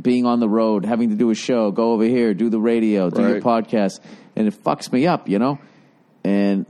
being 0.00 0.26
on 0.26 0.40
the 0.40 0.48
road, 0.48 0.84
having 0.84 1.10
to 1.10 1.16
do 1.16 1.30
a 1.30 1.34
show, 1.34 1.70
go 1.70 1.92
over 1.92 2.04
here, 2.04 2.34
do 2.34 2.48
the 2.48 2.58
radio, 2.58 3.10
do 3.10 3.22
your 3.22 3.40
podcast, 3.40 4.00
and 4.34 4.48
it 4.48 4.54
fucks 4.54 4.92
me 4.92 5.06
up, 5.06 5.28
you 5.28 5.38
know? 5.38 5.58
And 6.24 6.66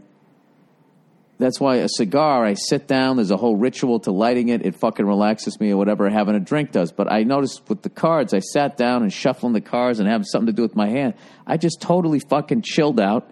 that's 1.38 1.61
why 1.61 1.77
a 1.77 1.88
cigar, 1.88 2.45
I 2.45 2.55
sit 2.55 2.87
down, 2.87 3.17
there's 3.17 3.31
a 3.31 3.37
whole 3.37 3.57
ritual 3.57 4.01
to 4.01 4.11
lighting 4.11 4.49
it, 4.49 4.64
it 4.64 4.77
fucking 4.77 5.05
relaxes 5.05 5.59
me 5.59 5.73
or 5.73 5.77
whatever 5.77 6.09
having 6.09 6.35
a 6.35 6.40
drink 6.40 6.73
does. 6.73 6.93
But 6.93 7.12
I 7.12 7.25
noticed 7.25 7.69
with 7.69 7.83
the 7.83 7.90
cards, 7.90 8.33
I 8.33 8.38
sat 8.38 8.77
down 8.77 9.03
and 9.03 9.12
shuffling 9.12 9.53
the 9.53 9.61
cards 9.61 10.01
and 10.01 10.09
having 10.09 10.25
something 10.25 10.47
to 10.47 10.53
do 10.53 10.62
with 10.62 10.77
my 10.77 10.88
hand. 10.88 11.14
I 11.47 11.57
just 11.57 11.81
totally 11.81 12.21
fucking 12.21 12.62
chilled 12.62 13.01
out. 13.01 13.31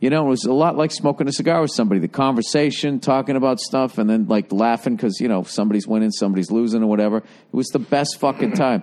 You 0.00 0.10
know, 0.10 0.26
it 0.26 0.30
was 0.30 0.44
a 0.44 0.52
lot 0.52 0.76
like 0.76 0.90
smoking 0.90 1.28
a 1.28 1.32
cigar 1.32 1.60
with 1.62 1.70
somebody. 1.70 2.00
The 2.00 2.08
conversation, 2.08 2.98
talking 2.98 3.36
about 3.36 3.60
stuff, 3.60 3.98
and 3.98 4.10
then 4.10 4.26
like 4.26 4.50
laughing 4.50 4.96
because 4.96 5.20
you 5.20 5.28
know 5.28 5.44
somebody's 5.44 5.86
winning, 5.86 6.10
somebody's 6.10 6.50
losing, 6.50 6.82
or 6.82 6.88
whatever. 6.88 7.18
It 7.18 7.24
was 7.52 7.68
the 7.68 7.78
best 7.78 8.18
fucking 8.18 8.54
time. 8.54 8.82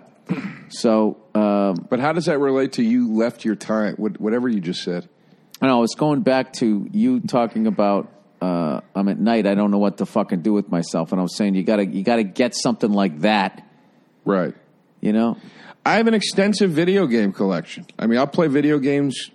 So 0.70 1.18
um, 1.34 1.88
But 1.90 2.00
how 2.00 2.14
does 2.14 2.26
that 2.26 2.40
relate 2.40 2.74
to 2.74 2.84
you 2.84 3.14
left 3.14 3.46
your 3.46 3.56
time? 3.56 3.96
What, 3.96 4.20
whatever 4.20 4.48
you 4.48 4.60
just 4.60 4.84
said. 4.84 5.10
I 5.62 5.76
was 5.76 5.96
going 5.96 6.22
back 6.22 6.54
to 6.54 6.88
you 6.92 7.20
talking 7.22 7.68
about. 7.68 8.12
Uh, 8.42 8.80
I'm 8.96 9.10
at 9.10 9.20
night. 9.20 9.46
I 9.46 9.54
don't 9.56 9.70
know 9.70 9.80
what 9.80 9.98
to 9.98 10.06
fucking 10.06 10.42
do 10.42 10.54
with 10.54 10.70
myself, 10.70 11.12
and 11.12 11.20
I 11.20 11.24
was 11.24 11.36
saying 11.36 11.56
you 11.56 11.64
gotta 11.64 11.86
you 11.86 12.04
gotta 12.04 12.24
get 12.24 12.56
something 12.56 12.92
like 12.92 13.20
that. 13.22 13.68
Right. 14.24 14.56
You 15.02 15.12
know, 15.12 15.38
I 15.86 15.96
have 15.96 16.08
an 16.08 16.14
extensive 16.14 16.72
video 16.72 17.06
game 17.06 17.34
collection. 17.34 17.86
I 17.98 18.08
mean, 18.08 18.18
I'll 18.18 18.28
play 18.28 18.48
video 18.48 18.80
games 18.80 19.30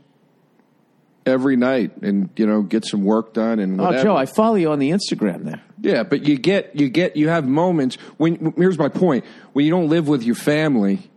every 1.27 1.57
night 1.57 1.97
and 2.03 2.29
you 2.37 2.47
know 2.47 2.63
get 2.63 2.85
some 2.85 3.03
work 3.03 3.33
done 3.33 3.59
and 3.59 3.81
oh. 3.81 4.03
Joe, 4.03 4.17
I 4.17 4.27
follow 4.27 4.57
you 4.57 4.71
on 4.71 4.79
the 4.79 4.91
Instagram 4.91 5.45
there. 5.45 5.63
yeah, 5.81 6.03
but 6.03 6.27
you 6.27 6.39
get 6.39 6.75
you 6.77 6.89
get 6.89 7.17
you 7.17 7.29
have 7.29 7.47
moments 7.47 7.97
when 8.17 8.53
here's 8.57 8.79
my 8.79 8.89
point 8.89 9.25
when 9.53 9.65
you 9.65 9.71
don't 9.71 9.89
live 9.89 10.09
with 10.09 10.23
your 10.23 10.35
family. 10.35 11.11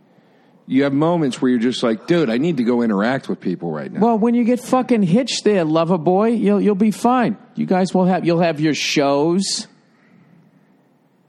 You 0.70 0.82
have 0.84 0.92
moments 0.92 1.40
where 1.40 1.50
you're 1.50 1.58
just 1.58 1.82
like, 1.82 2.06
dude, 2.06 2.28
I 2.28 2.36
need 2.36 2.58
to 2.58 2.62
go 2.62 2.82
interact 2.82 3.26
with 3.26 3.40
people 3.40 3.70
right 3.72 3.90
now. 3.90 4.00
Well, 4.00 4.18
when 4.18 4.34
you 4.34 4.44
get 4.44 4.60
fucking 4.60 5.02
hitched 5.02 5.44
there, 5.44 5.64
lover 5.64 5.96
boy, 5.96 6.28
you'll 6.28 6.60
you'll 6.60 6.74
be 6.74 6.90
fine. 6.90 7.38
You 7.54 7.64
guys 7.64 7.94
will 7.94 8.04
have 8.04 8.26
you'll 8.26 8.40
have 8.40 8.60
your 8.60 8.74
shows. 8.74 9.66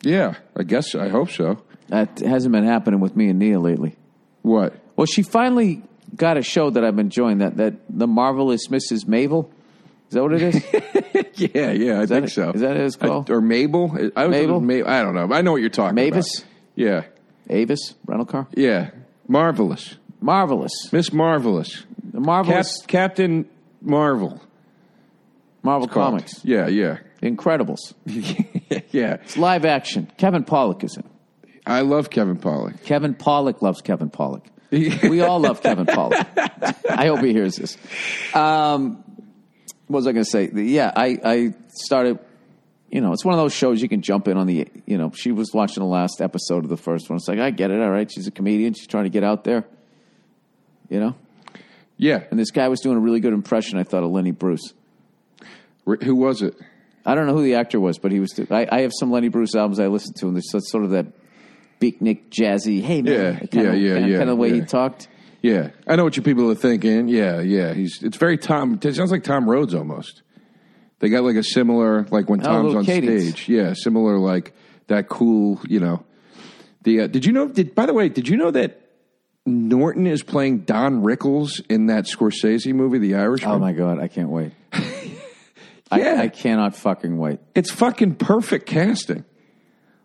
yeah, 0.03 0.35
I 0.57 0.63
guess 0.63 0.93
I 0.95 1.07
hope 1.09 1.29
so. 1.31 1.61
That 1.87 2.19
hasn't 2.19 2.51
been 2.51 2.65
happening 2.65 2.99
with 2.99 3.15
me 3.15 3.29
and 3.29 3.39
Nia 3.39 3.59
lately. 3.59 3.95
What? 4.41 4.75
Well, 4.95 5.05
she 5.07 5.21
finally 5.23 5.81
got 6.15 6.37
a 6.37 6.41
show 6.43 6.69
that 6.69 6.83
I've 6.83 6.95
been 6.95 7.07
enjoying. 7.07 7.37
That 7.39 7.57
that 7.57 7.75
the 7.89 8.07
marvelous 8.07 8.67
Mrs. 8.67 9.07
Mabel. 9.07 9.49
Is 10.09 10.15
that 10.15 10.23
what 10.23 10.33
it 10.33 10.41
is? 10.41 10.63
Yeah, 11.39 11.71
yeah, 11.71 12.01
I 12.01 12.05
think 12.05 12.25
it- 12.25 12.31
so. 12.31 12.51
is 12.51 12.59
that 12.59 12.71
what 12.71 12.77
it's 12.81 12.97
called? 12.97 13.29
I- 13.31 13.33
or 13.35 13.39
Mabel? 13.41 13.95
I 14.17 14.25
was 14.27 14.31
Mabel? 14.31 14.59
Ma- 14.59 14.83
I 14.85 15.01
don't 15.01 15.15
know. 15.15 15.33
I 15.33 15.41
know 15.41 15.53
what 15.53 15.61
you're 15.61 15.69
talking 15.69 15.95
Mavis? 15.95 16.39
about. 16.39 16.49
Yeah, 16.75 17.03
Avis 17.49 17.95
rental 18.05 18.25
car. 18.25 18.47
yeah. 18.53 18.89
Marvelous, 19.29 19.95
Marvelous. 20.19 20.91
Miss 20.91 21.13
Marvelous, 21.13 21.85
The 22.03 22.17
Cap- 22.17 22.21
marvelous 22.25 22.85
Captain 22.87 23.47
Marvel. 23.81 24.41
Marvel 25.63 25.87
called. 25.87 26.11
Comics. 26.13 26.43
Yeah, 26.43 26.67
yeah, 26.67 26.97
The 27.21 27.29
Incredibles. 27.31 27.93
yeah. 28.91 29.13
It's 29.23 29.37
live 29.37 29.65
action. 29.65 30.11
Kevin 30.17 30.43
Pollak 30.43 30.83
is 30.83 30.97
in. 30.97 31.03
it. 31.03 31.61
I 31.65 31.81
love 31.81 32.09
Kevin 32.09 32.37
Pollak. 32.37 32.83
Kevin 32.83 33.13
Pollak 33.13 33.61
loves 33.61 33.81
Kevin 33.81 34.09
Pollak. 34.09 34.45
we 34.71 35.21
all 35.21 35.39
love 35.39 35.61
Kevin 35.61 35.85
Pollak. 35.85 36.25
I 36.89 37.07
hope 37.07 37.19
he 37.21 37.31
hears 37.33 37.55
this. 37.55 37.77
Um, 38.33 39.03
what 39.87 39.97
was 39.97 40.07
I 40.07 40.11
going 40.11 40.23
to 40.25 40.29
say? 40.29 40.49
Yeah, 40.53 40.91
I, 40.95 41.19
I 41.23 41.53
started. 41.69 42.19
You 42.91 43.01
know, 43.01 43.13
it's 43.13 43.23
one 43.23 43.33
of 43.35 43.39
those 43.39 43.53
shows 43.53 43.81
you 43.81 43.89
can 43.89 44.01
jump 44.01 44.27
in 44.27 44.37
on 44.37 44.47
the. 44.47 44.67
You 44.85 44.97
know, 44.97 45.11
she 45.15 45.31
was 45.31 45.51
watching 45.53 45.81
the 45.81 45.89
last 45.89 46.21
episode 46.21 46.63
of 46.63 46.69
the 46.69 46.77
first 46.77 47.09
one. 47.09 47.17
It's 47.17 47.27
like 47.27 47.39
I 47.39 47.51
get 47.51 47.71
it. 47.71 47.79
All 47.79 47.91
right, 47.91 48.11
she's 48.11 48.27
a 48.27 48.31
comedian. 48.31 48.73
She's 48.73 48.87
trying 48.87 49.03
to 49.03 49.09
get 49.09 49.23
out 49.23 49.43
there. 49.43 49.65
You 50.89 50.99
know, 50.99 51.15
Yeah, 51.97 52.23
and 52.31 52.39
this 52.39 52.49
guy 52.49 52.67
was 52.67 52.79
doing 52.79 52.97
a 52.97 52.99
really 52.99 53.19
good 53.19 53.33
impression. 53.33 53.77
I 53.77 53.83
thought 53.83 54.03
of 54.03 54.09
Lenny 54.09 54.31
Bruce. 54.31 54.73
Who 55.85 56.15
was 56.15 56.41
it? 56.41 56.55
I 57.05 57.15
don't 57.15 57.27
know 57.27 57.33
who 57.33 57.43
the 57.43 57.55
actor 57.55 57.79
was, 57.79 57.97
but 57.99 58.11
he 58.11 58.19
was. 58.19 58.39
I, 58.49 58.67
I 58.71 58.81
have 58.81 58.91
some 58.99 59.11
Lenny 59.11 59.29
Bruce 59.29 59.55
albums 59.55 59.79
I 59.79 59.87
listen 59.87 60.13
to, 60.15 60.27
and 60.27 60.35
there's 60.35 60.51
sort 60.71 60.83
of 60.83 60.91
that 60.91 61.07
beatnik, 61.79 62.29
jazzy. 62.29 62.81
Hey 62.81 63.01
man, 63.01 63.13
Yeah, 63.13 63.39
kind 63.39 63.53
yeah, 63.53 63.61
of, 63.61 63.75
yeah, 63.79 63.93
kind 63.93 64.05
of, 64.05 64.11
yeah, 64.11 64.17
kind 64.17 64.29
of 64.29 64.35
the 64.37 64.41
way 64.41 64.53
he 64.53 64.61
talked. 64.61 65.07
Yeah, 65.41 65.69
I 65.87 65.95
know 65.95 66.03
what 66.03 66.17
you 66.17 66.23
people 66.23 66.51
are 66.51 66.55
thinking. 66.55 67.07
Yeah, 67.07 67.39
yeah. 67.39 67.73
He's 67.73 68.03
it's 68.03 68.17
very 68.17 68.37
Tom. 68.37 68.79
It 68.83 68.95
sounds 68.95 69.11
like 69.11 69.23
Tom 69.23 69.49
Rhodes 69.49 69.73
almost. 69.73 70.21
They 70.99 71.09
got 71.09 71.23
like 71.23 71.35
a 71.37 71.43
similar 71.43 72.05
like 72.11 72.29
when 72.29 72.41
Oh, 72.41 72.43
Tom's 72.43 72.63
little 72.65 72.79
on 72.79 72.85
cadence. 72.85 73.23
stage. 73.23 73.49
Yeah, 73.49 73.73
similar 73.73 74.17
like 74.17 74.53
that 74.87 75.07
cool, 75.09 75.59
you 75.67 75.79
know. 75.79 76.03
The 76.83 77.01
uh, 77.01 77.07
did 77.07 77.25
you 77.25 77.31
know? 77.33 77.47
Did 77.47 77.73
by 77.75 77.85
the 77.85 77.93
way, 77.93 78.09
did 78.09 78.27
you 78.27 78.37
know 78.37 78.51
that 78.51 78.81
Norton 79.45 80.05
is 80.07 80.23
playing 80.23 80.59
Don 80.59 81.01
Rickles 81.03 81.61
in 81.69 81.87
that 81.87 82.05
Scorsese 82.05 82.73
movie, 82.73 82.97
The 82.99 83.15
Irishman? 83.15 83.51
Oh 83.51 83.59
my 83.59 83.71
god, 83.73 83.99
I 83.99 84.07
can't 84.07 84.29
wait. 84.29 84.51
Yeah. 85.91 86.17
I, 86.19 86.23
I 86.25 86.27
cannot 86.27 86.75
fucking 86.75 87.17
wait. 87.17 87.39
It's 87.55 87.71
fucking 87.71 88.17
perfect 88.17 88.67
casting. 88.67 89.25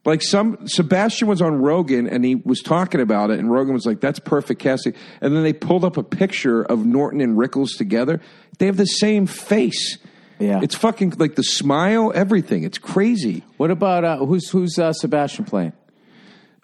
Like 0.06 0.22
some 0.22 0.66
Sebastian 0.66 1.28
was 1.28 1.42
on 1.42 1.56
Rogan 1.60 2.06
and 2.08 2.24
he 2.24 2.36
was 2.36 2.62
talking 2.62 3.02
about 3.02 3.30
it, 3.30 3.38
and 3.38 3.50
Rogan 3.52 3.74
was 3.74 3.84
like, 3.84 4.00
"That's 4.00 4.18
perfect 4.18 4.62
casting." 4.62 4.94
And 5.20 5.36
then 5.36 5.42
they 5.42 5.52
pulled 5.52 5.84
up 5.84 5.98
a 5.98 6.02
picture 6.02 6.62
of 6.62 6.86
Norton 6.86 7.20
and 7.20 7.36
Rickles 7.36 7.76
together. 7.76 8.22
They 8.58 8.64
have 8.64 8.78
the 8.78 8.86
same 8.86 9.26
face. 9.26 9.98
Yeah. 10.38 10.60
it's 10.62 10.74
fucking 10.74 11.14
like 11.18 11.36
the 11.36 11.44
smile, 11.44 12.12
everything. 12.14 12.64
It's 12.64 12.78
crazy. 12.78 13.44
What 13.56 13.70
about 13.70 14.04
uh, 14.04 14.18
who's 14.18 14.50
who's 14.50 14.78
uh, 14.78 14.92
Sebastian 14.92 15.44
playing? 15.44 15.72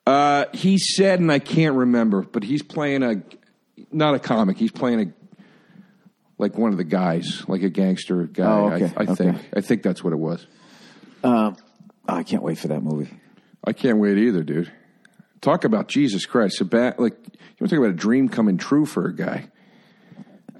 Uh, 0.06 0.46
he 0.52 0.78
said, 0.78 1.20
and 1.20 1.30
I 1.30 1.38
can't 1.38 1.76
remember, 1.76 2.22
but 2.22 2.42
he's 2.42 2.62
playing 2.62 3.02
a 3.02 3.22
not 3.92 4.14
a 4.14 4.18
comic. 4.18 4.56
He's 4.56 4.72
playing 4.72 5.00
a 5.00 5.12
like 6.38 6.56
one 6.56 6.72
of 6.72 6.78
the 6.78 6.84
guys, 6.84 7.44
like 7.48 7.62
a 7.62 7.68
gangster 7.70 8.24
guy. 8.24 8.44
Oh, 8.44 8.70
okay, 8.72 8.92
I, 8.96 9.00
I 9.00 9.04
okay. 9.04 9.14
think. 9.14 9.38
I 9.54 9.60
think 9.60 9.82
that's 9.82 10.02
what 10.02 10.12
it 10.12 10.18
was. 10.18 10.46
Oh, 11.22 11.54
I 12.08 12.22
can't 12.22 12.42
wait 12.42 12.58
for 12.58 12.68
that 12.68 12.82
movie. 12.82 13.10
I 13.64 13.72
can't 13.72 13.98
wait 13.98 14.16
either, 14.16 14.42
dude. 14.42 14.72
Talk 15.42 15.64
about 15.64 15.88
Jesus 15.88 16.26
Christ. 16.26 16.58
Seba- 16.58 16.94
like 16.98 17.12
you 17.14 17.38
want 17.60 17.68
to 17.70 17.76
talk 17.76 17.78
about 17.78 17.90
a 17.90 17.92
dream 17.92 18.28
coming 18.28 18.56
true 18.56 18.86
for 18.86 19.06
a 19.06 19.14
guy. 19.14 19.48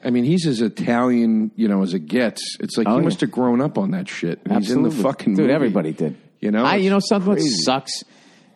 I 0.05 0.11
mean, 0.11 0.25
he's 0.25 0.47
as 0.47 0.61
Italian, 0.63 1.51
you 1.57 1.69
know, 1.69 1.83
as 1.83 1.93
it 1.95 2.07
gets. 2.07 2.57
It's 2.61 2.77
like 2.79 2.87
Oh, 2.89 2.93
he 2.93 2.97
yeah. 2.99 3.05
must 3.05 3.21
have 3.21 3.31
grown 3.31 3.61
up 3.61 3.77
on 3.79 3.91
that 3.93 4.09
shit. 4.09 4.41
And 4.45 4.59
he's 4.59 4.71
in 4.71 4.83
the 4.83 4.91
fucking 4.91 5.35
dude. 5.35 5.43
movie. 5.45 5.53
Everybody 5.53 5.93
did. 5.93 6.17
You 6.41 6.51
know, 6.51 6.65
I, 6.65 6.77
you 6.77 6.89
know 6.91 6.97
It's 6.99 7.09
something 7.09 7.35
that 7.35 7.41
crazy. 7.41 7.63
sucks 7.63 8.03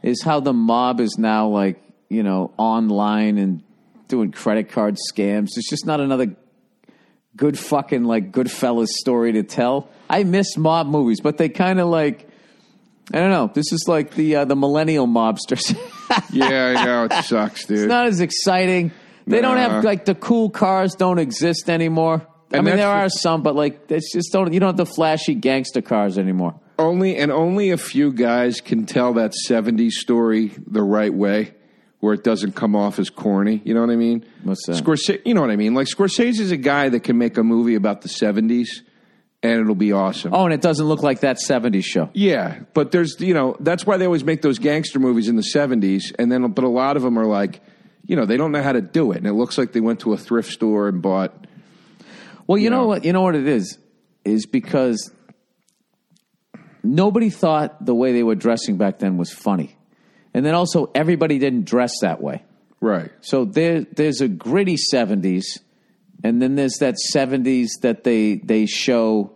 is 0.02 0.22
how 0.22 0.40
the 0.40 0.52
mob 0.54 1.00
is 1.00 1.16
now 1.18 1.48
like 1.48 1.80
you 2.08 2.22
know 2.22 2.52
online 2.56 3.36
and 3.38 3.62
doing 4.08 4.32
credit 4.32 4.70
card 4.70 4.96
scams. 5.12 5.48
It's 5.56 5.68
just 5.68 5.84
not 5.86 6.00
another 6.00 6.34
good 7.36 7.58
fucking 7.58 8.04
like 8.04 8.32
Goodfellas 8.32 8.88
story 8.88 9.32
to 9.32 9.42
tell. 9.42 9.88
I 10.08 10.24
miss 10.24 10.56
mob 10.56 10.86
movies, 10.86 11.20
but 11.20 11.36
they 11.36 11.48
kind 11.48 11.78
of 11.80 11.88
like 11.88 12.28
I 13.12 13.18
don't 13.18 13.30
know. 13.30 13.50
This 13.52 13.70
is 13.72 13.84
like 13.86 14.14
the 14.14 14.36
uh, 14.36 14.44
the 14.46 14.56
millennial 14.56 15.06
mobsters. 15.06 15.76
Yeah, 16.30 16.74
I 16.78 16.84
know 16.84 17.04
it 17.04 17.12
sucks, 17.24 17.64
dude. 17.64 17.78
it's 17.78 17.88
not 17.88 18.06
as 18.06 18.20
exciting. 18.20 18.92
They 19.26 19.40
don't 19.40 19.56
have 19.56 19.84
like 19.84 20.04
the 20.04 20.14
cool 20.14 20.50
cars 20.50 20.94
don't 20.94 21.18
exist 21.18 21.70
anymore. 21.70 22.26
I 22.52 22.58
And 22.58 22.66
mean, 22.66 22.76
there 22.76 22.86
the- 22.88 22.92
are 22.92 23.08
some, 23.08 23.42
but 23.42 23.54
like 23.56 23.90
it's 23.90 24.12
just 24.12 24.32
don't. 24.32 24.52
You 24.52 24.60
don't 24.60 24.68
have 24.68 24.76
the 24.76 24.86
flashy 24.86 25.34
gangster 25.34 25.82
cars 25.82 26.18
anymore. 26.18 26.54
only 26.78 27.16
and 27.16 27.30
only 27.32 27.70
a 27.70 27.76
few 27.76 28.12
guys 28.12 28.60
can 28.60 28.84
tell 28.86 29.14
that 29.14 29.32
70s 29.48 29.92
story 29.92 30.52
the 30.66 30.82
right 30.82 31.12
way 31.14 31.54
where 32.00 32.12
it 32.14 32.22
doesn't 32.24 32.52
come 32.52 32.76
off 32.76 32.98
as 32.98 33.08
corny. 33.10 33.62
You 33.64 33.72
know 33.74 33.80
what 33.80 33.90
I 33.90 33.96
mean? 33.96 34.24
What's 34.42 34.66
that? 34.66 34.76
Scorsese, 34.82 35.20
you 35.24 35.32
know 35.34 35.40
what 35.40 35.50
I 35.50 35.56
mean? 35.56 35.72
Like 35.74 35.86
Scorsese 35.86 36.38
is 36.40 36.50
a 36.50 36.56
guy 36.56 36.88
that 36.90 37.00
can 37.00 37.16
make 37.16 37.38
a 37.38 37.42
movie 37.44 37.76
about 37.76 38.02
the 38.02 38.08
70s 38.08 38.68
and 39.42 39.60
it'll 39.60 39.74
be 39.74 39.92
awesome. 39.92 40.32
Oh, 40.34 40.44
and 40.44 40.52
it 40.54 40.60
doesn't 40.62 40.86
look 40.86 41.02
like 41.02 41.20
that 41.20 41.36
'70s 41.38 41.84
show. 41.84 42.08
Yeah, 42.14 42.60
but 42.74 42.90
there's 42.92 43.16
you 43.20 43.34
know 43.34 43.56
that's 43.60 43.86
why 43.86 43.96
they 43.96 44.04
always 44.06 44.24
make 44.24 44.42
those 44.42 44.58
gangster 44.58 44.98
movies 44.98 45.28
in 45.28 45.36
the 45.36 45.42
'70s, 45.42 46.12
and 46.18 46.30
then 46.32 46.50
but 46.52 46.64
a 46.64 46.68
lot 46.68 46.96
of 46.96 47.02
them 47.02 47.18
are 47.18 47.26
like, 47.26 47.60
you 48.06 48.16
know, 48.16 48.26
they 48.26 48.36
don't 48.36 48.52
know 48.52 48.62
how 48.62 48.72
to 48.72 48.82
do 48.82 49.12
it, 49.12 49.18
and 49.18 49.26
it 49.26 49.32
looks 49.32 49.56
like 49.56 49.72
they 49.72 49.80
went 49.80 50.00
to 50.00 50.12
a 50.12 50.16
thrift 50.16 50.52
store 50.52 50.88
and 50.88 51.00
bought. 51.00 51.46
Well, 52.46 52.58
you 52.58 52.70
know 52.70 52.82
know. 52.82 52.86
what? 52.86 53.04
You 53.04 53.12
know 53.12 53.22
what 53.22 53.34
it 53.34 53.48
is 53.48 53.78
is 54.24 54.46
because 54.46 55.10
nobody 56.82 57.30
thought 57.30 57.84
the 57.84 57.94
way 57.94 58.12
they 58.12 58.22
were 58.22 58.34
dressing 58.34 58.76
back 58.76 58.98
then 58.98 59.16
was 59.16 59.32
funny, 59.32 59.76
and 60.34 60.44
then 60.44 60.54
also 60.54 60.90
everybody 60.94 61.38
didn't 61.38 61.64
dress 61.64 61.92
that 62.02 62.20
way. 62.20 62.42
Right. 62.80 63.10
So 63.22 63.46
there, 63.46 63.82
there's 63.82 64.20
a 64.20 64.28
gritty 64.28 64.76
'70s, 64.76 65.60
and 66.22 66.42
then 66.42 66.54
there's 66.54 66.76
that 66.80 66.96
'70s 67.14 67.80
that 67.80 68.04
they 68.04 68.36
they 68.36 68.66
show 68.66 69.32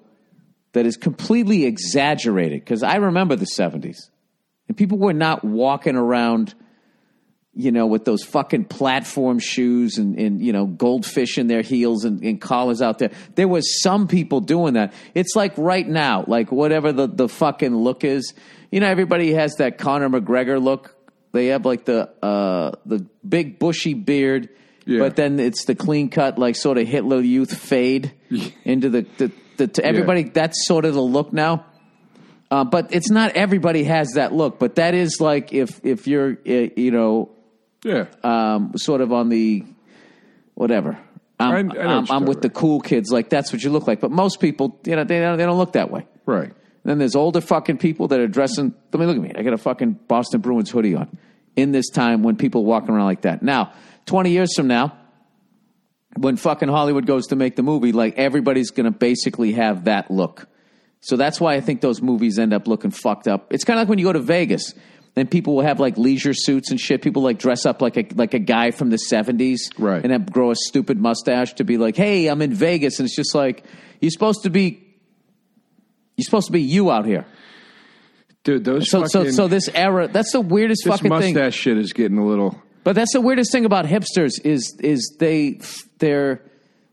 that 0.72 0.84
is 0.84 0.98
completely 0.98 1.64
exaggerated. 1.64 2.60
Because 2.60 2.82
I 2.82 2.96
remember 2.96 3.36
the 3.36 3.46
'70s, 3.58 4.10
and 4.68 4.76
people 4.76 4.98
were 4.98 5.14
not 5.14 5.42
walking 5.42 5.96
around, 5.96 6.54
you 7.58 7.72
know, 7.72 7.86
with 7.86 8.04
those 8.04 8.22
fucking 8.22 8.66
platform 8.66 9.40
shoes 9.40 9.98
and, 9.98 10.16
and 10.16 10.40
you 10.40 10.52
know 10.52 10.64
goldfish 10.66 11.38
in 11.38 11.48
their 11.48 11.62
heels 11.62 12.04
and, 12.04 12.22
and 12.22 12.40
collars 12.40 12.80
out 12.80 12.98
there. 13.00 13.10
There 13.34 13.48
was 13.48 13.82
some 13.82 14.06
people 14.06 14.40
doing 14.40 14.74
that. 14.74 14.92
It's 15.12 15.34
like 15.34 15.58
right 15.58 15.86
now, 15.86 16.24
like 16.28 16.52
whatever 16.52 16.92
the 16.92 17.08
the 17.08 17.28
fucking 17.28 17.74
look 17.74 18.04
is. 18.04 18.32
You 18.70 18.78
know, 18.80 18.86
everybody 18.86 19.32
has 19.32 19.56
that 19.56 19.76
Conor 19.76 20.08
McGregor 20.08 20.62
look. 20.62 20.94
They 21.32 21.46
have 21.48 21.66
like 21.66 21.84
the 21.84 22.08
uh, 22.22 22.72
the 22.86 23.04
big 23.28 23.58
bushy 23.58 23.94
beard, 23.94 24.50
Yeah. 24.86 25.00
but 25.00 25.16
then 25.16 25.40
it's 25.40 25.64
the 25.64 25.74
clean 25.74 26.10
cut, 26.10 26.38
like 26.38 26.54
sort 26.54 26.78
of 26.78 26.86
Hitler 26.86 27.20
Youth 27.20 27.56
fade 27.58 28.12
into 28.64 28.88
the 28.88 29.04
the, 29.18 29.32
the 29.56 29.66
to 29.66 29.84
everybody. 29.84 30.22
That's 30.22 30.64
sort 30.66 30.84
of 30.84 30.94
the 30.94 31.02
look 31.02 31.32
now. 31.32 31.64
Uh, 32.50 32.64
but 32.64 32.94
it's 32.94 33.10
not 33.10 33.32
everybody 33.32 33.84
has 33.84 34.12
that 34.12 34.32
look. 34.32 34.58
But 34.58 34.76
that 34.76 34.94
is 34.94 35.20
like 35.20 35.52
if 35.52 35.80
if 35.84 36.06
you're 36.06 36.32
uh, 36.46 36.68
you 36.76 36.90
know 36.92 37.30
Yeah. 37.84 38.06
um, 38.24 38.72
sort 38.76 39.00
of 39.00 39.12
on 39.12 39.28
the 39.28 39.64
whatever. 40.54 40.98
I'm, 41.40 41.70
I- 41.70 41.76
I 41.76 41.84
I'm, 41.98 42.06
I'm 42.10 42.24
with 42.24 42.42
the 42.42 42.50
cool 42.50 42.80
kids. 42.80 43.10
Like 43.10 43.28
that's 43.30 43.52
what 43.52 43.62
you 43.62 43.70
look 43.70 43.86
like. 43.86 44.00
But 44.00 44.10
most 44.10 44.40
people, 44.40 44.80
you 44.84 44.96
know, 44.96 45.04
they 45.04 45.20
don't, 45.20 45.38
they 45.38 45.44
don't 45.44 45.58
look 45.58 45.72
that 45.74 45.90
way. 45.90 46.06
right. 46.26 46.52
And 46.84 46.90
then 46.92 46.98
there's 46.98 47.16
older 47.16 47.40
fucking 47.40 47.78
people 47.78 48.08
that 48.08 48.18
are 48.20 48.28
dressing. 48.28 48.72
I 48.94 48.96
mean, 48.96 49.08
look 49.08 49.16
at 49.16 49.22
me. 49.22 49.32
I 49.36 49.42
got 49.42 49.52
a 49.52 49.58
fucking 49.58 49.92
Boston 50.08 50.40
Bruins 50.40 50.70
hoodie 50.70 50.94
on 50.94 51.18
in 51.54 51.70
this 51.72 51.90
time 51.90 52.22
when 52.22 52.36
people 52.36 52.64
walking 52.64 52.90
around 52.90 53.04
like 53.06 53.22
that. 53.22 53.42
Now, 53.42 53.72
20 54.06 54.30
years 54.30 54.54
from 54.56 54.68
now, 54.68 54.96
when 56.16 56.36
fucking 56.36 56.68
Hollywood 56.68 57.04
goes 57.06 57.26
to 57.26 57.36
make 57.36 57.56
the 57.56 57.62
movie, 57.62 57.92
like 57.92 58.16
everybody's 58.16 58.70
going 58.70 58.84
to 58.90 58.90
basically 58.96 59.52
have 59.52 59.84
that 59.84 60.10
look. 60.10 60.48
So 61.00 61.16
that's 61.16 61.40
why 61.40 61.54
I 61.54 61.60
think 61.60 61.80
those 61.80 62.00
movies 62.00 62.38
end 62.38 62.54
up 62.54 62.66
looking 62.66 62.90
fucked 62.90 63.28
up. 63.28 63.52
It's 63.52 63.64
kind 63.64 63.78
of 63.78 63.82
like 63.82 63.88
when 63.90 63.98
you 63.98 64.04
go 64.06 64.12
to 64.14 64.20
Vegas. 64.20 64.72
Then 65.18 65.26
people 65.26 65.56
will 65.56 65.64
have 65.64 65.80
like 65.80 65.98
leisure 65.98 66.34
suits 66.34 66.70
and 66.70 66.80
shit. 66.80 67.02
People 67.02 67.22
like 67.22 67.38
dress 67.38 67.66
up 67.66 67.82
like 67.82 67.96
a 67.96 68.06
like 68.14 68.34
a 68.34 68.38
guy 68.38 68.70
from 68.70 68.90
the 68.90 68.98
seventies, 68.98 69.70
Right. 69.78 70.02
And 70.02 70.12
have, 70.12 70.30
grow 70.30 70.50
a 70.50 70.56
stupid 70.56 70.98
mustache 70.98 71.54
to 71.54 71.64
be 71.64 71.76
like, 71.76 71.96
"Hey, 71.96 72.28
I'm 72.28 72.40
in 72.40 72.54
Vegas," 72.54 72.98
and 72.98 73.06
it's 73.06 73.16
just 73.16 73.34
like 73.34 73.64
you're 74.00 74.10
supposed 74.10 74.44
to 74.44 74.50
be. 74.50 74.84
You're 76.16 76.24
supposed 76.24 76.46
to 76.46 76.52
be 76.52 76.62
you 76.62 76.90
out 76.90 77.06
here. 77.06 77.26
Dude, 78.44 78.64
those 78.64 78.90
So, 78.90 79.04
so, 79.06 79.20
fucking, 79.20 79.32
so 79.32 79.46
this 79.46 79.68
era, 79.72 80.08
that's 80.08 80.32
the 80.32 80.40
weirdest 80.40 80.82
this 80.84 80.94
fucking 80.94 81.08
mustache 81.08 81.34
thing. 81.34 81.50
shit 81.50 81.78
is 81.78 81.92
getting 81.92 82.18
a 82.18 82.26
little. 82.26 82.60
But 82.82 82.94
that's 82.94 83.12
the 83.12 83.20
weirdest 83.20 83.52
thing 83.52 83.64
about 83.64 83.84
hipsters 83.84 84.32
is 84.44 84.76
is 84.80 85.16
they 85.18 85.60
they're 85.98 86.42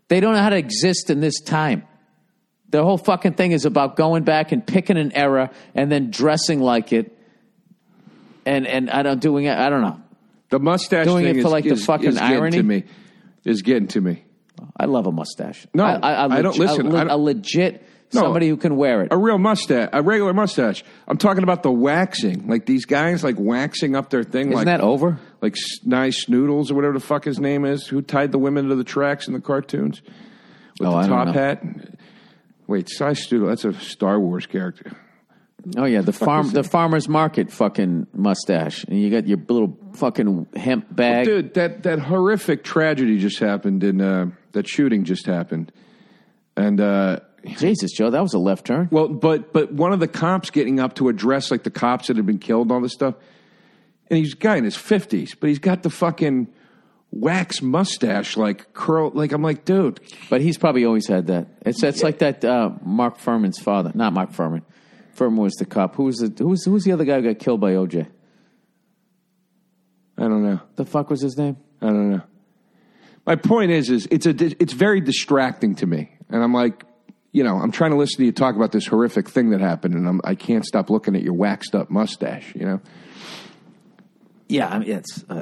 they 0.10 0.20
don't 0.20 0.34
know 0.34 0.42
how 0.42 0.50
to 0.50 0.58
exist 0.58 1.10
in 1.10 1.22
this 1.22 1.40
time. 1.42 1.84
Their 2.70 2.84
whole 2.84 2.98
fucking 2.98 3.34
thing 3.34 3.52
is 3.52 3.66
about 3.66 3.96
going 3.96 4.24
back 4.24 4.52
and 4.52 4.66
picking 4.66 4.98
an 4.98 5.12
era 5.14 5.52
and 5.74 5.92
then 5.92 6.12
dressing 6.12 6.60
like 6.60 6.92
it. 6.92 7.15
And 8.46 8.68
and 8.68 8.90
I 8.90 9.02
don't 9.04 9.20
doing 9.20 9.46
it. 9.46 9.58
I 9.58 9.70
don't 9.70 9.82
know. 9.82 10.00
The 10.50 10.60
mustache 10.60 11.06
Doing 11.08 11.26
thing 11.26 11.40
it 11.40 11.42
for, 11.42 11.48
is, 11.48 11.52
like, 11.52 11.64
the 11.64 11.76
fucking 11.76 12.10
is 12.10 12.16
getting 12.20 12.38
irony? 12.38 12.58
to 12.58 12.64
me. 12.64 12.84
Is 13.44 13.62
getting 13.64 13.88
to 13.90 14.02
me. 14.02 14.24
I 14.78 14.86
love 14.86 15.08
a 15.08 15.12
mustache. 15.12 15.66
No, 15.74 15.84
I, 15.84 15.96
I, 15.96 16.38
I 16.38 16.42
don't- 16.42 16.58
listen, 16.58 16.88
I 16.96 17.04
don't- 17.04 17.10
a 17.10 17.18
legit 17.18 17.84
No. 18.14 18.22
somebody 18.22 18.48
who 18.48 18.56
can 18.56 18.78
wear 18.78 19.02
it. 19.02 19.08
A 19.12 19.18
real 19.18 19.38
mustache, 19.40 19.90
a 19.92 20.02
regular 20.04 20.34
mustache. 20.34 20.84
I'm 21.08 21.18
talking 21.18 21.44
about 21.44 21.64
the 21.64 21.72
waxing, 21.72 22.48
like 22.48 22.66
these 22.68 22.86
guys, 22.86 23.24
like 23.24 23.36
waxing 23.40 23.96
up 23.96 24.12
their 24.12 24.24
thing, 24.24 24.48
Isn't 24.50 24.54
like 24.56 24.66
that 24.68 24.82
over? 24.82 25.20
like 25.42 25.54
S- 25.54 25.84
nice 25.84 26.30
noodles 26.30 26.72
or 26.72 26.76
whatever 26.76 26.94
the 26.94 27.00
fuck 27.06 27.26
his 27.26 27.40
name 27.40 27.66
is, 27.66 27.88
who 27.88 28.02
tied 28.02 28.32
the 28.32 28.38
women 28.40 28.70
to 28.70 28.76
the 28.76 28.84
tracks 28.84 29.28
in 29.28 29.34
the 29.34 29.42
cartoons 29.42 30.02
with 30.80 30.88
Oh, 30.88 30.92
the 30.92 30.98
I 30.98 31.02
don't 31.08 31.10
top 31.10 31.28
know. 31.28 31.34
hat. 31.34 31.64
Wait, 32.68 32.88
Sy 32.90 33.12
Snootles, 33.12 33.48
that's 33.50 33.66
a 33.66 33.74
Star 33.74 34.20
Wars 34.20 34.46
character. 34.46 34.92
Oh 35.78 35.86
yeah, 35.86 36.02
the 36.02 36.14
farm 36.14 36.50
the 36.52 36.64
farmers 36.64 37.08
market 37.10 37.52
fucking 37.52 38.08
mustache, 38.14 38.84
and 38.84 39.02
you 39.02 39.10
got 39.10 39.28
your 39.28 39.40
little 39.48 39.78
fucking 39.94 40.48
hemp 40.56 40.94
bag. 40.96 41.26
Dude, 41.26 41.54
that 41.56 41.84
that 41.84 42.00
horrific 42.00 42.64
tragedy 42.64 43.18
just 43.18 43.40
happened 43.40 43.84
and 43.84 44.02
uh, 44.02 44.26
that 44.52 44.68
shooting 44.68 45.04
just 45.04 45.26
happened, 45.26 45.72
and 46.56 46.80
uh, 46.80 47.20
Jesus, 47.58 47.92
Joe, 47.92 48.10
that 48.12 48.22
was 48.22 48.34
a 48.34 48.40
left 48.40 48.66
turn. 48.66 48.90
well, 48.92 49.08
but 49.08 49.54
but 49.54 49.72
one 49.72 49.92
of 49.94 50.00
the 50.00 50.08
cops 50.08 50.50
getting 50.52 50.80
up 50.80 50.96
to 50.96 51.10
address 51.10 51.50
like 51.52 51.64
the 51.64 51.72
cops 51.72 52.08
that 52.08 52.18
had 52.18 52.26
been 52.26 52.40
killed, 52.40 52.68
and 52.68 52.72
all 52.72 52.82
this 52.82 52.94
stuff, 52.94 53.16
and 54.10 54.20
he's 54.20 54.34
a 54.34 54.38
guy 54.38 54.58
in 54.58 54.64
his 54.64 54.76
fifties, 54.76 55.36
but 55.36 55.50
he's 55.50 55.60
got 55.60 55.84
the 55.84 55.90
fucking 55.90 56.48
wax 57.12 57.62
mustache, 57.62 58.36
like 58.36 58.74
curl, 58.74 59.10
like 59.14 59.32
I'm 59.32 59.42
like, 59.42 59.64
dude, 59.64 60.00
But 60.30 60.42
he's 60.42 60.58
probably 60.58 60.86
always 60.86 61.08
had 61.08 61.28
that. 61.28 61.48
It's 61.66 61.82
it's 61.82 62.04
like 62.04 62.20
that 62.20 62.44
uh, 62.44 62.72
Mark 62.84 63.18
Fuhrman's 63.18 63.58
father, 63.60 63.92
not 63.96 64.14
Mark 64.14 64.32
Fuhrman. 64.32 64.62
Fuhrman 65.16 65.38
was 65.38 65.54
the 65.54 65.66
cop. 65.66 65.96
Who 65.96 66.04
was 66.04 66.18
the 66.18 66.34
who 66.38 66.50
was, 66.50 66.66
who 66.66 66.72
was 66.72 66.84
the 66.84 66.92
other 66.92 67.06
guy 67.06 67.22
who 67.22 67.34
got 67.34 67.40
killed 67.40 67.62
by 67.62 67.74
OJ? 67.74 68.08
I 70.18 70.22
don't 70.22 70.44
know. 70.44 70.62
The 70.76 70.86
fuck 70.86 71.10
was 71.10 71.22
his 71.22 71.38
name? 71.38 71.58
I 71.82 71.88
don't 71.88 72.12
know. 72.12 72.22
My 73.26 73.36
point 73.36 73.72
is, 73.72 73.90
is 73.90 74.08
it's 74.12 74.26
a 74.26 74.32
it's 74.62 74.74
very 74.74 75.02
distracting 75.02 75.76
to 75.76 75.86
me, 75.86 76.12
and 76.30 76.44
I'm 76.44 76.54
like, 76.54 76.86
you 77.32 77.44
know, 77.44 77.58
I'm 77.58 77.72
trying 77.72 77.92
to 77.92 77.98
listen 77.98 78.18
to 78.18 78.26
you 78.26 78.32
talk 78.32 78.56
about 78.56 78.72
this 78.72 78.88
horrific 78.88 79.30
thing 79.30 79.50
that 79.50 79.62
happened, 79.62 79.96
and 79.96 80.08
I'm, 80.08 80.22
I 80.24 80.36
can't 80.36 80.66
stop 80.66 80.90
looking 80.90 81.16
at 81.16 81.22
your 81.22 81.34
waxed 81.34 81.76
up 81.76 81.90
mustache. 81.90 82.54
You 82.56 82.66
know, 82.66 82.82
Yeah, 84.48 84.68
I 84.70 84.80
mean, 84.80 84.90
it's. 84.92 85.24
Uh, 85.28 85.42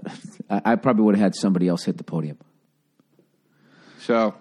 I, 0.50 0.62
I 0.66 0.76
probably 0.76 1.04
would 1.04 1.16
have 1.16 1.24
had 1.24 1.36
somebody 1.36 1.68
else 1.68 1.84
hit 1.84 1.98
the 1.98 2.04
podium. 2.04 2.38
so 4.00 4.34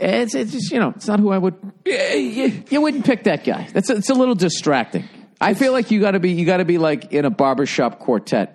It's, 0.00 0.34
it's 0.34 0.52
just, 0.52 0.70
you 0.70 0.78
know, 0.78 0.90
it's 0.96 1.08
not 1.08 1.18
who 1.20 1.30
I 1.30 1.38
would. 1.38 1.54
You, 1.84 2.62
you 2.70 2.80
wouldn't 2.80 3.04
pick 3.04 3.24
that 3.24 3.44
guy. 3.44 3.68
That's 3.72 3.90
it's 3.90 4.10
a 4.10 4.14
little 4.14 4.34
distracting. 4.34 5.04
I 5.40 5.54
feel 5.54 5.72
like 5.72 5.90
you 5.90 6.00
got 6.00 6.12
to 6.12 6.20
be 6.20 6.32
you 6.32 6.46
got 6.46 6.58
to 6.58 6.64
be 6.64 6.78
like 6.78 7.12
in 7.12 7.24
a 7.24 7.30
barbershop 7.30 7.98
quartet. 7.98 8.54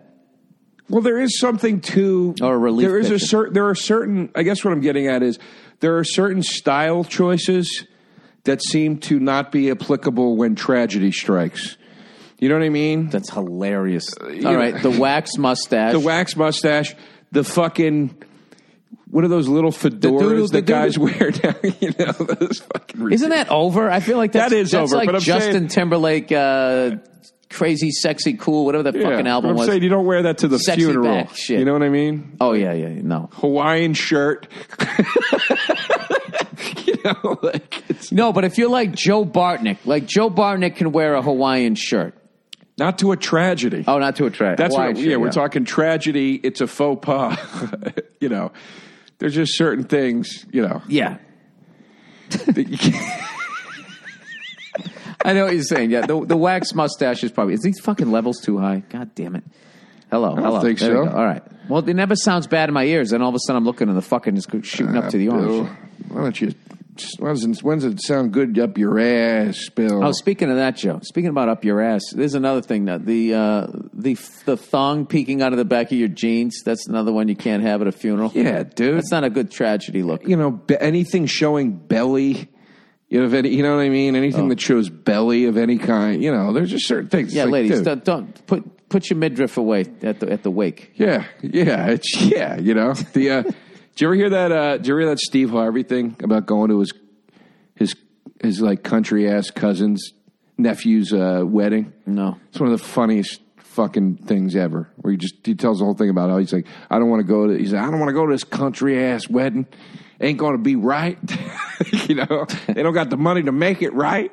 Well, 0.89 1.01
there 1.01 1.19
is 1.21 1.39
something 1.39 1.79
to 1.81 2.35
Or 2.41 2.53
a 2.53 2.57
relief 2.57 2.87
There 2.87 2.99
is 2.99 3.09
a 3.09 3.19
certain. 3.19 3.53
There 3.53 3.67
are 3.67 3.75
certain. 3.75 4.29
I 4.35 4.43
guess 4.43 4.63
what 4.63 4.73
I'm 4.73 4.81
getting 4.81 5.07
at 5.07 5.23
is 5.23 5.39
there 5.79 5.97
are 5.97 6.03
certain 6.03 6.43
style 6.43 7.03
choices 7.03 7.85
that 8.43 8.61
seem 8.61 8.97
to 8.99 9.19
not 9.19 9.51
be 9.51 9.71
applicable 9.71 10.35
when 10.35 10.55
tragedy 10.55 11.11
strikes. 11.11 11.77
You 12.39 12.49
know 12.49 12.55
what 12.55 12.65
I 12.65 12.69
mean? 12.69 13.07
That's 13.09 13.29
hilarious. 13.29 14.05
Uh, 14.19 14.25
All 14.25 14.31
know- 14.33 14.55
right, 14.55 14.81
the 14.81 14.91
wax 14.91 15.37
mustache. 15.37 15.93
the 15.93 15.99
wax 15.99 16.35
mustache, 16.35 16.95
the 17.31 17.43
fucking. 17.43 18.15
What 19.09 19.23
are 19.23 19.27
those 19.27 19.47
little 19.47 19.71
fedoras 19.71 19.99
doodle- 20.01 20.47
the 20.47 20.61
that 20.61 20.65
guys 20.65 20.97
wear 20.97 21.31
now? 21.43 21.55
You 21.79 21.91
know, 21.99 22.11
those 22.39 22.59
fucking. 22.59 23.11
Isn't 23.11 23.29
that 23.29 23.49
over? 23.49 23.89
I 23.89 23.99
feel 23.99 24.17
like 24.17 24.31
that's, 24.31 24.51
That 24.51 24.57
is 24.57 24.71
that's 24.71 24.91
over, 24.91 24.97
Like 24.97 25.05
but 25.07 25.15
I'm 25.15 25.21
Justin 25.21 25.53
saying- 25.53 25.67
Timberlake, 25.69 26.31
uh, 26.31 26.95
crazy, 27.49 27.91
sexy, 27.91 28.33
cool, 28.33 28.65
whatever 28.65 28.83
that 28.83 28.95
Yeah, 28.95 29.09
fucking 29.09 29.27
album 29.27 29.51
I'm 29.51 29.55
was. 29.57 29.67
saying 29.67 29.83
you 29.83 29.89
don't 29.89 30.05
wear 30.07 30.23
that 30.23 30.39
to 30.39 30.47
the 30.47 30.57
Sexy 30.57 30.81
funeral. 30.85 31.27
shit. 31.35 31.59
You 31.59 31.65
know 31.65 31.73
what 31.73 31.83
I 31.83 31.89
mean? 31.89 32.37
oh 32.41 32.53
yeah, 32.53 32.73
yeah, 32.73 32.87
no, 33.03 33.29
Hawaiian 33.33 33.93
shirt. 33.93 34.47
you 36.85 36.95
know, 37.03 37.39
like 37.43 37.83
no. 38.11 38.33
But 38.33 38.45
if 38.45 38.57
you're 38.57 38.69
like 38.69 38.93
Joe 38.93 39.25
Bartnick, 39.25 39.77
like 39.85 40.05
Joe 40.05 40.29
Bartnick 40.29 40.75
can 40.77 40.91
wear 40.91 41.15
a 41.15 41.21
Hawaiian 41.21 41.75
shirt. 41.75 42.15
Not 42.77 42.97
to 42.99 43.11
a 43.11 43.17
tragedy. 43.17 43.83
Oh, 43.87 43.99
not 43.99 44.15
to 44.17 44.25
a 44.25 44.31
tragedy. 44.31 44.63
That's 44.63 44.75
what, 44.75 44.97
shirt, 44.97 45.05
yeah, 45.05 45.17
we're 45.17 45.31
talking 45.31 45.65
tragedy. 45.65 46.35
It's 46.35 46.61
a 46.61 46.67
faux 46.67 47.05
pas. 47.05 47.37
you 48.19 48.29
know, 48.29 48.51
there's 49.19 49.35
just 49.35 49.57
certain 49.57 49.83
things. 49.83 50.45
You 50.51 50.67
know, 50.67 50.81
Yeah, 50.87 51.17
you 52.55 52.77
I 55.25 55.33
know 55.33 55.45
what 55.45 55.53
you're 55.53 55.63
saying. 55.63 55.91
Yeah, 55.91 56.05
the 56.05 56.25
the 56.25 56.37
wax 56.37 56.73
mustache 56.73 57.23
is 57.23 57.31
probably 57.31 57.53
is 57.53 57.61
these 57.61 57.79
fucking 57.79 58.11
levels 58.11 58.41
too 58.41 58.57
high. 58.57 58.83
God 58.89 59.15
damn 59.15 59.35
it. 59.35 59.43
Hello, 60.11 60.35
hello. 60.35 60.61
think 60.61 60.79
There 60.79 60.93
so. 60.93 61.09
All 61.09 61.25
right. 61.25 61.41
Well, 61.69 61.87
it 61.87 61.93
never 61.93 62.15
sounds 62.15 62.45
bad 62.45 62.69
in 62.69 62.73
my 62.73 62.83
ears, 62.83 63.13
and 63.13 63.23
all 63.23 63.29
of 63.29 63.35
a 63.35 63.39
sudden 63.39 63.57
I'm 63.57 63.65
looking 63.65 63.87
and 63.87 63.97
the 63.97 64.01
fucking 64.01 64.35
is 64.35 64.45
shooting 64.63 64.97
up 64.97 65.05
uh, 65.05 65.09
to 65.11 65.17
the 65.17 65.29
orange. 65.29 65.69
why 66.09 66.21
don't 66.21 66.41
you? 66.41 66.53
Why 67.17 67.29
doesn't, 67.29 67.63
when 67.63 67.79
does 67.79 67.93
it 67.93 68.01
sound 68.01 68.33
good 68.33 68.57
up 68.59 68.77
your 68.77 68.99
ass, 68.99 69.69
Bill? 69.69 70.03
Oh, 70.03 70.11
speaking 70.11 70.49
of 70.49 70.57
that, 70.57 70.75
Joe. 70.75 70.99
Speaking 71.03 71.29
about 71.29 71.49
up 71.49 71.63
your 71.63 71.81
ass, 71.81 72.01
there's 72.13 72.35
another 72.35 72.61
thing 72.61 72.85
that 72.85 73.05
the 73.05 73.33
uh, 73.33 73.67
the 73.93 74.15
the 74.45 74.57
thong 74.57 75.05
peeking 75.05 75.41
out 75.41 75.53
of 75.53 75.57
the 75.57 75.65
back 75.65 75.87
of 75.87 75.97
your 75.97 76.07
jeans. 76.07 76.61
That's 76.63 76.87
another 76.87 77.11
one 77.11 77.27
you 77.27 77.35
can't 77.35 77.63
have 77.63 77.81
at 77.81 77.87
a 77.87 77.91
funeral. 77.91 78.31
yeah, 78.33 78.63
dude. 78.63 78.97
that's 78.97 79.11
not 79.11 79.23
a 79.23 79.29
good 79.29 79.51
tragedy 79.51 80.03
look. 80.03 80.27
you 80.27 80.35
know, 80.35 80.51
be, 80.51 80.77
anything 80.79 81.25
showing 81.25 81.71
belly. 81.71 82.49
You 83.09 83.19
know, 83.19 83.27
if 83.27 83.33
any, 83.33 83.49
you 83.49 83.61
know 83.61 83.75
what 83.75 83.83
I 83.83 83.89
mean. 83.89 84.15
Anything 84.15 84.49
that 84.49 84.59
shows 84.59 84.89
belly 84.89 85.45
of 85.45 85.55
any 85.55 85.77
kind. 85.77 86.23
You 86.23 86.31
know, 86.31 86.51
there's 86.51 86.71
just 86.71 86.87
certain 86.87 87.09
things. 87.09 87.33
Yeah, 87.33 87.43
like, 87.43 87.53
ladies, 87.53 87.77
dude, 87.77 87.85
don't, 87.85 88.03
don't 88.03 88.47
put 88.47 88.89
put 88.89 89.09
your 89.09 89.17
midriff 89.17 89.57
away 89.57 89.85
at 90.01 90.19
the 90.19 90.31
at 90.31 90.41
the 90.43 90.49
wake. 90.49 90.93
Yeah, 90.95 91.25
yeah, 91.41 91.89
it's 91.89 92.21
yeah. 92.21 92.59
You 92.59 92.73
know, 92.73 92.93
the. 92.93 93.29
Uh, 93.29 93.43
did 93.95 94.01
you 94.01 94.07
ever 94.07 94.15
hear 94.15 94.29
that? 94.31 94.51
Uh, 94.51 94.77
did 94.77 94.87
you 94.87 94.93
ever 94.95 95.01
hear 95.01 95.09
that 95.09 95.19
Steve 95.19 95.51
Harvey 95.51 95.83
thing 95.83 96.15
about 96.23 96.47
going 96.47 96.69
to 96.69 96.79
his 96.79 96.93
his 97.75 97.95
his 98.41 98.59
like 98.59 98.81
country 98.81 99.29
ass 99.29 99.51
cousin's 99.51 100.13
nephew's 100.57 101.13
uh, 101.13 101.43
wedding? 101.45 101.93
No. 102.07 102.39
It's 102.49 102.59
one 102.59 102.71
of 102.71 102.79
the 102.79 102.83
funniest 102.83 103.39
fucking 103.57 104.17
things 104.17 104.55
ever. 104.55 104.89
Where 104.95 105.11
he 105.11 105.17
just 105.17 105.35
he 105.45 105.53
tells 105.53 105.77
the 105.77 105.85
whole 105.85 105.93
thing 105.93 106.09
about 106.09 106.31
how 106.31 106.39
he's 106.39 106.51
like, 106.51 106.65
I 106.89 106.97
don't 106.97 107.09
want 107.09 107.19
to 107.19 107.27
go 107.27 107.45
to. 107.45 107.53
He's 107.55 107.71
like, 107.71 107.83
I 107.83 107.91
don't 107.91 107.99
want 107.99 108.09
to 108.09 108.13
go 108.13 108.25
to 108.25 108.31
this 108.31 108.43
country 108.43 109.03
ass 109.03 109.29
wedding. 109.29 109.67
Ain't 110.19 110.39
going 110.39 110.53
to 110.53 110.63
be 110.63 110.75
right. 110.75 111.19
you 112.07 112.15
know, 112.15 112.47
they 112.67 112.81
don't 112.81 112.93
got 112.93 113.11
the 113.11 113.17
money 113.17 113.43
to 113.43 113.51
make 113.51 113.83
it 113.83 113.93
right. 113.93 114.31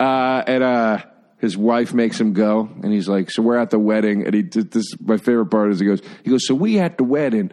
Uh, 0.00 0.42
and 0.44 0.64
uh, 0.64 0.98
his 1.38 1.56
wife 1.56 1.92
makes 1.94 2.20
him 2.20 2.32
go, 2.32 2.68
and 2.82 2.92
he's 2.92 3.08
like, 3.08 3.30
so 3.30 3.42
we're 3.42 3.58
at 3.58 3.70
the 3.70 3.78
wedding, 3.78 4.24
and 4.26 4.34
he 4.34 4.42
this. 4.42 4.86
My 5.00 5.18
favorite 5.18 5.46
part 5.46 5.70
is 5.70 5.78
he 5.80 5.86
goes, 5.86 6.00
he 6.24 6.30
goes, 6.30 6.46
so 6.46 6.54
we 6.54 6.80
at 6.80 6.98
the 6.98 7.04
wedding. 7.04 7.52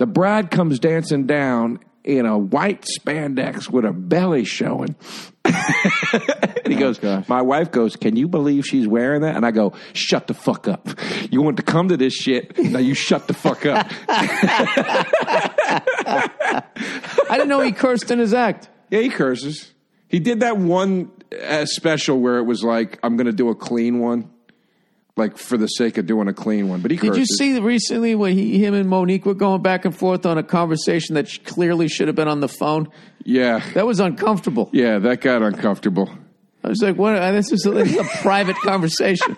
The 0.00 0.06
bride 0.06 0.50
comes 0.50 0.78
dancing 0.78 1.26
down 1.26 1.78
in 2.04 2.24
a 2.24 2.38
white 2.38 2.86
spandex 2.98 3.68
with 3.68 3.84
her 3.84 3.92
belly 3.92 4.46
showing. 4.46 4.96
and 5.44 6.72
he 6.72 6.76
goes, 6.76 6.98
gosh. 6.98 7.28
My 7.28 7.42
wife 7.42 7.70
goes, 7.70 7.96
Can 7.96 8.16
you 8.16 8.26
believe 8.26 8.64
she's 8.64 8.88
wearing 8.88 9.20
that? 9.20 9.36
And 9.36 9.44
I 9.44 9.50
go, 9.50 9.74
Shut 9.92 10.26
the 10.26 10.32
fuck 10.32 10.68
up. 10.68 10.88
You 11.30 11.42
want 11.42 11.58
to 11.58 11.62
come 11.62 11.88
to 11.88 11.98
this 11.98 12.14
shit. 12.14 12.58
Now 12.58 12.78
you 12.78 12.94
shut 12.94 13.28
the 13.28 13.34
fuck 13.34 13.66
up. 13.66 13.92
I 14.08 16.62
didn't 17.32 17.48
know 17.48 17.60
he 17.60 17.72
cursed 17.72 18.10
in 18.10 18.20
his 18.20 18.32
act. 18.32 18.70
yeah, 18.88 19.00
he 19.00 19.10
curses. 19.10 19.70
He 20.08 20.18
did 20.18 20.40
that 20.40 20.56
one 20.56 21.10
uh, 21.46 21.66
special 21.66 22.18
where 22.18 22.38
it 22.38 22.44
was 22.44 22.64
like, 22.64 22.98
I'm 23.02 23.18
going 23.18 23.26
to 23.26 23.34
do 23.34 23.50
a 23.50 23.54
clean 23.54 23.98
one, 23.98 24.30
like 25.16 25.36
for 25.36 25.56
the 25.56 25.66
sake 25.66 25.98
of 25.98 26.06
doing 26.06 26.28
a 26.28 26.32
clean 26.32 26.68
one. 26.68 26.80
But 26.80 26.90
he 26.92 26.96
Did 26.96 27.08
curses. 27.12 27.28
you 27.30 27.36
see 27.36 27.60
recently 27.60 28.14
when 28.14 28.32
he, 28.34 28.64
him 28.64 28.74
and 28.74 28.88
Mo'Nique 28.88 29.24
were 29.26 29.34
going 29.34 29.62
back 29.62 29.84
and 29.84 29.94
forth 29.96 30.24
on 30.26 30.38
a 30.38 30.42
conversation 30.42 31.14
that 31.16 31.28
sh- 31.28 31.38
clearly 31.44 31.88
should 31.88 32.06
have 32.08 32.16
been 32.16 32.28
on 32.28 32.40
the 32.40 32.48
phone? 32.48 32.88
Yeah. 33.24 33.60
That 33.74 33.86
was 33.86 34.00
uncomfortable. 34.00 34.70
Yeah, 34.72 34.98
that 35.00 35.20
got 35.20 35.42
uncomfortable. 35.42 36.10
I 36.64 36.68
was 36.68 36.82
like, 36.82 36.96
"What? 36.96 37.14
This 37.32 37.52
is 37.52 37.64
a, 37.66 37.70
this 37.70 37.90
is 37.92 37.96
a 37.98 38.04
private 38.22 38.56
conversation." 38.64 39.36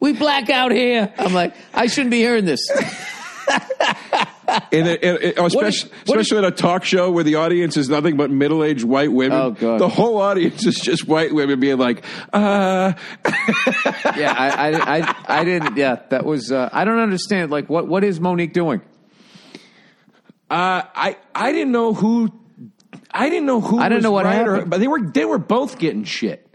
We 0.00 0.12
black 0.12 0.48
out 0.48 0.70
here. 0.72 1.12
I'm 1.18 1.34
like, 1.34 1.54
I 1.74 1.86
shouldn't 1.86 2.10
be 2.12 2.18
hearing 2.18 2.44
this. 2.44 2.60
In 4.72 4.86
a, 4.86 4.94
in 4.94 5.34
a- 5.38 5.44
especially, 5.44 5.90
what 5.90 6.18
especially 6.20 6.38
at 6.38 6.44
a 6.44 6.50
talk 6.50 6.84
show 6.84 7.10
where 7.10 7.24
the 7.24 7.34
audience 7.34 7.76
is 7.76 7.88
nothing 7.88 8.16
but 8.16 8.30
middle 8.30 8.64
aged 8.64 8.84
white 8.84 9.12
women. 9.12 9.38
Oh, 9.38 9.50
God. 9.50 9.78
The 9.80 9.88
whole 9.88 10.18
audience 10.18 10.66
is 10.66 10.76
just 10.76 11.06
white 11.06 11.34
women 11.34 11.60
being 11.60 11.76
like, 11.78 12.04
uh, 12.32 12.92
Yeah, 14.16 14.34
I, 14.36 14.70
I, 14.72 14.98
I, 14.98 15.14
I 15.40 15.44
didn't. 15.44 15.76
Yeah, 15.76 16.00
that 16.10 16.24
was. 16.24 16.50
Uh, 16.50 16.68
I 16.72 16.84
don't 16.84 16.98
understand. 16.98 17.50
Like, 17.50 17.68
what, 17.68 17.86
what 17.88 18.04
is 18.04 18.20
Mo'Nique 18.20 18.52
doing? 18.52 18.80
Uh, 20.50 20.82
I 20.94 21.16
I 21.34 21.52
didn't 21.52 21.72
know 21.72 21.92
who 21.92 22.30
I 23.10 23.28
didn't 23.28 23.44
know 23.46 23.60
who 23.60 23.78
I 23.78 23.84
didn't 23.90 23.96
was 23.98 24.02
know 24.04 24.12
what 24.12 24.24
right 24.24 24.46
or- 24.46 24.52
happened. 24.54 24.70
but 24.70 24.80
they 24.80 24.88
were 24.88 25.00
they 25.12 25.24
were 25.26 25.38
both 25.38 25.78
getting 25.78 26.04
shit. 26.04 26.46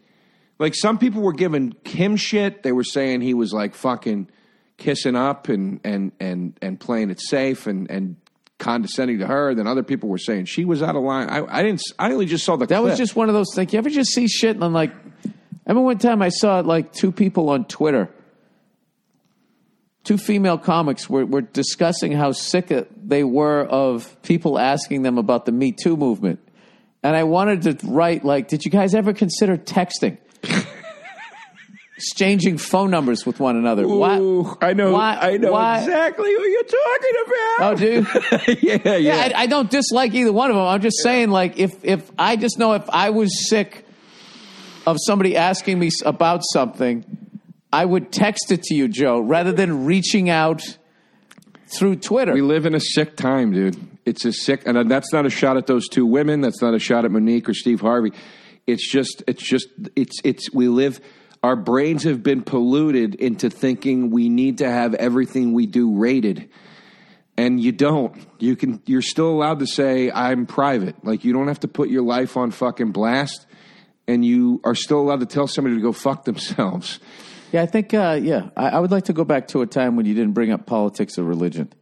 Like 0.57 0.73
some 0.75 0.97
people 0.97 1.21
were 1.21 1.33
giving 1.33 1.75
him 1.85 2.15
shit. 2.15 2.63
They 2.63 2.71
were 2.71 2.83
saying 2.83 3.21
he 3.21 3.33
was 3.35 3.53
like 3.53 3.75
fucking 3.75 4.29
kissing 4.78 5.15
up 5.15 5.49
and 5.49 5.80
and 5.84 6.11
and 6.19 6.57
and 6.61 6.80
playing 6.80 7.09
it 7.09 7.19
safe 7.21 7.67
and 7.67 7.89
and 7.89 8.15
condescending 8.59 9.19
to 9.19 9.28
her. 9.28 9.53
Then 9.53 9.67
other 9.67 9.84
people 9.84 10.09
were 10.09 10.17
saying 10.17 10.45
she 10.45 10.65
was 10.65 10.82
out 10.82 10.95
of 10.95 11.03
line. 11.03 11.30
I, 11.30 11.45
I 11.59 11.63
didn't. 11.63 11.82
I 11.99 12.11
only 12.11 12.26
just 12.26 12.45
saw 12.45 12.55
the. 12.55 12.65
That 12.65 12.84
was 12.84 12.97
just 12.97 13.15
one 13.15 13.30
of 13.30 13.36
those 13.36 13.53
things. 13.53 13.74
You 13.74 13.80
ever 13.80 13.89
just 13.89 14.11
see 14.11 14.28
shit 14.28 14.55
and 14.55 14.63
I'm 14.63 14.74
like, 14.74 14.91
I 14.93 15.69
remember 15.69 15.86
one 15.86 15.97
time 15.97 16.21
I 16.21 16.30
saw 16.30 16.59
like 16.59 16.91
two 16.91 17.11
people 17.11 17.49
on 17.49 17.65
Twitter, 17.65 18.09
two 20.03 20.17
female 20.17 20.57
comics 20.57 21.09
were, 21.09 21.26
were 21.26 21.41
discussing 21.41 22.11
how 22.11 22.32
sick 22.32 22.71
they 22.95 23.24
were 23.24 23.61
of 23.65 24.21
people 24.24 24.59
asking 24.59 25.03
them 25.03 25.17
about 25.17 25.45
the 25.45 25.51
Me 25.51 25.71
Too 25.71 25.95
movement. 25.95 26.39
And 27.01 27.15
I 27.15 27.24
wanted 27.24 27.63
to 27.63 27.88
write 27.88 28.24
like, 28.24 28.47
did 28.47 28.63
you 28.63 28.71
guys 28.71 28.95
ever 28.95 29.13
consider 29.13 29.57
texting? 29.57 30.17
Exchanging 32.05 32.57
phone 32.57 32.91
numbers 32.91 33.25
with 33.25 33.39
one 33.39 33.55
another. 33.55 33.83
Ooh, 33.83 34.03
I 34.61 34.73
know. 34.73 34.91
why- 34.91 35.17
I 35.21 35.37
know 35.37 35.53
why- 35.53 35.79
exactly 35.79 36.29
who 36.31 36.41
you're 36.41 36.63
talking 36.63 37.13
about. 37.25 37.59
Oh, 37.61 37.75
dude. 37.77 38.61
yeah, 38.61 38.77
yeah. 38.83 38.95
Yeah, 38.97 39.31
I, 39.37 39.43
I 39.43 39.45
don't 39.47 39.69
dislike 39.71 40.13
either 40.13 40.33
one 40.33 40.49
of 40.49 40.57
them. 40.57 40.65
I'm 40.65 40.81
just 40.81 41.01
saying, 41.01 41.29
like, 41.29 41.57
if 41.57 41.71
if 41.83 42.11
I 42.19 42.35
just 42.35 42.59
know 42.59 42.73
if 42.73 42.83
I 42.89 43.11
was 43.11 43.47
sick 43.47 43.85
of 44.85 44.97
somebody 45.05 45.37
asking 45.37 45.79
me 45.79 45.91
about 46.05 46.41
something, 46.51 47.05
I 47.71 47.85
would 47.85 48.11
text 48.11 48.51
it 48.51 48.63
to 48.63 48.75
you, 48.75 48.89
Joe, 48.89 49.21
rather 49.21 49.53
than 49.53 49.85
reaching 49.85 50.29
out 50.29 50.61
through 51.67 51.95
Twitter. 51.95 52.33
We 52.33 52.41
live 52.41 52.65
in 52.65 52.75
a 52.75 52.81
sick 52.81 53.15
time, 53.15 53.53
dude. 53.53 53.77
It's 54.05 54.25
a 54.25 54.33
sick, 54.33 54.63
and 54.65 54.77
uh, 54.77 54.83
that's 54.83 55.13
not 55.13 55.25
a 55.25 55.29
shot 55.29 55.55
at 55.55 55.67
those 55.67 55.87
two 55.87 56.05
women. 56.05 56.41
That's 56.41 56.61
not 56.61 56.73
a 56.73 56.79
shot 56.79 57.05
at 57.05 57.11
Mo'Nique 57.11 57.47
or 57.47 57.53
Steve 57.53 57.79
Harvey. 57.79 58.11
It's 58.67 58.85
just, 58.91 59.23
it's 59.25 59.41
just, 59.41 59.69
it's, 59.95 60.19
it's. 60.25 60.53
We 60.53 60.67
live. 60.67 60.99
Our 61.43 61.57
brains 61.57 62.03
have 62.03 62.23
been 62.23 62.41
polluted 62.41 63.15
into 63.15 63.49
thinking 63.49 64.09
we 64.09 64.29
need 64.29 64.59
to 64.59 64.69
have 64.69 64.93
everything 64.93 65.51
we 65.51 65.65
do 65.65 65.97
rated, 65.97 66.49
and 67.35 67.59
you 67.59 67.73
don't. 67.73 68.15
You 68.39 68.55
can. 68.55 68.81
You're 68.85 69.01
still 69.01 69.29
allowed 69.29 69.59
to 69.59 69.67
say 69.67 70.09
I'm 70.09 70.45
private. 70.45 71.03
Like 71.03 71.25
you 71.25 71.33
don't 71.33 71.49
have 71.49 71.59
to 71.59 71.67
put 71.67 71.89
your 71.89 72.01
life 72.01 72.37
on 72.37 72.51
fucking 72.51 72.93
blast, 72.93 73.45
and 74.07 74.23
you 74.23 74.61
are 74.63 74.75
still 74.75 74.99
allowed 74.99 75.19
to 75.19 75.25
tell 75.25 75.47
somebody 75.47 75.75
to 75.75 75.81
go 75.81 75.91
fuck 75.91 76.23
themselves. 76.23 76.99
yeah, 77.51 77.61
I 77.61 77.65
think, 77.65 77.93
uh, 77.93 78.19
yeah, 78.21 78.49
I, 78.55 78.69
I 78.69 78.79
would 78.79 78.91
like 78.91 79.05
to 79.05 79.13
go 79.13 79.25
back 79.25 79.49
to 79.49 79.61
a 79.61 79.67
time 79.67 79.95
when 79.97 80.05
you 80.05 80.13
didn't 80.13 80.33
bring 80.33 80.51
up 80.51 80.65
politics 80.65 81.19
or 81.19 81.23
religion. 81.23 81.73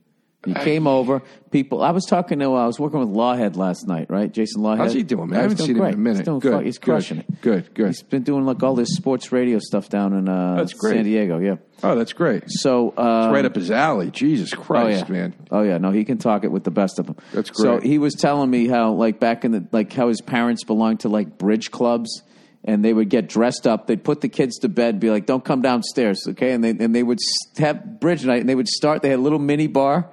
He 0.46 0.56
came 0.56 0.88
over. 0.88 1.22
People, 1.52 1.84
I 1.84 1.92
was 1.92 2.04
talking 2.06 2.40
to, 2.40 2.56
I 2.56 2.66
was 2.66 2.80
working 2.80 3.00
with 3.00 3.10
Lawhead 3.10 3.58
last 3.58 3.88
night, 3.88 4.10
right? 4.10 4.32
Jason 4.32 4.64
Lawhead. 4.64 4.78
How's 4.78 4.94
he 4.94 5.04
doing, 5.04 5.30
man? 5.30 5.40
I 5.40 5.42
haven't 5.44 5.58
seen 5.58 5.76
him 5.76 5.84
in 5.84 5.94
a 5.94 5.98
minute. 5.98 6.18
He's, 6.18 6.26
doing 6.26 6.40
Good, 6.40 6.66
he's 6.66 6.80
good, 6.80 6.86
crushing 6.86 7.20
it. 7.20 7.42
good, 7.42 7.72
good. 7.76 7.88
He's 7.88 8.02
been 8.02 8.24
doing 8.24 8.46
like 8.46 8.64
all 8.64 8.74
this 8.74 8.90
sports 8.96 9.32
radio 9.32 9.60
stuff 9.60 9.88
down 9.90 10.14
in 10.14 10.28
uh, 10.28 10.56
That's 10.56 10.74
great. 10.74 10.96
San 10.96 11.04
Diego. 11.04 11.38
Yeah. 11.38 11.58
Oh, 11.84 11.96
that's 11.96 12.14
great. 12.14 12.46
So 12.48 12.90
uh, 12.98 13.30
right 13.32 13.46
up 13.46 13.54
his 13.54 13.70
alley. 13.70 14.10
Jesus 14.10 14.52
Oh 14.54 14.58
Christ, 14.62 15.06
yeah, 15.08 15.14
man. 15.14 15.34
Oh 15.52 15.62
yeah, 15.62 15.78
no, 15.78 15.92
he 15.92 16.04
can 16.06 16.18
talk 16.18 16.44
it 16.44 16.52
with 16.52 16.64
the 16.64 16.72
best 16.72 16.98
of 16.98 17.06
them. 17.06 17.18
That's 17.34 17.52
great. 17.52 17.64
So 17.64 17.78
great. 17.78 17.88
he 17.88 18.00
was 18.00 18.16
telling 18.16 18.50
me 18.50 18.68
how, 18.68 18.94
like 18.94 19.20
back 19.20 19.46
in 19.46 19.52
the, 19.52 19.68
like 19.72 19.94
how 19.94 20.08
his 20.08 20.22
parents 20.22 20.64
belonged 20.64 21.02
to 21.02 21.10
like 21.10 21.38
bridge 21.38 21.70
clubs, 21.70 22.24
and 22.64 22.84
they 22.84 22.94
would 22.94 23.10
get 23.10 23.28
dressed 23.30 23.68
up. 23.68 23.86
They'd 23.86 24.04
put 24.04 24.22
the 24.22 24.30
kids 24.30 24.58
to 24.60 24.70
bed, 24.70 25.00
be 25.00 25.12
like, 25.12 25.28
"Don't 25.28 25.46
come 25.46 25.62
downstairs, 25.62 26.24
okay?" 26.30 26.52
And 26.52 26.64
they 26.64 26.70
and 26.72 26.96
they 26.96 27.04
would 27.04 27.20
s- 27.20 27.60
have 27.60 28.00
bridge 28.00 28.26
night, 28.26 28.40
and 28.40 28.50
they 28.50 28.56
would 28.56 28.68
start. 28.68 29.04
They 29.04 29.10
had 29.10 29.20
a 29.20 29.22
little 29.22 29.38
mini 29.40 29.68
bar. 29.68 30.10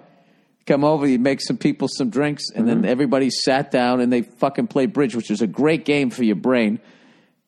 Come 0.68 0.84
over, 0.84 1.06
you 1.08 1.18
make 1.18 1.40
some 1.40 1.56
people 1.56 1.88
some 1.88 2.10
drinks, 2.10 2.44
and 2.54 2.66
Mm-hmm. 2.68 2.82
then 2.82 2.90
everybody 2.90 3.30
sat 3.30 3.70
down 3.70 4.00
and 4.00 4.12
they 4.12 4.22
fucking 4.22 4.66
played 4.68 4.92
bridge, 4.92 5.16
which 5.16 5.30
is 5.30 5.40
a 5.42 5.46
great 5.46 5.84
game 5.86 6.10
for 6.10 6.22
your 6.22 6.36
brain. 6.36 6.78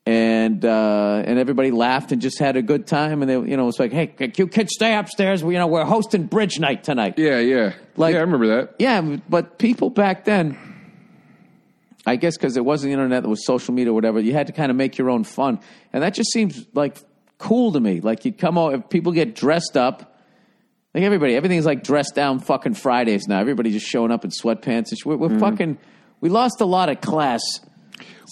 And 0.07 0.65
uh, 0.65 1.23
and 1.27 1.39
everybody 1.39 1.71
laughed 1.71 2.11
and 2.11 2.23
just 2.23 2.39
had 2.39 2.57
a 2.57 2.63
good 2.63 2.87
time. 2.87 3.21
And 3.21 3.31
they, 3.31 3.35
you 3.35 3.57
know, 3.59 3.69
it's 3.69 3.79
like, 3.79 3.93
hey, 3.93 4.15
you 4.37 4.47
kids, 4.49 4.73
stay 4.75 4.97
upstairs. 4.97 5.45
We, 5.45 5.53
you 5.55 5.61
know, 5.61 5.67
we're 5.67 5.85
hosting 5.85 6.25
bridge 6.25 6.59
night 6.59 6.83
tonight. 6.83 7.19
Yeah, 7.19 7.39
yeah. 7.39 7.75
Like- 7.97 8.15
yeah, 8.15 8.21
I 8.21 8.23
remember 8.23 8.47
that. 8.57 8.75
Yeah, 8.79 9.19
but 9.29 9.59
people 9.59 9.91
back 9.91 10.25
then, 10.25 10.57
I 12.07 12.17
guess 12.17 12.39
because 12.39 12.57
it 12.57 12.65
wasn't 12.65 12.89
the 12.89 12.93
internet, 12.95 13.25
it 13.25 13.29
was 13.29 13.45
social 13.45 13.75
media 13.75 13.93
or 13.93 13.95
whatever, 13.95 14.19
you 14.21 14.33
had 14.33 14.47
to 14.47 14.55
kind 14.55 14.71
of 14.71 14.77
make 14.77 14.97
your 14.97 15.11
own 15.11 15.25
fun. 15.25 15.61
And 15.93 16.03
that 16.03 16.15
just 16.15 16.33
seems 16.33 16.65
like 16.73 16.97
cool 17.37 17.73
to 17.73 17.81
me. 17.81 18.01
Like 18.01 18.25
you 18.25 18.33
come 18.33 18.57
over, 18.57 18.77
if 18.77 18.89
people 18.89 19.13
get 19.13 19.35
dressed 19.35 19.77
up, 19.77 20.10
like 20.95 21.05
everybody, 21.05 21.35
everything's 21.37 21.67
like 21.67 21.83
dressed 21.83 22.15
down 22.15 22.41
fucking 22.41 22.75
Fridays 22.75 23.29
now. 23.29 23.41
Everybody 23.41 23.71
just 23.71 23.87
showing 23.87 24.11
up 24.11 24.25
in 24.25 24.31
sweatpants. 24.31 24.91
And 24.91 24.99
sh- 24.99 25.05
we're, 25.05 25.17
we're 25.17 25.39
fucking, 25.39 25.79
we 26.21 26.29
lost 26.29 26.61
a 26.61 26.65
lot 26.65 26.89
of 26.89 27.01
class 27.01 27.41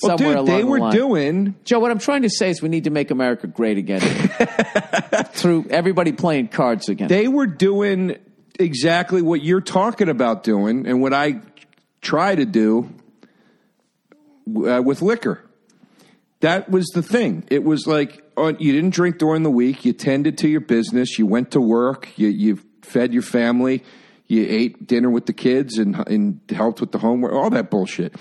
Well, 0.02 0.18
somewhere 0.18 0.36
dude, 0.36 0.48
along 0.48 0.56
they 0.56 0.60
the 0.62 0.66
were 0.66 0.80
line. 0.80 0.92
doing. 0.92 1.54
Joe, 1.64 1.78
what 1.78 1.90
I'm 1.90 1.98
trying 2.00 2.22
to 2.22 2.30
say 2.30 2.50
is 2.50 2.60
we 2.60 2.68
need 2.68 2.84
to 2.84 2.90
make 2.90 3.10
America 3.10 3.46
great 3.46 3.78
again 3.78 4.00
through 5.32 5.66
everybody 5.70 6.12
playing 6.12 6.48
cards 6.48 6.88
again. 6.88 7.08
They 7.08 7.28
were 7.28 7.46
doing 7.46 8.16
exactly 8.58 9.22
what 9.22 9.42
you're 9.42 9.60
talking 9.60 10.08
about 10.08 10.42
doing, 10.42 10.86
and 10.88 11.00
what 11.00 11.14
I 11.14 11.40
try 12.00 12.34
to 12.34 12.44
do 12.44 12.88
uh, 14.48 14.82
with 14.82 15.00
liquor. 15.00 15.44
That 16.40 16.70
was 16.70 16.86
the 16.94 17.02
thing. 17.02 17.44
It 17.48 17.64
was 17.64 17.86
like 17.86 18.22
uh, 18.36 18.52
you 18.58 18.72
didn't 18.72 18.90
drink 18.90 19.18
during 19.18 19.42
the 19.42 19.50
week. 19.50 19.84
You 19.84 19.92
tended 19.92 20.38
to 20.38 20.48
your 20.48 20.60
business. 20.60 21.18
You 21.18 21.26
went 21.26 21.50
to 21.52 21.60
work. 21.60 22.08
You, 22.16 22.28
you 22.28 22.60
fed 22.82 23.12
your 23.12 23.22
family. 23.22 23.82
You 24.28 24.46
ate 24.48 24.86
dinner 24.86 25.10
with 25.10 25.26
the 25.26 25.32
kids 25.32 25.78
and, 25.78 25.96
and 26.08 26.40
helped 26.50 26.80
with 26.80 26.92
the 26.92 26.98
homework. 26.98 27.32
All 27.32 27.50
that 27.50 27.70
bullshit. 27.70 28.14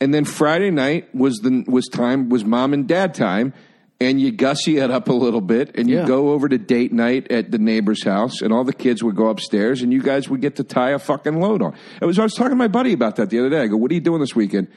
And 0.00 0.12
then 0.14 0.24
Friday 0.24 0.70
night 0.70 1.12
was 1.14 1.38
the 1.38 1.64
was 1.66 1.88
time 1.88 2.28
was 2.28 2.44
mom 2.44 2.72
and 2.74 2.86
dad 2.86 3.14
time, 3.14 3.54
and 3.98 4.20
you 4.20 4.30
gussy 4.30 4.76
it 4.76 4.90
up 4.90 5.08
a 5.08 5.12
little 5.14 5.40
bit, 5.40 5.74
and 5.76 5.88
you 5.88 5.96
Yeah. 5.96 6.06
go 6.06 6.32
over 6.32 6.48
to 6.50 6.58
date 6.58 6.92
night 6.92 7.32
at 7.32 7.50
the 7.50 7.56
neighbor's 7.58 8.04
house, 8.04 8.42
and 8.42 8.52
all 8.52 8.62
the 8.62 8.74
kids 8.74 9.02
would 9.02 9.16
go 9.16 9.28
upstairs, 9.28 9.80
and 9.80 9.92
you 9.94 10.02
guys 10.02 10.28
would 10.28 10.42
get 10.42 10.56
to 10.56 10.64
tie 10.64 10.90
a 10.90 10.98
fucking 10.98 11.40
load 11.40 11.62
on. 11.62 11.74
It 12.00 12.04
was 12.04 12.18
I 12.18 12.22
was 12.24 12.34
talking 12.34 12.50
to 12.50 12.56
my 12.56 12.68
buddy 12.68 12.92
about 12.92 13.16
that 13.16 13.30
the 13.30 13.38
other 13.38 13.48
day. 13.48 13.62
I 13.62 13.66
go, 13.68 13.78
"What 13.78 13.90
are 13.90 13.94
you 13.94 14.00
doing 14.00 14.20
this 14.20 14.36
weekend?" 14.36 14.68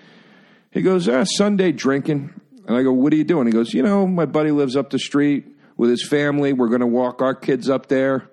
He 0.72 0.82
goes, 0.82 1.10
ah, 1.10 1.24
Sunday 1.26 1.72
drinking. 1.74 2.39
And 2.70 2.78
I 2.78 2.84
go, 2.84 2.94
what 2.94 3.12
are 3.12 3.16
you 3.16 3.24
doing? 3.24 3.48
He 3.48 3.52
goes, 3.52 3.74
you 3.74 3.82
know, 3.82 4.06
my 4.06 4.28
buddy 4.28 4.52
lives 4.52 4.76
up 4.76 4.92
the 4.92 5.00
street 5.00 5.48
with 5.76 5.90
his 5.90 6.08
family. 6.08 6.54
We're 6.54 6.68
going 6.68 6.82
to 6.82 6.88
walk 6.88 7.20
our 7.20 7.34
kids 7.34 7.68
up 7.68 7.88
there. 7.88 8.30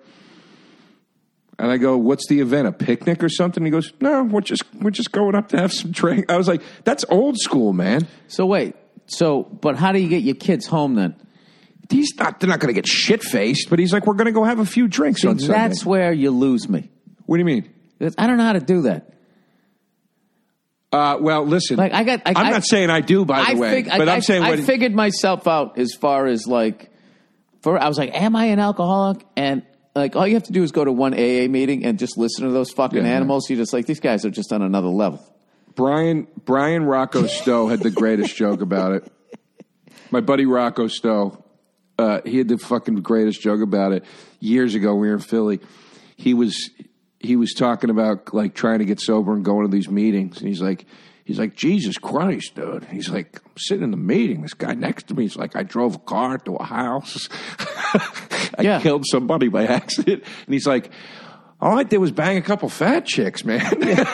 And 1.57 1.71
I 1.71 1.77
go, 1.77 1.97
what's 1.97 2.27
the 2.27 2.39
event? 2.39 2.67
A 2.67 2.71
picnic 2.71 3.23
or 3.23 3.29
something? 3.29 3.65
He 3.65 3.71
goes, 3.71 3.91
no, 3.99 4.23
we're 4.23 4.41
just 4.41 4.63
we're 4.75 4.91
just 4.91 5.11
going 5.11 5.33
up 5.33 5.49
to 5.49 5.57
have 5.57 5.73
some 5.73 5.89
drink. 5.89 6.31
I 6.31 6.37
was 6.37 6.47
like, 6.47 6.61
that's 6.83 7.03
old 7.09 7.39
school, 7.39 7.73
man. 7.73 8.07
So 8.27 8.45
wait, 8.45 8.75
so 9.07 9.41
but 9.41 9.75
how 9.75 9.91
do 9.91 9.99
you 9.99 10.07
get 10.07 10.21
your 10.21 10.35
kids 10.35 10.67
home 10.67 10.93
then? 10.93 11.15
He's 11.89 12.15
not. 12.19 12.39
They're 12.39 12.47
not 12.47 12.59
going 12.59 12.71
to 12.71 12.79
get 12.79 12.85
shit 12.85 13.23
faced, 13.23 13.71
but 13.71 13.79
he's 13.79 13.91
like, 13.91 14.05
we're 14.05 14.13
going 14.13 14.27
to 14.27 14.33
go 14.33 14.43
have 14.43 14.59
a 14.59 14.65
few 14.65 14.87
drinks 14.87 15.25
on 15.25 15.39
Sunday. 15.39 15.53
That's 15.53 15.83
where 15.83 16.13
you 16.13 16.29
lose 16.29 16.69
me. 16.69 16.91
what 17.25 17.37
do 17.37 17.39
you 17.39 17.45
mean? 17.45 17.73
I 18.19 18.27
don't 18.27 18.37
know 18.37 18.43
how 18.43 18.53
to 18.53 18.59
do 18.59 18.83
that. 18.83 19.16
Uh, 20.91 21.17
well, 21.19 21.43
listen. 21.45 21.75
Like 21.77 21.93
I 21.93 22.03
got, 22.03 22.21
I, 22.25 22.31
I'm 22.35 22.47
I- 22.47 22.49
not 22.51 22.63
saying 22.63 22.89
I 22.89 23.01
do, 23.01 23.25
by 23.25 23.41
the 23.43 23.49
I 23.51 23.53
way, 23.55 23.71
fig- 23.83 23.89
but 23.97 24.07
I, 24.07 24.15
I'm 24.15 24.21
saying 24.21 24.43
I, 24.43 24.49
what 24.51 24.59
I 24.59 24.61
figured 24.63 24.93
myself 24.95 25.47
out 25.47 25.77
as 25.77 25.93
far 25.93 26.27
as 26.27 26.47
like, 26.47 26.89
for 27.61 27.77
I 27.81 27.87
was 27.87 27.97
like, 27.97 28.13
am 28.15 28.35
I 28.35 28.45
an 28.45 28.59
alcoholic? 28.59 29.25
And 29.35 29.63
like, 29.95 30.15
all 30.15 30.25
you 30.27 30.35
have 30.35 30.43
to 30.43 30.53
do 30.53 30.63
is 30.63 30.71
go 30.71 30.85
to 30.85 30.91
one 30.91 31.13
AA 31.13 31.47
meeting 31.49 31.83
and 31.83 31.99
just 31.99 32.17
listen 32.17 32.45
to 32.45 32.51
those 32.51 32.71
fucking 32.71 33.03
Yeah. 33.03 33.11
animals. 33.15 33.49
You're 33.49 33.57
just 33.57 33.73
like, 33.73 33.85
these 33.85 33.99
guys 33.99 34.23
are 34.25 34.29
just 34.29 34.53
on 34.53 34.61
another 34.61 34.87
level. 34.87 35.19
Brian 35.75 36.27
Brian 36.45 36.83
Rocco 36.85 37.27
Stowe 37.27 37.67
had 37.67 37.81
the 37.81 37.91
greatest 37.91 38.35
joke 38.35 38.61
about 38.61 38.93
it. 38.93 39.11
My 40.09 40.21
buddy 40.21 40.45
Rocco 40.45 40.87
Stowe, 40.87 41.43
uh, 41.99 42.21
he 42.25 42.37
had 42.37 42.47
the 42.47 42.57
fucking 42.57 42.95
greatest 43.01 43.41
joke 43.41 43.61
about 43.61 43.91
it 43.91 44.05
years 44.39 44.73
ago. 44.73 44.93
when 44.93 45.01
We 45.01 45.07
were 45.09 45.15
in 45.15 45.19
Philly. 45.19 45.59
He 46.15 46.33
was 46.33 46.69
he 47.19 47.35
was 47.35 47.53
talking 47.53 47.89
about 47.89 48.33
like 48.33 48.53
trying 48.53 48.79
to 48.79 48.85
get 48.85 48.99
sober 48.99 49.33
and 49.33 49.43
going 49.45 49.65
to 49.65 49.71
these 49.71 49.89
meetings, 49.89 50.39
and 50.39 50.47
he's 50.47 50.61
like. 50.61 50.85
He's 51.25 51.37
like, 51.39 51.55
Jesus 51.57 51.97
Christ, 51.97 52.55
dude. 52.55 52.85
He's 52.85 53.09
like, 53.09 53.41
I'm 53.45 53.51
sitting 53.57 53.83
in 53.83 53.91
the 53.91 53.97
meeting. 53.97 54.43
This 54.43 54.53
guy 54.53 54.75
next 54.75 55.09
to 55.09 55.13
me, 55.13 55.23
he's 55.23 55.35
like, 55.35 55.57
I 55.57 55.63
drove 55.63 55.95
a 55.95 55.99
car 55.99 56.37
to 56.37 56.55
a 56.55 56.63
house. 56.63 57.27
I 58.57 58.61
Yeah. 58.61 58.79
killed 58.79 59.03
somebody 59.05 59.49
by 59.49 59.65
accident. 59.67 60.23
And 60.45 60.53
he's 60.53 60.65
like, 60.65 60.89
all 61.59 61.77
I 61.77 61.83
did 61.83 61.97
was 61.97 62.13
bang 62.13 62.37
a 62.37 62.41
couple 62.41 62.69
fat 62.69 63.05
chicks, 63.05 63.43
man. 63.43 63.59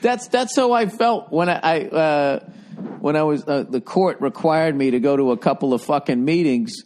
That's 0.00 0.28
that's 0.28 0.54
how 0.54 0.70
I 0.72 0.86
felt 0.86 1.32
when 1.32 1.48
I, 1.48 1.58
I 1.60 1.80
uh, 1.86 2.50
when 3.00 3.16
I 3.16 3.24
was 3.24 3.42
uh, 3.46 3.64
the 3.68 3.80
court 3.80 4.20
required 4.20 4.76
me 4.76 4.92
to 4.92 5.00
go 5.00 5.16
to 5.16 5.32
a 5.32 5.36
couple 5.36 5.74
of 5.74 5.82
fucking 5.82 6.24
meetings. 6.24 6.84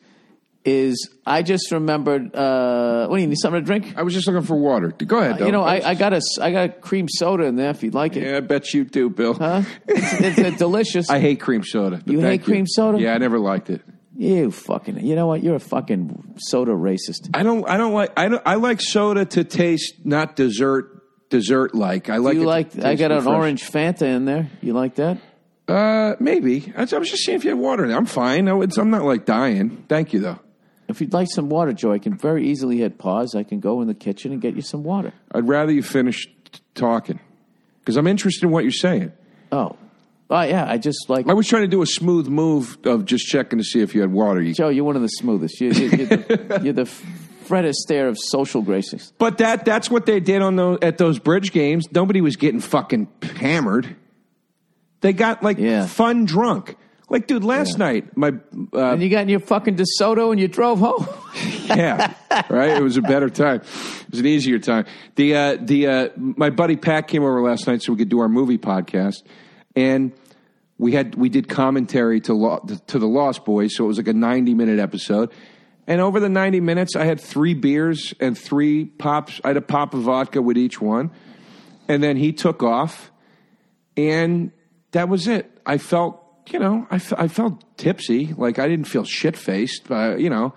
Is 0.64 1.10
I 1.26 1.42
just 1.42 1.72
remembered. 1.72 2.36
Uh, 2.36 3.08
what 3.08 3.16
do 3.16 3.22
you 3.22 3.26
need? 3.28 3.38
Something 3.38 3.62
to 3.62 3.66
drink? 3.66 3.94
I 3.96 4.02
was 4.02 4.14
just 4.14 4.28
looking 4.28 4.42
for 4.46 4.54
water. 4.54 4.90
Go 4.92 5.18
ahead. 5.18 5.40
You 5.40 5.50
know, 5.50 5.62
I, 5.62 5.90
I 5.90 5.94
got 5.94 6.12
a 6.12 6.20
I 6.40 6.52
got 6.52 6.64
a 6.66 6.68
cream 6.68 7.08
soda 7.08 7.44
in 7.46 7.56
there 7.56 7.70
if 7.70 7.82
you'd 7.82 7.94
like 7.94 8.16
it. 8.16 8.22
Yeah, 8.22 8.36
I 8.36 8.40
bet 8.40 8.72
you 8.72 8.84
do, 8.84 9.10
Bill. 9.10 9.34
Huh? 9.34 9.62
It's, 9.88 10.20
it's 10.20 10.38
a 10.38 10.50
delicious. 10.56 11.10
I 11.10 11.18
hate 11.18 11.40
cream 11.40 11.64
soda. 11.64 11.96
but 11.96 12.06
You 12.06 12.20
hate 12.20 12.26
thank 12.26 12.44
cream 12.44 12.66
soda? 12.68 13.00
Yeah, 13.00 13.12
I 13.14 13.18
never 13.18 13.40
liked 13.40 13.70
it. 13.70 13.80
you 14.16 14.52
fucking. 14.52 15.04
You 15.04 15.16
know 15.16 15.26
what? 15.26 15.42
You're 15.42 15.56
a 15.56 15.60
fucking 15.60 16.36
soda 16.38 16.70
racist. 16.72 17.30
I 17.34 17.42
don't. 17.42 17.68
I 17.68 17.76
don't 17.76 17.92
like. 17.92 18.12
I 18.16 18.28
don't. 18.28 18.42
I 18.46 18.54
like 18.54 18.80
soda 18.80 19.24
to 19.24 19.42
taste 19.42 19.94
not 20.04 20.36
dessert. 20.36 21.02
Dessert 21.28 21.74
like. 21.74 22.08
I 22.08 22.18
like. 22.18 22.34
you 22.34 22.42
it 22.42 22.44
to 22.44 22.48
like? 22.48 22.66
I 22.78 22.90
taste 22.90 22.98
got 23.00 23.10
an 23.10 23.16
refreshing. 23.16 23.34
orange 23.34 23.62
Fanta 23.68 24.02
in 24.02 24.26
there. 24.26 24.48
You 24.60 24.74
like 24.74 24.94
that? 24.96 25.18
Uh, 25.66 26.14
maybe. 26.20 26.72
I, 26.76 26.82
I 26.82 26.98
was 26.98 27.10
just 27.10 27.24
seeing 27.24 27.36
if 27.36 27.44
you 27.44 27.50
had 27.50 27.58
water. 27.58 27.82
in 27.82 27.88
there. 27.88 27.96
I'm 27.98 28.06
fine. 28.06 28.48
I 28.48 28.52
would, 28.52 28.76
I'm 28.78 28.90
not 28.90 29.02
like 29.04 29.24
dying. 29.24 29.84
Thank 29.88 30.12
you 30.12 30.20
though. 30.20 30.38
If 30.89 31.01
you'd 31.01 31.12
like 31.12 31.28
some 31.30 31.49
water, 31.49 31.72
Joe, 31.72 31.93
I 31.93 31.99
can 31.99 32.16
very 32.18 32.49
easily 32.49 32.78
hit 32.78 32.99
pause. 32.99 33.35
I 33.35 33.45
can 33.45 33.61
go 33.61 33.80
in 33.80 33.89
the 33.89 33.95
kitchen 33.95 34.33
and 34.33 34.41
get 34.43 34.55
you 34.57 34.62
some 34.62 34.83
water. 34.83 35.12
I'd 35.33 35.49
rather 35.49 35.72
you 35.72 35.83
finish 35.83 36.26
t- 36.26 36.61
talking 36.74 37.18
because 37.80 37.97
I'm 37.97 38.07
interested 38.07 38.45
in 38.45 38.51
what 38.51 38.64
you're 38.64 38.72
saying. 38.72 39.12
Oh, 39.51 39.76
oh 40.28 40.41
yeah. 40.43 40.66
I 40.68 40.78
just 40.78 41.09
like 41.09 41.28
I 41.28 41.33
was 41.35 41.47
trying 41.49 41.62
to 41.62 41.68
do 41.68 41.83
a 41.83 41.87
smooth 41.87 42.26
move 42.28 42.76
of 42.85 43.05
just 43.07 43.26
checking 43.26 43.59
to 43.59 43.64
see 43.64 43.80
if 43.80 43.95
you 43.95 44.01
had 44.03 44.12
water. 44.12 44.43
You, 44.43 44.53
Joe. 44.55 44.68
You're 44.68 44.85
one 44.85 44.97
of 44.97 45.03
the 45.03 45.09
smoothest. 45.09 45.61
You, 45.61 45.70
you, 45.70 45.89
you're, 45.89 46.07
the, 46.07 46.61
you're 46.64 46.72
the 46.74 46.87
Fred 46.87 47.64
Astaire 47.64 48.09
of 48.09 48.18
social 48.18 48.61
graces. 48.62 49.12
But 49.18 49.39
that 49.39 49.64
that's 49.64 49.91
what 49.91 50.05
they 50.05 50.20
did 50.20 50.43
on 50.43 50.57
the 50.57 50.78
at 50.83 50.99
those 50.99 51.18
bridge 51.18 51.53
games. 51.53 51.87
Nobody 51.93 52.20
was 52.20 52.37
getting 52.37 52.61
fucking 52.61 53.09
hammered. 53.37 53.97
They 55.01 55.12
got 55.12 55.43
like 55.43 55.59
Yeah. 55.59 55.87
fun 55.87 56.24
drunk. 56.26 56.76
Like, 57.12 57.26
dude, 57.26 57.44
last 57.44 57.76
night 57.76 58.16
my 58.16 58.28
uh, 58.72 58.92
And 58.92 59.02
you 59.02 59.10
got 59.10 59.20
in 59.20 59.28
your 59.28 59.40
fucking 59.40 59.76
DeSoto 59.76 60.30
and 60.30 60.40
you 60.40 60.48
drove 60.48 60.78
home. 60.78 61.06
yeah, 61.66 62.14
right. 62.48 62.70
It 62.70 62.82
was 62.82 62.96
a 62.96 63.02
better 63.02 63.28
time. 63.28 63.56
It 63.56 64.10
was 64.10 64.20
an 64.20 64.24
easier 64.24 64.58
time. 64.58 64.86
The 65.16 65.36
uh, 65.36 65.56
the 65.60 65.86
uh, 65.86 66.08
my 66.16 66.48
buddy 66.48 66.76
Pat 66.76 67.08
came 67.08 67.22
over 67.22 67.42
last 67.42 67.66
night 67.66 67.82
so 67.82 67.92
we 67.92 67.98
could 67.98 68.08
do 68.08 68.20
our 68.20 68.30
movie 68.30 68.56
podcast, 68.56 69.24
and 69.76 70.12
we 70.78 70.92
had 70.92 71.14
we 71.14 71.28
did 71.28 71.50
commentary 71.50 72.22
to 72.22 72.32
Lo- 72.32 72.66
to 72.86 72.98
the 72.98 73.06
Lost 73.06 73.44
Boys. 73.44 73.76
So 73.76 73.84
it 73.84 73.88
was 73.88 73.98
like 73.98 74.08
a 74.08 74.14
ninety 74.14 74.54
minute 74.54 74.78
episode. 74.78 75.30
And 75.86 76.00
over 76.00 76.18
the 76.18 76.30
ninety 76.30 76.60
minutes, 76.60 76.96
I 76.96 77.04
had 77.04 77.20
three 77.20 77.52
beers 77.52 78.14
and 78.20 78.38
three 78.38 78.86
pops. 78.86 79.38
I 79.44 79.48
had 79.48 79.58
a 79.58 79.60
pop 79.60 79.92
of 79.92 80.00
vodka 80.00 80.40
with 80.40 80.56
each 80.56 80.80
one, 80.80 81.10
and 81.88 82.02
then 82.02 82.16
he 82.16 82.32
took 82.32 82.62
off, 82.62 83.12
and 83.98 84.50
that 84.92 85.10
was 85.10 85.28
it. 85.28 85.50
I 85.66 85.76
felt, 85.76 86.21
you 86.49 86.59
know, 86.59 86.86
I, 86.90 86.97
I 87.16 87.28
felt 87.28 87.62
tipsy. 87.76 88.34
Like 88.36 88.59
I 88.59 88.68
didn't 88.68 88.86
feel 88.86 89.05
shit 89.05 89.36
faced, 89.36 89.88
but 89.88 90.20
you 90.20 90.30
know. 90.30 90.55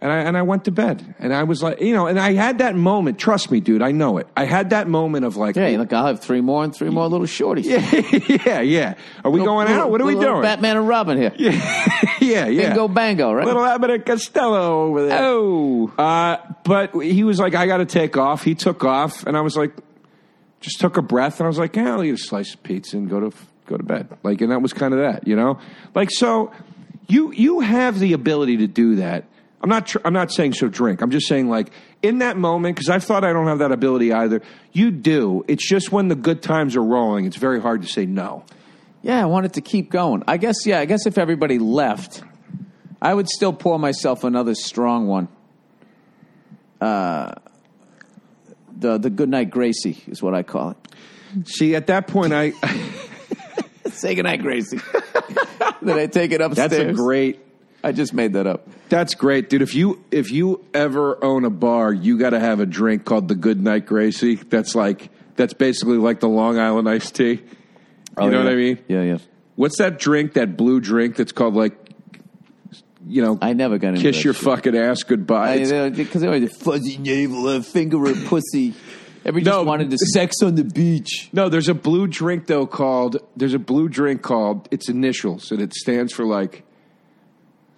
And 0.00 0.12
I, 0.12 0.18
and 0.18 0.36
I 0.36 0.42
went 0.42 0.66
to 0.66 0.70
bed. 0.70 1.16
And 1.18 1.34
I 1.34 1.42
was 1.42 1.60
like, 1.60 1.80
you 1.80 1.92
know, 1.92 2.06
and 2.06 2.20
I 2.20 2.32
had 2.32 2.58
that 2.58 2.76
moment. 2.76 3.18
Trust 3.18 3.50
me, 3.50 3.58
dude, 3.58 3.82
I 3.82 3.90
know 3.90 4.18
it. 4.18 4.28
I 4.36 4.44
had 4.44 4.70
that 4.70 4.86
moment 4.86 5.24
of 5.24 5.36
like, 5.36 5.56
Hey, 5.56 5.76
look, 5.76 5.92
I'll 5.92 6.06
have 6.06 6.20
three 6.20 6.40
more 6.40 6.62
and 6.62 6.72
three 6.72 6.88
more 6.88 7.08
little 7.08 7.26
shorties. 7.26 7.64
yeah, 7.64 8.46
yeah. 8.46 8.60
yeah. 8.60 8.94
Are 9.24 9.30
we 9.32 9.40
going 9.40 9.66
out? 9.66 9.90
What 9.90 10.00
are 10.00 10.04
we 10.04 10.14
doing? 10.14 10.42
Batman 10.42 10.76
and 10.76 10.86
Robin 10.86 11.18
here. 11.18 11.32
yeah, 11.36 12.46
yeah. 12.46 12.68
Bingo 12.68 12.86
bango, 12.86 13.32
right? 13.32 13.44
Little 13.44 13.64
Abbott 13.64 13.90
and 13.90 14.06
Costello 14.06 14.82
over 14.84 15.06
there. 15.06 15.18
oh. 15.20 15.92
Uh, 15.98 16.36
but 16.62 16.94
he 16.94 17.24
was 17.24 17.40
like, 17.40 17.56
I 17.56 17.66
got 17.66 17.78
to 17.78 17.84
take 17.84 18.16
off. 18.16 18.44
He 18.44 18.54
took 18.54 18.84
off, 18.84 19.26
and 19.26 19.36
I 19.36 19.40
was 19.40 19.56
like, 19.56 19.72
just 20.60 20.78
took 20.78 20.96
a 20.96 21.02
breath, 21.02 21.40
and 21.40 21.46
I 21.46 21.48
was 21.48 21.58
like, 21.58 21.74
yeah, 21.74 21.94
I'll 21.94 22.04
eat 22.04 22.10
a 22.10 22.18
slice 22.18 22.54
of 22.54 22.62
pizza 22.62 22.96
and 22.96 23.10
go 23.10 23.18
to 23.18 23.32
go 23.68 23.76
to 23.76 23.82
bed. 23.82 24.08
Like, 24.22 24.40
and 24.40 24.50
that 24.50 24.62
was 24.62 24.72
kind 24.72 24.94
of 24.94 25.00
that, 25.00 25.26
you 25.26 25.36
know. 25.36 25.58
Like, 25.94 26.10
so 26.10 26.52
you 27.08 27.32
you 27.32 27.60
have 27.60 27.98
the 27.98 28.12
ability 28.12 28.58
to 28.58 28.66
do 28.66 28.96
that. 28.96 29.24
I'm 29.60 29.68
not 29.68 29.88
tr- 29.88 29.98
I'm 30.04 30.12
not 30.12 30.30
saying 30.30 30.54
so 30.54 30.68
drink. 30.68 31.00
I'm 31.02 31.10
just 31.10 31.26
saying 31.26 31.48
like 31.48 31.70
in 32.02 32.18
that 32.18 32.36
moment 32.36 32.76
because 32.76 32.88
I've 32.88 33.04
thought 33.04 33.24
I 33.24 33.32
don't 33.32 33.46
have 33.46 33.58
that 33.58 33.72
ability 33.72 34.12
either. 34.12 34.42
You 34.72 34.90
do. 34.90 35.44
It's 35.48 35.66
just 35.66 35.90
when 35.90 36.08
the 36.08 36.14
good 36.14 36.42
times 36.42 36.76
are 36.76 36.82
rolling, 36.82 37.24
it's 37.24 37.36
very 37.36 37.60
hard 37.60 37.82
to 37.82 37.88
say 37.88 38.06
no. 38.06 38.44
Yeah, 39.02 39.22
I 39.22 39.26
wanted 39.26 39.54
to 39.54 39.60
keep 39.60 39.90
going. 39.90 40.22
I 40.26 40.36
guess, 40.36 40.66
yeah, 40.66 40.80
I 40.80 40.84
guess 40.84 41.06
if 41.06 41.18
everybody 41.18 41.58
left, 41.58 42.22
I 43.00 43.14
would 43.14 43.28
still 43.28 43.52
pour 43.52 43.78
myself 43.78 44.24
another 44.24 44.54
strong 44.54 45.06
one. 45.06 45.28
Uh, 46.80 47.34
the 48.76 48.98
the 48.98 49.10
good 49.10 49.28
night 49.28 49.50
Gracie 49.50 50.02
is 50.06 50.22
what 50.22 50.34
I 50.34 50.42
call 50.42 50.70
it. 50.70 51.48
See, 51.48 51.74
at 51.74 51.88
that 51.88 52.06
point, 52.06 52.32
I 52.32 52.52
Say 53.92 54.14
goodnight, 54.14 54.42
Gracie. 54.42 54.78
then 55.82 55.98
I 55.98 56.06
take 56.06 56.32
it 56.32 56.40
upstairs. 56.40 56.70
that's 56.70 56.82
a 56.90 56.92
great. 56.92 57.40
I 57.84 57.92
just 57.92 58.12
made 58.12 58.32
that 58.32 58.46
up. 58.46 58.66
That's 58.88 59.14
great, 59.14 59.48
dude. 59.50 59.62
If 59.62 59.74
you 59.74 60.04
if 60.10 60.30
you 60.32 60.64
ever 60.74 61.22
own 61.24 61.44
a 61.44 61.50
bar, 61.50 61.92
you 61.92 62.18
got 62.18 62.30
to 62.30 62.40
have 62.40 62.58
a 62.60 62.66
drink 62.66 63.04
called 63.04 63.28
the 63.28 63.34
Good 63.36 63.60
Night 63.62 63.86
Gracie. 63.86 64.34
That's 64.34 64.74
like 64.74 65.10
that's 65.36 65.54
basically 65.54 65.96
like 65.98 66.18
the 66.20 66.28
Long 66.28 66.58
Island 66.58 66.88
iced 66.88 67.14
tea. 67.14 67.30
You 67.32 67.40
Oh, 68.16 68.28
know 68.28 68.38
yeah. 68.38 68.44
what 68.44 68.52
I 68.52 68.56
mean? 68.56 68.78
Yeah, 68.88 69.02
yeah. 69.02 69.18
What's 69.54 69.78
that 69.78 69.98
drink? 70.00 70.32
That 70.32 70.56
blue 70.56 70.80
drink 70.80 71.14
that's 71.14 71.30
called 71.30 71.54
like, 71.54 71.76
you 73.06 73.22
know, 73.22 73.38
I 73.40 73.52
never 73.52 73.78
got 73.78 73.90
into 73.90 74.00
kiss 74.02 74.24
your 74.24 74.34
shit. 74.34 74.42
fucking 74.44 74.76
ass 74.76 75.04
goodbye. 75.04 75.54
It's- 75.56 75.96
Because 75.96 76.22
they 76.22 76.26
always 76.26 76.56
fuzzy 76.56 76.98
navel, 76.98 77.46
uh, 77.46 77.60
finger 77.62 78.04
a 78.10 78.14
pussy. 78.26 78.74
Every 79.28 79.42
No. 79.42 79.50
just 79.58 79.66
wanted 79.66 79.90
to 79.90 79.98
sex 80.12 80.36
on 80.42 80.54
the 80.56 80.64
beach. 80.64 81.28
no, 81.32 81.48
there's 81.48 81.68
a 81.68 81.74
blue 81.74 82.06
drink 82.06 82.46
though 82.46 82.66
called. 82.66 83.18
There's 83.36 83.54
a 83.54 83.58
blue 83.58 83.88
drink 83.88 84.22
called. 84.22 84.68
Its 84.70 84.88
initials 84.88 85.50
and 85.52 85.60
it 85.60 85.72
stands 85.74 86.12
for 86.12 86.24
like. 86.24 86.64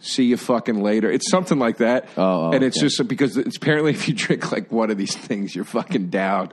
See 0.03 0.24
you 0.24 0.38
fucking 0.38 0.80
later. 0.82 1.11
It's 1.11 1.30
something 1.30 1.59
like 1.59 1.76
that. 1.76 2.09
Oh, 2.16 2.46
oh, 2.46 2.53
and 2.53 2.64
it's 2.64 2.78
okay. 2.78 2.86
just 2.86 3.07
because 3.07 3.36
it's 3.36 3.59
apparently 3.59 3.90
if 3.90 4.09
you 4.09 4.14
drink 4.14 4.51
like 4.51 4.72
one 4.72 4.90
of 4.90 4.96
these 4.96 5.14
things, 5.14 5.55
you're 5.55 5.66
fucking 5.66 6.09
down. 6.09 6.53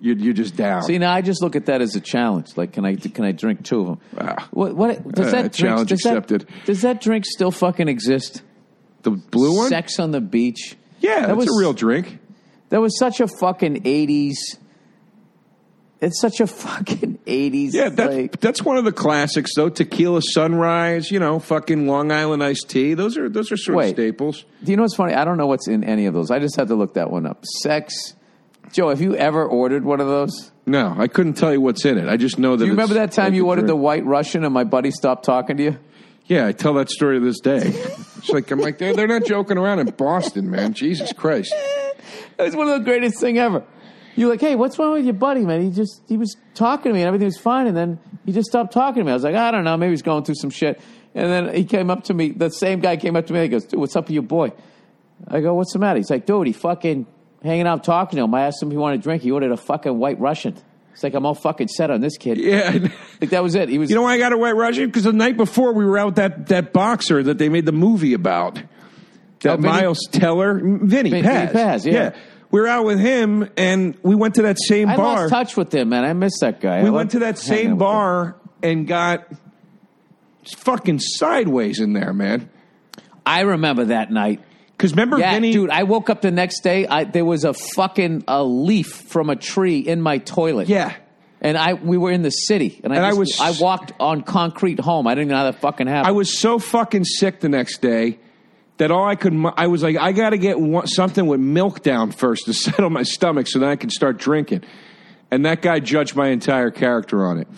You're, 0.00 0.16
you're 0.16 0.32
just 0.32 0.56
down. 0.56 0.84
See, 0.84 0.96
now 0.96 1.12
I 1.12 1.20
just 1.20 1.42
look 1.42 1.56
at 1.56 1.66
that 1.66 1.82
as 1.82 1.94
a 1.94 2.00
challenge. 2.00 2.56
Like, 2.56 2.72
can 2.72 2.86
I 2.86 2.94
can 2.96 3.26
I 3.26 3.32
drink 3.32 3.64
two 3.66 3.80
of 3.80 3.86
them? 3.86 3.98
Ah. 4.16 4.48
What, 4.52 4.74
what 4.76 5.12
does 5.12 5.26
Uh, 5.26 5.30
that 5.32 5.52
drink, 5.52 5.54
challenge 5.56 5.88
does 5.90 6.00
that- 6.04 6.16
accepted. 6.16 6.48
does 6.64 6.80
that 6.80 7.02
drink 7.02 7.26
still 7.26 7.50
fucking 7.50 7.88
exist? 7.88 8.40
the 9.02 9.10
blue 9.10 9.58
one? 9.58 9.68
Sex 9.68 9.98
on 9.98 10.12
the 10.12 10.20
beach. 10.22 10.74
Yeah, 11.00 11.20
That 11.20 11.26
that's 11.26 11.36
was- 11.36 11.56
a 11.56 11.60
real 11.60 11.74
drink. 11.74 12.18
That 12.70 12.80
was 12.80 12.98
such 12.98 13.20
a 13.20 13.28
fucking 13.28 13.82
eighties. 13.84 14.58
It's 16.00 16.18
such 16.20 16.40
a 16.40 16.46
fucking 16.46 17.18
eighties. 17.26 17.74
Yeah, 17.74 17.90
that's, 17.90 18.14
like, 18.14 18.40
that's 18.40 18.62
one 18.62 18.78
of 18.78 18.84
the 18.84 18.92
classics 18.92 19.50
though. 19.54 19.68
Tequila 19.68 20.22
Sunrise, 20.22 21.10
you 21.10 21.18
know, 21.18 21.38
fucking 21.38 21.86
Long 21.86 22.10
Island 22.10 22.42
iced 22.42 22.70
tea. 22.70 22.94
Those 22.94 23.18
are 23.18 23.28
those 23.28 23.52
are 23.52 23.56
sort 23.56 23.76
Wait. 23.76 23.90
of 23.90 23.96
staples. 23.96 24.44
do 24.64 24.70
you 24.70 24.76
know 24.76 24.84
what's 24.84 24.96
funny? 24.96 25.14
I 25.14 25.24
don't 25.24 25.36
know 25.36 25.46
what's 25.46 25.68
in 25.68 25.84
any 25.84 26.06
of 26.06 26.14
those. 26.14 26.30
I 26.30 26.38
just 26.38 26.56
had 26.56 26.68
to 26.68 26.74
look 26.74 26.94
that 26.94 27.10
one 27.10 27.26
up. 27.26 27.44
Sex. 27.62 28.14
Joe, 28.72 28.88
have 28.88 29.00
you 29.00 29.16
ever 29.16 29.44
ordered 29.44 29.84
one 29.84 30.00
of 30.00 30.06
those? 30.06 30.52
No, 30.64 30.94
I 30.96 31.08
couldn't 31.08 31.34
tell 31.34 31.52
you 31.52 31.60
what's 31.60 31.84
in 31.84 31.98
it. 31.98 32.08
I 32.08 32.16
just 32.16 32.38
know 32.38 32.52
that. 32.52 32.58
Do 32.58 32.66
you 32.66 32.70
remember 32.70 32.94
that 32.94 33.10
time 33.10 33.34
you 33.34 33.48
ordered 33.48 33.66
the. 33.66 33.74
White 33.74 34.04
Russian 34.04 34.44
and 34.44 34.54
my 34.54 34.64
buddy 34.64 34.92
stopped 34.92 35.24
talking 35.24 35.56
to 35.56 35.62
you? 35.62 35.78
Yeah, 36.26 36.46
I 36.46 36.52
tell 36.52 36.74
that 36.74 36.88
story 36.88 37.18
to 37.18 37.24
this 37.24 37.40
day. 37.40 37.62
it's 37.64 38.28
like 38.28 38.50
I'm 38.52 38.60
like 38.60 38.78
they're, 38.78 38.94
they're 38.94 39.08
not 39.08 39.24
joking 39.24 39.58
around 39.58 39.80
in 39.80 39.90
Boston, 39.90 40.48
man. 40.48 40.72
Jesus 40.72 41.12
Christ. 41.12 41.52
It 42.40 42.44
was 42.46 42.56
one 42.56 42.68
of 42.68 42.78
the 42.78 42.84
greatest 42.84 43.20
thing 43.20 43.38
ever. 43.38 43.64
You're 44.16 44.28
like, 44.28 44.40
hey, 44.40 44.56
what's 44.56 44.78
wrong 44.78 44.92
with 44.92 45.04
your 45.04 45.14
buddy, 45.14 45.44
man? 45.44 45.62
He 45.62 45.70
just 45.70 46.02
he 46.08 46.16
was 46.16 46.36
talking 46.54 46.90
to 46.90 46.94
me 46.94 47.00
and 47.00 47.06
everything 47.06 47.26
was 47.26 47.38
fine, 47.38 47.66
and 47.66 47.76
then 47.76 47.98
he 48.26 48.32
just 48.32 48.48
stopped 48.48 48.72
talking 48.72 49.00
to 49.00 49.04
me. 49.04 49.10
I 49.10 49.14
was 49.14 49.22
like, 49.22 49.34
I 49.34 49.50
don't 49.50 49.64
know, 49.64 49.76
maybe 49.76 49.92
he's 49.92 50.02
going 50.02 50.24
through 50.24 50.34
some 50.36 50.50
shit. 50.50 50.80
And 51.14 51.30
then 51.30 51.54
he 51.54 51.64
came 51.64 51.90
up 51.90 52.04
to 52.04 52.14
me. 52.14 52.30
The 52.30 52.50
same 52.50 52.80
guy 52.80 52.96
came 52.96 53.16
up 53.16 53.26
to 53.26 53.32
me. 53.32 53.42
He 53.42 53.48
goes, 53.48 53.64
dude, 53.64 53.80
what's 53.80 53.96
up 53.96 54.04
with 54.04 54.12
your 54.12 54.22
boy? 54.22 54.52
I 55.26 55.40
go, 55.40 55.54
what's 55.54 55.72
the 55.72 55.78
matter? 55.78 55.96
He's 55.96 56.10
like, 56.10 56.24
dude, 56.26 56.46
he 56.46 56.52
fucking 56.52 57.06
hanging 57.42 57.66
out 57.66 57.84
talking 57.84 58.18
to 58.18 58.24
him. 58.24 58.34
I 58.34 58.42
asked 58.42 58.62
him 58.62 58.68
if 58.68 58.72
he 58.72 58.78
wanted 58.78 59.00
a 59.00 59.02
drink. 59.02 59.22
He 59.22 59.30
ordered 59.30 59.52
a 59.52 59.56
fucking 59.56 59.98
White 59.98 60.20
Russian. 60.20 60.56
It's 60.92 61.02
like 61.02 61.14
I'm 61.14 61.24
all 61.24 61.34
fucking 61.34 61.68
set 61.68 61.90
on 61.90 62.00
this 62.00 62.16
kid. 62.16 62.38
Yeah. 62.38 62.88
Like 63.20 63.30
that 63.30 63.42
was 63.42 63.54
it. 63.54 63.68
He 63.68 63.76
was. 63.76 63.90
You 63.90 63.96
know 63.96 64.02
why 64.02 64.14
I 64.14 64.18
got 64.18 64.32
a 64.32 64.38
White 64.38 64.56
Russian? 64.56 64.86
Because 64.86 65.04
the 65.04 65.12
night 65.12 65.36
before 65.36 65.74
we 65.74 65.84
were 65.84 65.98
out 65.98 66.06
with 66.06 66.14
that 66.14 66.46
that 66.46 66.72
boxer 66.72 67.22
that 67.22 67.36
they 67.36 67.50
made 67.50 67.66
the 67.66 67.72
movie 67.72 68.14
about. 68.14 68.58
Uh, 69.44 69.48
uh, 69.52 69.56
that 69.56 69.64
Oh, 69.66 69.70
Miles 69.70 70.08
Teller, 70.10 70.60
Vinny 70.62 71.10
Vin- 71.10 71.24
Paz. 71.24 71.52
Paz, 71.52 71.86
yeah. 71.86 72.14
We 72.50 72.60
were 72.60 72.66
out 72.66 72.84
with 72.84 72.98
him, 72.98 73.48
and 73.56 73.96
we 74.02 74.14
went 74.16 74.34
to 74.34 74.42
that 74.42 74.56
same 74.60 74.88
I 74.88 74.96
bar. 74.96 75.20
lost 75.20 75.30
touch 75.30 75.56
with 75.56 75.72
him, 75.74 75.90
man. 75.90 76.04
I 76.04 76.12
miss 76.14 76.40
that 76.40 76.60
guy. 76.60 76.82
we 76.82 76.88
I 76.88 76.90
went 76.90 76.94
loved 76.94 77.10
to 77.12 77.18
that 77.20 77.24
hanging 77.24 77.36
out 77.36 77.38
same 77.38 77.64
with 77.66 77.72
him. 77.72 77.78
bar 77.78 78.36
and 78.62 78.86
got 78.88 79.26
fucking 80.58 80.98
sideways 81.00 81.80
in 81.80 81.92
there, 81.92 82.12
man. 82.12 82.48
I 83.24 83.40
remember 83.42 83.86
that 83.86 84.10
night. 84.10 84.40
Because 84.76 84.92
remember, 84.92 85.18
Yeah, 85.18 85.34
Vinny, 85.34 85.52
dude, 85.52 85.70
I 85.70 85.82
woke 85.82 86.08
up 86.10 86.22
the 86.22 86.30
next 86.30 86.62
day. 86.62 86.86
I, 86.86 87.04
there 87.04 87.24
was 87.24 87.44
a 87.44 87.52
fucking 87.52 88.24
a 88.26 88.42
leaf 88.42 88.86
from 88.88 89.28
a 89.30 89.36
tree 89.36 89.78
in 89.78 90.00
my 90.00 90.18
toilet. 90.18 90.68
yeah, 90.68 90.94
and 91.42 91.56
I 91.56 91.74
we 91.74 91.98
were 91.98 92.10
in 92.10 92.22
the 92.22 92.30
city, 92.30 92.80
and 92.82 92.92
I 92.92 92.96
And 92.96 93.04
I 93.06 93.10
just- 93.10 93.18
was- 93.18 93.40
I 93.40 93.62
walked 93.62 93.92
on 94.00 94.22
concrete 94.22 94.80
home. 94.80 95.06
I 95.06 95.14
didn't 95.14 95.28
know 95.28 95.36
how 95.36 95.44
that 95.44 95.60
fucking 95.60 95.86
happened. 95.86 96.08
I 96.08 96.12
was 96.12 96.36
so 96.38 96.58
fucking 96.58 97.04
sick 97.04 97.40
the 97.40 97.48
next 97.50 97.80
day 97.82 98.18
that 98.80 98.90
all 98.90 99.04
I 99.04 99.14
could, 99.14 99.34
I 99.58 99.66
was 99.66 99.82
like, 99.82 99.98
I 99.98 100.12
got 100.12 100.30
to 100.30 100.38
get 100.38 100.58
one, 100.58 100.86
something 100.86 101.26
with 101.26 101.38
milk 101.38 101.82
down 101.82 102.12
first 102.12 102.46
to 102.46 102.54
settle 102.54 102.88
my 102.88 103.02
stomach 103.02 103.46
so 103.46 103.58
then 103.58 103.68
I 103.68 103.76
can 103.76 103.90
start 103.90 104.16
drinking. 104.16 104.64
And 105.30 105.44
that 105.44 105.60
guy 105.60 105.80
judged 105.80 106.16
my 106.16 106.28
entire 106.28 106.70
character 106.70 107.26
on 107.26 107.38
it. 107.38 107.48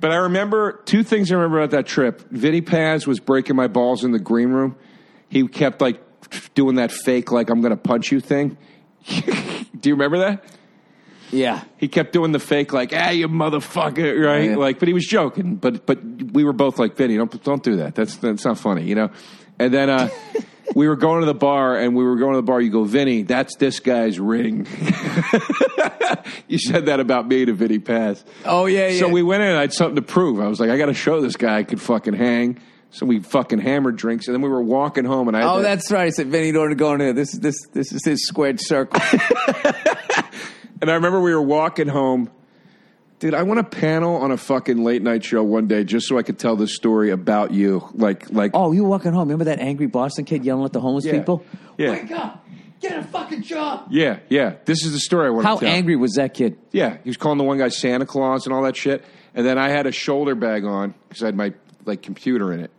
But 0.00 0.10
I 0.10 0.16
remember 0.16 0.80
two 0.86 1.02
things 1.02 1.30
I 1.30 1.34
remember 1.34 1.58
about 1.58 1.72
that 1.72 1.86
trip. 1.86 2.30
Vinny 2.30 2.62
Paz 2.62 3.06
was 3.06 3.20
breaking 3.20 3.56
my 3.56 3.66
balls 3.66 4.04
in 4.04 4.12
the 4.12 4.18
green 4.18 4.48
room. 4.48 4.76
He 5.28 5.46
kept 5.48 5.82
like 5.82 6.00
doing 6.54 6.76
that 6.76 6.92
fake, 6.92 7.30
like 7.30 7.50
I'm 7.50 7.60
going 7.60 7.72
to 7.72 7.76
punch 7.76 8.10
you 8.10 8.20
thing. 8.20 8.56
Do 9.06 9.90
you 9.90 9.94
remember 9.94 10.18
that? 10.18 10.44
yeah. 11.30 11.62
He 11.76 11.88
kept 11.88 12.14
doing 12.14 12.32
the 12.32 12.38
fake, 12.38 12.72
like, 12.72 12.94
ah, 12.94 13.10
you 13.10 13.28
motherfucker, 13.28 14.24
right? 14.24 14.50
Yeah. 14.50 14.56
Like, 14.56 14.78
but 14.78 14.88
he 14.88 14.94
was 14.94 15.06
joking. 15.06 15.56
But 15.56 15.84
but 15.84 16.02
we 16.02 16.42
were 16.42 16.54
both 16.54 16.78
like, 16.78 16.96
Vinny, 16.96 17.18
don't 17.18 17.44
don't 17.44 17.62
do 17.62 17.76
that. 17.76 17.94
That's 17.94 18.16
that's 18.16 18.46
not 18.46 18.58
funny, 18.58 18.84
you 18.84 18.94
know. 18.94 19.10
And 19.58 19.72
then 19.74 19.90
uh, 19.90 20.08
we 20.74 20.88
were 20.88 20.96
going 20.96 21.20
to 21.20 21.26
the 21.26 21.34
bar, 21.34 21.76
and 21.76 21.96
we 21.96 22.04
were 22.04 22.16
going 22.16 22.32
to 22.32 22.38
the 22.38 22.42
bar. 22.42 22.60
You 22.60 22.70
go, 22.70 22.84
Vinny, 22.84 23.22
that's 23.22 23.56
this 23.56 23.80
guy's 23.80 24.18
ring. 24.20 24.66
you 26.48 26.58
said 26.58 26.86
that 26.86 27.00
about 27.00 27.26
me 27.28 27.44
to 27.44 27.52
Vinny 27.52 27.78
Paz. 27.78 28.24
Oh 28.44 28.66
yeah, 28.66 28.88
yeah. 28.88 29.00
So 29.00 29.08
we 29.08 29.22
went 29.22 29.42
in. 29.42 29.54
I 29.54 29.60
had 29.62 29.72
something 29.72 29.96
to 29.96 30.02
prove. 30.02 30.40
I 30.40 30.46
was 30.48 30.60
like, 30.60 30.70
I 30.70 30.78
got 30.78 30.86
to 30.86 30.94
show 30.94 31.20
this 31.20 31.36
guy 31.36 31.58
I 31.58 31.62
could 31.64 31.80
fucking 31.80 32.14
hang. 32.14 32.60
So 32.90 33.04
we 33.04 33.18
fucking 33.20 33.58
hammered 33.58 33.96
drinks, 33.96 34.28
and 34.28 34.34
then 34.34 34.40
we 34.40 34.48
were 34.48 34.62
walking 34.62 35.04
home, 35.04 35.28
and 35.28 35.36
I 35.36 35.40
had 35.40 35.48
Oh, 35.50 35.56
to- 35.58 35.62
that's 35.62 35.90
right. 35.90 36.06
I 36.06 36.10
said, 36.10 36.28
Vinny, 36.28 36.52
don't 36.52 36.74
go 36.76 36.94
in 36.94 37.00
there. 37.00 37.12
This 37.12 37.34
is 37.34 37.40
this 37.40 37.56
this 37.74 37.92
is 37.92 38.04
his 38.04 38.26
squared 38.26 38.60
circle. 38.60 39.00
And 40.80 40.88
I 40.88 40.94
remember 40.94 41.20
we 41.20 41.34
were 41.34 41.42
walking 41.42 41.88
home. 41.88 42.30
Dude, 43.18 43.34
I 43.34 43.42
want 43.42 43.58
a 43.58 43.64
panel 43.64 44.16
on 44.16 44.30
a 44.30 44.36
fucking 44.36 44.84
late 44.84 45.02
night 45.02 45.24
show 45.24 45.42
one 45.42 45.66
day 45.66 45.82
just 45.82 46.06
so 46.06 46.18
I 46.18 46.22
could 46.22 46.38
tell 46.38 46.54
this 46.54 46.74
story 46.76 47.10
about 47.10 47.52
you. 47.52 47.88
Like, 47.94 48.30
like, 48.30 48.52
oh, 48.54 48.70
you 48.70 48.84
were 48.84 48.88
walking 48.88 49.12
home. 49.12 49.22
Remember 49.28 49.44
that 49.46 49.58
angry 49.58 49.86
Boston 49.86 50.24
kid 50.24 50.44
yelling 50.44 50.64
at 50.64 50.72
the 50.72 50.80
homeless 50.80 51.04
Yeah. 51.04 51.18
people? 51.18 51.44
Yeah. 51.76 51.88
Oh 51.88 51.92
Wake 51.92 52.10
up! 52.12 52.46
Get 52.80 52.96
a 52.96 53.02
fucking 53.02 53.42
job! 53.42 53.88
yeah, 53.90 54.20
yeah. 54.28 54.54
This 54.66 54.84
is 54.84 54.92
the 54.92 55.00
story 55.00 55.26
I 55.26 55.30
want 55.30 55.44
How 55.46 55.56
to 55.56 55.64
tell. 55.66 55.74
angry 55.74 55.96
was 55.96 56.14
that 56.14 56.32
kid? 56.32 56.58
Yeah, 56.70 56.98
he 57.02 57.10
was 57.10 57.16
calling 57.16 57.38
the 57.38 57.44
one 57.44 57.58
guy 57.58 57.68
Santa 57.70 58.06
Claus 58.06 58.46
and 58.46 58.54
all 58.54 58.62
that 58.62 58.76
shit. 58.76 59.04
And 59.34 59.44
then 59.44 59.58
I 59.58 59.68
had 59.68 59.86
a 59.88 59.92
shoulder 59.92 60.36
bag 60.36 60.64
on 60.64 60.94
because 61.08 61.24
I 61.24 61.26
had 61.26 61.34
my 61.36 61.54
like 61.86 62.02
computer 62.02 62.52
in 62.52 62.60
it. 62.60 62.70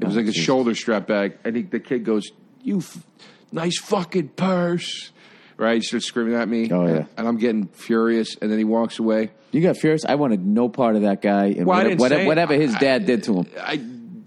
It 0.00 0.06
was 0.06 0.16
Oh, 0.16 0.20
like 0.20 0.28
a 0.28 0.32
shoulder 0.32 0.74
strap 0.74 1.06
bag. 1.06 1.38
And 1.44 1.54
he, 1.56 1.62
the 1.62 1.78
kid 1.80 2.04
goes, 2.04 2.30
"You 2.64 2.78
f- 2.78 3.04
nice 3.52 3.78
fucking 3.78 4.28
purse." 4.30 5.12
Right? 5.58 5.74
He 5.76 5.82
starts 5.82 6.06
screaming 6.06 6.34
at 6.34 6.48
me. 6.48 6.70
Oh, 6.70 6.86
yeah. 6.86 7.04
And 7.16 7.28
I'm 7.28 7.36
getting 7.36 7.66
furious. 7.68 8.36
And 8.40 8.50
then 8.50 8.56
he 8.58 8.64
walks 8.64 8.98
away. 8.98 9.32
You 9.50 9.60
got 9.60 9.76
furious. 9.76 10.04
I 10.06 10.14
wanted 10.14 10.46
no 10.46 10.68
part 10.68 10.94
of 10.96 11.02
that 11.02 11.20
guy 11.20 11.46
and 11.46 11.66
Well, 11.66 11.78
whatever, 11.78 11.96
whatever, 11.96 12.26
whatever 12.26 12.54
his 12.54 12.74
I- 12.74 12.78
dad 12.78 13.06
did 13.06 13.24
to 13.24 13.34
him. 13.40 13.46
I 13.60 13.80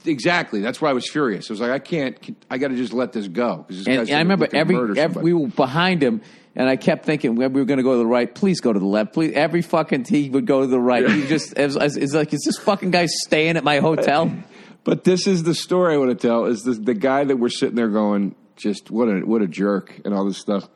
exactly. 0.05 0.61
That's 0.61 0.81
why 0.81 0.89
I 0.89 0.93
was 0.93 1.09
furious. 1.09 1.49
I 1.49 1.53
was 1.53 1.61
like, 1.61 1.71
I 1.71 1.79
can't. 1.79 2.37
I 2.49 2.57
got 2.57 2.67
to 2.69 2.75
just 2.75 2.91
let 2.93 3.13
this 3.13 3.27
go 3.27 3.57
because 3.67 3.77
this 3.77 3.87
And, 3.87 3.97
guy's 3.97 4.09
and 4.09 4.17
I 4.17 4.21
remember 4.21 4.47
every, 4.51 4.99
every 4.99 5.23
we 5.23 5.33
were 5.33 5.47
behind 5.47 6.03
him, 6.03 6.21
and 6.55 6.67
I 6.67 6.75
kept 6.75 7.05
thinking 7.05 7.35
we 7.35 7.47
were 7.47 7.65
going 7.65 7.77
to 7.77 7.83
go 7.83 7.93
to 7.93 7.97
the 7.99 8.05
right. 8.05 8.33
Please 8.33 8.59
go 8.61 8.73
to 8.73 8.79
the 8.79 8.85
left. 8.85 9.13
Please, 9.13 9.33
every 9.33 9.61
fucking 9.61 10.05
he 10.05 10.29
would 10.29 10.45
go 10.45 10.61
to 10.61 10.67
the 10.67 10.79
right. 10.79 11.07
He 11.09 11.27
just 11.27 11.53
it's 11.55 11.75
like 12.13 12.33
is 12.33 12.41
this 12.45 12.57
fucking 12.57 12.91
guy 12.91 13.05
staying 13.05 13.57
at 13.57 13.63
my 13.63 13.79
hotel? 13.79 14.31
But 14.83 15.03
this 15.03 15.27
is 15.27 15.43
the 15.43 15.53
story 15.53 15.93
I 15.93 15.97
want 15.97 16.09
to 16.19 16.27
tell. 16.27 16.45
Is 16.45 16.63
the 16.63 16.71
the 16.73 16.95
guy 16.95 17.23
that 17.23 17.37
we're 17.37 17.49
sitting 17.49 17.75
there 17.75 17.87
going, 17.89 18.33
just 18.55 18.89
what 18.89 19.09
a 19.09 19.19
what 19.19 19.43
a 19.43 19.47
jerk 19.47 20.01
and 20.03 20.11
all 20.11 20.25
this 20.25 20.39
stuff. 20.39 20.67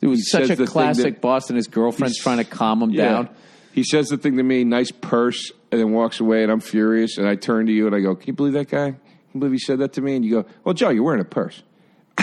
It 0.00 0.06
was 0.06 0.20
He 0.20 0.24
such 0.24 0.50
a 0.50 0.66
classic 0.66 1.14
that- 1.14 1.20
Boston. 1.20 1.56
His 1.56 1.66
girlfriend's 1.68 2.18
trying 2.18 2.38
to 2.38 2.44
calm 2.44 2.82
him 2.82 2.92
down. 2.92 3.28
He 3.72 3.84
says 3.84 4.08
the 4.08 4.16
thing 4.16 4.36
to 4.38 4.42
me, 4.42 4.64
nice 4.64 4.90
purse, 4.90 5.52
and 5.70 5.80
then 5.80 5.92
walks 5.92 6.18
away, 6.18 6.42
and 6.42 6.50
I'm 6.50 6.60
furious. 6.60 7.18
And 7.18 7.28
I 7.28 7.36
turn 7.36 7.66
to 7.66 7.72
you 7.72 7.86
and 7.86 7.94
I 7.94 8.00
go, 8.00 8.14
Can 8.16 8.26
you 8.28 8.32
believe 8.32 8.54
that 8.54 8.68
guy? 8.68 8.90
Can 8.90 8.98
you 9.34 9.40
believe 9.40 9.52
he 9.52 9.58
said 9.58 9.78
that 9.78 9.92
to 9.92 10.00
me? 10.00 10.16
And 10.16 10.24
you 10.24 10.42
go, 10.42 10.48
Well, 10.64 10.74
Joe, 10.74 10.88
you're 10.90 11.04
wearing 11.04 11.20
a 11.20 11.24
purse. 11.24 11.62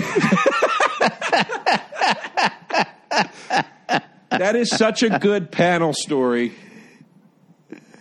that 4.29 4.55
is 4.55 4.69
such 4.69 5.03
a 5.03 5.19
good 5.19 5.51
panel 5.51 5.93
story. 5.93 6.53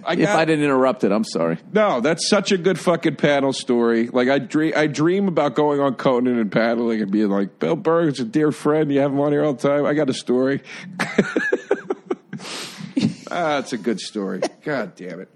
I 0.07 0.13
If 0.13 0.21
got- 0.21 0.39
I 0.39 0.45
didn't 0.45 0.65
interrupt 0.65 1.03
it, 1.05 1.11
I'm 1.13 1.25
sorry. 1.25 1.59
no, 1.73 2.01
that's 2.01 2.29
such 2.29 2.53
a 2.53 2.59
good 2.59 2.79
fucking 2.79 3.17
paddle 3.17 3.53
story. 3.53 4.07
Like 4.09 4.29
I 4.29 4.39
dream, 4.39 4.73
I 4.77 4.87
dream 4.87 5.27
about 5.29 5.55
going 5.55 5.81
on 5.81 5.95
Conan 5.97 6.39
and 6.39 6.51
paddling 6.53 7.03
and 7.03 7.11
being 7.11 7.29
like, 7.29 7.59
Bill 7.59 7.77
Burr 7.77 8.09
is 8.09 8.21
a 8.21 8.25
dear 8.25 8.53
friend. 8.53 8.93
You 8.93 9.01
have 9.01 9.11
him 9.13 9.21
on 9.21 9.33
here 9.33 9.45
all 9.45 9.55
the 9.55 9.69
time. 9.69 9.85
I 9.85 9.95
got 9.95 10.09
a 10.09 10.15
story. 10.15 10.63
ah, 13.31 13.59
it's 13.59 13.73
a 13.73 13.79
good 13.79 14.01
story. 14.01 14.41
God 14.65 14.95
damn 14.97 15.21
it. 15.21 15.29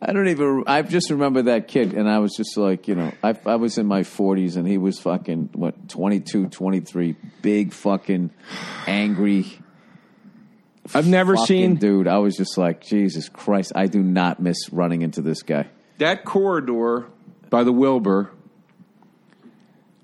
I 0.00 0.12
don't 0.12 0.28
even. 0.28 0.62
I 0.68 0.82
just 0.82 1.10
remember 1.10 1.42
that 1.42 1.66
kid, 1.66 1.92
and 1.92 2.08
I 2.08 2.20
was 2.20 2.32
just 2.36 2.56
like, 2.56 2.86
you 2.86 2.94
know, 2.94 3.12
I, 3.24 3.36
I 3.44 3.56
was 3.56 3.78
in 3.78 3.86
my 3.86 4.02
40s, 4.02 4.56
and 4.56 4.66
he 4.66 4.78
was 4.78 5.00
fucking 5.00 5.50
what 5.54 5.88
22, 5.88 6.46
23, 6.50 7.16
big 7.42 7.72
fucking 7.72 8.30
angry. 8.86 9.58
I've 10.94 11.06
never 11.06 11.36
seen 11.36 11.76
dude. 11.76 12.08
I 12.08 12.18
was 12.18 12.36
just 12.36 12.56
like, 12.58 12.80
Jesus 12.80 13.28
Christ! 13.28 13.72
I 13.74 13.86
do 13.86 14.02
not 14.02 14.40
miss 14.40 14.70
running 14.72 15.02
into 15.02 15.20
this 15.22 15.42
guy. 15.42 15.68
that 15.98 16.24
corridor 16.24 17.06
by 17.50 17.64
the 17.64 17.72
Wilbur 17.72 18.30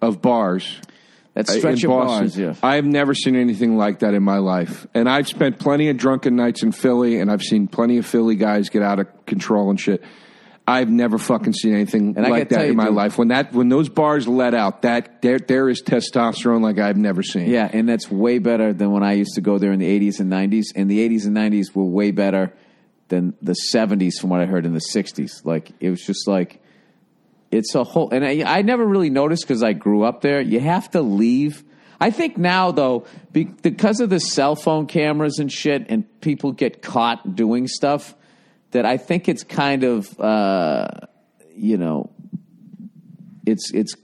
of 0.01 0.21
bars. 0.23 0.81
That 1.35 1.49
uh, 1.49 1.53
stretch 1.53 1.83
in 1.83 1.91
of 1.91 1.97
Boston. 1.97 2.21
bars, 2.21 2.39
yeah. 2.39 2.55
I've 2.63 2.85
never 2.85 3.13
seen 3.13 3.35
anything 3.35 3.77
like 3.77 4.01
that 4.01 4.15
in 4.15 4.23
my 4.23 4.39
life. 4.39 4.87
And 4.95 5.09
I've 5.09 5.27
spent 5.27 5.59
plenty 5.59 5.89
of 5.89 5.97
drunken 5.97 6.37
nights 6.37 6.63
in 6.63 6.71
Philly, 6.71 7.19
and 7.19 7.31
I've 7.31 7.43
seen 7.43 7.67
plenty 7.67 7.99
of 7.99 8.07
Philly 8.07 8.37
guys 8.37 8.69
get 8.69 8.83
out 8.83 9.01
of 9.01 9.27
control 9.27 9.69
and 9.71 9.81
shit. 9.81 10.05
I've 10.67 10.89
never 10.89 11.19
fucking 11.19 11.53
seen 11.53 11.75
anything 11.75 12.15
And 12.17 12.27
like 12.27 12.49
that 12.49 12.65
you, 12.65 12.71
in 12.71 12.77
my 12.77 12.87
dude- 12.87 12.95
life. 12.95 13.19
When 13.19 13.29
that 13.29 13.53
when 13.53 13.69
those 13.69 13.89
bars 13.91 14.27
let 14.27 14.55
out, 14.55 14.83
that 14.83 15.21
there 15.21 15.39
there 15.39 15.69
is 15.69 15.83
testosterone 15.83 16.63
like 16.63 16.79
I've 16.79 16.97
never 16.97 17.23
seen. 17.23 17.51
Yeah, 17.51 17.69
and 17.71 17.87
that's 17.89 18.11
way 18.11 18.39
better 18.39 18.73
than 18.73 18.91
when 18.91 19.03
I 19.03 19.13
used 19.13 19.35
to 19.35 19.43
go 19.43 19.59
there 19.59 19.73
in 19.73 19.79
the 19.79 19.87
80s 20.01 20.21
and 20.21 20.33
90s. 20.33 20.67
And 20.75 20.91
the 20.91 21.07
80s 21.07 21.27
and 21.27 21.37
90s 21.37 21.75
were 21.75 21.85
way 21.85 22.13
better 22.13 22.53
than 23.09 23.35
the 23.43 23.55
70s, 23.75 24.15
from 24.19 24.31
what 24.31 24.41
I 24.41 24.47
heard 24.47 24.65
in 24.65 24.73
the 24.73 24.81
60s. 24.81 25.45
Like, 25.45 25.71
it 25.81 25.91
was 25.91 26.01
just 26.05 26.27
like, 26.27 26.63
it's 27.51 27.75
a 27.75 27.85
whole. 27.85 28.09
And 28.11 28.25
I, 28.25 28.43
I 28.47 28.63
never 28.63 28.85
really 28.87 29.11
noticed 29.11 29.43
because 29.45 29.63
I 29.63 29.75
grew 29.75 30.03
up 30.05 30.23
there. 30.23 30.41
You 30.41 30.61
have 30.61 30.91
to 30.93 31.03
leave. 31.03 31.63
I 32.01 32.11
think 32.11 32.39
now, 32.39 32.71
though, 32.73 33.07
because 33.33 34.01
of 34.01 34.09
the 34.09 34.19
cell 34.19 34.57
phone 34.57 34.87
cameras 34.87 35.39
and 35.39 35.53
shit, 35.53 35.87
and 35.91 36.05
people 36.23 36.53
get 36.53 36.81
caught 36.81 37.37
doing 37.37 37.69
stuff, 37.69 38.15
that 38.75 38.85
I 38.85 38.97
think 38.99 39.29
it's 39.29 39.43
kind 39.43 39.83
of, 39.85 40.21
uh, 40.21 40.89
you 41.57 41.77
know, 41.79 42.11
it's 43.47 43.73
it's 43.73 43.95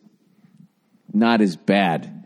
not 1.13 1.41
as 1.41 1.57
bad 1.57 2.17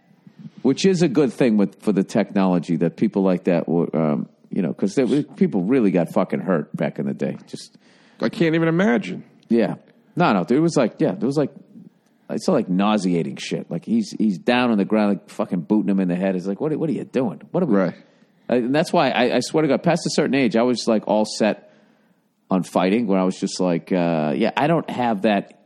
which 0.63 0.87
is 0.87 1.03
a 1.03 1.09
good 1.09 1.31
thing 1.31 1.59
with 1.59 1.79
for 1.83 1.93
the 1.93 2.03
technology 2.03 2.77
that 2.77 2.97
people 2.97 3.21
like 3.23 3.45
that 3.45 3.69
were, 3.69 3.95
um, 3.95 4.27
you 4.51 4.63
know, 4.63 4.69
because 4.73 4.95
people 5.37 5.63
really 5.63 5.91
got 5.91 6.11
fucking 6.11 6.41
hurt 6.41 6.75
back 6.75 6.99
in 6.99 7.05
the 7.05 7.13
day. 7.13 7.37
Just 7.47 7.77
I 8.23 8.31
can't 8.31 8.55
even 8.55 8.69
imagine. 8.69 9.25
yeah, 9.51 9.75
no, 10.17 10.33
no, 10.33 10.43
dude, 10.45 10.57
it 10.57 10.61
was 10.63 10.75
like 10.75 10.95
yeah, 11.01 11.13
it 11.13 11.21
was 11.23 11.37
like 11.37 11.51
it's 12.31 12.49
all 12.49 12.55
like 12.55 12.71
nauseating 12.71 13.37
shit. 13.37 13.71
Like 13.71 13.85
he's 13.85 14.11
he's 14.13 14.39
down 14.39 14.71
on 14.71 14.79
the 14.79 14.87
ground, 14.87 15.11
like 15.11 15.29
fucking 15.29 15.61
booting 15.61 15.91
him 15.91 16.01
in 16.01 16.09
the 16.09 16.17
head. 16.17 16.35
It's 16.35 16.47
like 16.47 16.63
what 16.63 16.73
are- 16.73 16.79
what 16.79 16.89
are 16.89 16.95
you 16.95 17.05
doing? 17.05 17.43
What 17.51 17.63
are 17.63 17.67
we? 17.67 17.75
Right. 17.77 17.95
And 18.49 18.75
that's 18.75 18.91
why 18.91 19.11
I, 19.11 19.37
I 19.37 19.41
swear 19.41 19.63
to 19.63 19.69
God, 19.69 19.83
past 19.83 20.07
a 20.07 20.11
certain 20.15 20.35
age, 20.35 20.57
I 20.57 20.63
was 20.63 20.85
like 20.89 21.07
all 21.07 21.27
set 21.27 21.74
on 22.55 22.63
fighting. 22.63 23.07
Where 23.07 23.19
I 23.19 23.25
was 23.25 23.39
just 23.39 23.61
like, 23.61 23.93
uh, 23.93 24.33
yeah, 24.37 24.53
I 24.57 24.67
don't 24.67 24.89
have 24.89 25.23
that 25.23 25.61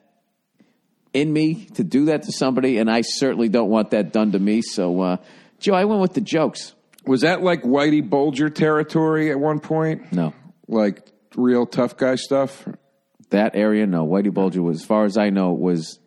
in 1.12 1.32
me 1.32 1.66
to 1.74 1.84
do 1.84 2.06
that 2.06 2.24
to 2.24 2.32
somebody, 2.32 2.78
and 2.78 2.90
I 2.90 3.00
certainly 3.02 3.48
don't 3.48 3.70
want 3.70 3.90
that 3.92 4.12
done 4.12 4.32
to 4.32 4.38
me. 4.38 4.62
So, 4.62 5.00
uh, 5.00 5.16
Joe, 5.58 5.74
I 5.74 5.84
went 5.84 6.00
with 6.00 6.14
the 6.14 6.20
jokes. 6.20 6.74
Was 7.06 7.22
that 7.22 7.42
like 7.42 7.62
Whitey 7.62 8.08
Bulger 8.08 8.50
territory 8.50 9.30
at 9.30 9.38
one 9.40 9.60
point? 9.60 10.12
No, 10.12 10.34
Like 10.66 11.02
real 11.36 11.66
tough 11.66 11.96
guy 11.96 12.16
stuff? 12.16 12.66
that 13.30 13.54
area, 13.54 13.86
no. 13.86 14.06
Whitey 14.06 14.32
Bulger 14.32 14.62
was, 14.62 14.80
as 14.80 14.86
far 14.86 15.04
as 15.04 15.18
I 15.18 15.28
know, 15.30 15.52
was 15.52 15.98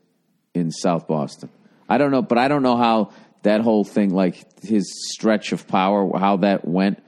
in 0.56 0.72
South 0.72 1.08
Boston. 1.08 1.50
I 1.88 2.00
don't 2.00 2.10
know, 2.12 2.22
but 2.24 2.38
I 2.40 2.48
don't 2.48 2.64
know 2.64 2.78
how 2.78 3.12
that 3.44 3.62
whole 3.62 3.84
thing, 3.84 4.10
like 4.12 4.64
his 4.64 4.92
stretch 5.14 5.52
of 5.52 5.68
power, 5.68 6.10
how 6.18 6.38
that 6.38 6.68
went. 6.68 7.02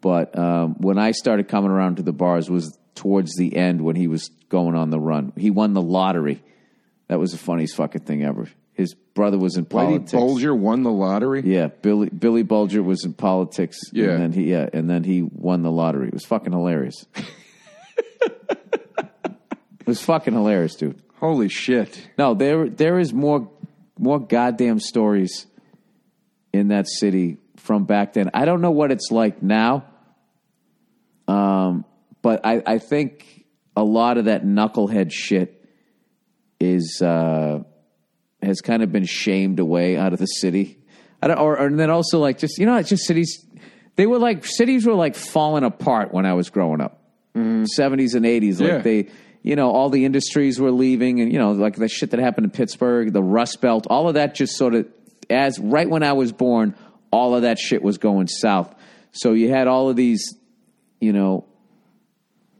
But 0.00 0.38
um, 0.38 0.76
when 0.78 0.98
I 0.98 1.10
started 1.12 1.48
coming 1.48 1.70
around 1.70 1.96
to 1.96 2.02
the 2.02 2.12
bars 2.12 2.48
was 2.50 2.78
towards 2.94 3.36
the 3.36 3.56
end 3.56 3.82
when 3.82 3.96
he 3.96 4.06
was 4.06 4.30
going 4.48 4.74
on 4.74 4.90
the 4.90 5.00
run. 5.00 5.32
He 5.36 5.50
won 5.50 5.72
the 5.74 5.82
lottery. 5.82 6.42
That 7.08 7.18
was 7.18 7.32
the 7.32 7.38
funniest 7.38 7.76
fucking 7.76 8.02
thing 8.02 8.22
ever. 8.24 8.48
His 8.74 8.94
brother 8.94 9.38
was 9.38 9.56
in 9.56 9.66
politics. 9.66 10.12
Bulger 10.12 10.54
won 10.54 10.82
the 10.82 10.90
lottery? 10.90 11.42
Yeah, 11.44 11.66
Billy 11.66 12.08
Billy 12.08 12.42
Bulger 12.42 12.82
was 12.82 13.04
in 13.04 13.12
politics. 13.12 13.78
Yeah. 13.92 14.10
and 14.10 14.22
then 14.22 14.32
he 14.32 14.50
yeah, 14.50 14.68
and 14.72 14.88
then 14.88 15.04
he 15.04 15.22
won 15.22 15.62
the 15.62 15.70
lottery. 15.70 16.08
It 16.08 16.14
was 16.14 16.24
fucking 16.24 16.52
hilarious. 16.52 17.04
it 18.20 19.86
was 19.86 20.00
fucking 20.02 20.32
hilarious, 20.32 20.74
dude. 20.74 21.02
Holy 21.16 21.48
shit. 21.48 22.08
No, 22.16 22.34
there 22.34 22.68
there 22.68 22.98
is 22.98 23.12
more 23.12 23.50
more 23.98 24.18
goddamn 24.18 24.80
stories 24.80 25.46
in 26.52 26.68
that 26.68 26.88
city 26.88 27.38
from 27.56 27.84
back 27.84 28.14
then. 28.14 28.30
I 28.34 28.44
don't 28.46 28.60
know 28.60 28.70
what 28.70 28.90
it's 28.90 29.10
like 29.10 29.42
now. 29.42 29.84
Um, 31.28 31.84
but 32.22 32.40
I, 32.44 32.62
I 32.66 32.78
think 32.78 33.44
a 33.76 33.82
lot 33.84 34.16
of 34.18 34.24
that 34.26 34.44
knucklehead 34.44 35.10
shit 35.12 35.64
is 36.60 37.00
uh, 37.02 37.62
has 38.42 38.60
kind 38.60 38.82
of 38.82 38.92
been 38.92 39.04
shamed 39.04 39.58
away 39.58 39.96
out 39.96 40.12
of 40.12 40.18
the 40.18 40.26
city. 40.26 40.78
I 41.20 41.28
don't, 41.28 41.38
or, 41.38 41.58
or 41.58 41.66
and 41.66 41.78
then 41.78 41.90
also 41.90 42.18
like 42.18 42.38
just 42.38 42.58
you 42.58 42.66
know 42.66 42.76
it's 42.76 42.88
just 42.88 43.04
cities. 43.04 43.44
They 43.96 44.06
were 44.06 44.18
like 44.18 44.44
cities 44.46 44.86
were 44.86 44.94
like 44.94 45.14
falling 45.14 45.64
apart 45.64 46.12
when 46.14 46.24
I 46.26 46.32
was 46.34 46.50
growing 46.50 46.80
up, 46.80 47.02
seventies 47.66 48.14
and 48.14 48.24
eighties. 48.24 48.60
Like 48.60 48.70
Yeah. 48.70 48.78
they, 48.78 49.08
you 49.42 49.56
know, 49.56 49.70
all 49.70 49.90
the 49.90 50.04
industries 50.04 50.60
were 50.60 50.70
leaving, 50.70 51.20
and 51.20 51.32
you 51.32 51.38
know, 51.38 51.52
like 51.52 51.76
the 51.76 51.88
shit 51.88 52.10
that 52.12 52.20
happened 52.20 52.44
in 52.46 52.50
Pittsburgh, 52.50 53.12
the 53.12 53.22
Rust 53.22 53.60
Belt, 53.60 53.86
all 53.90 54.08
of 54.08 54.14
that 54.14 54.34
just 54.34 54.56
sort 54.56 54.74
of 54.74 54.86
as 55.30 55.58
right 55.58 55.88
when 55.88 56.02
I 56.02 56.12
was 56.12 56.32
born, 56.32 56.74
all 57.10 57.34
of 57.34 57.42
that 57.42 57.58
shit 57.58 57.82
was 57.82 57.98
going 57.98 58.28
south. 58.28 58.74
So 59.12 59.32
you 59.32 59.50
had 59.50 59.68
all 59.68 59.88
of 59.90 59.96
these, 59.96 60.34
you 61.00 61.12
know, 61.12 61.44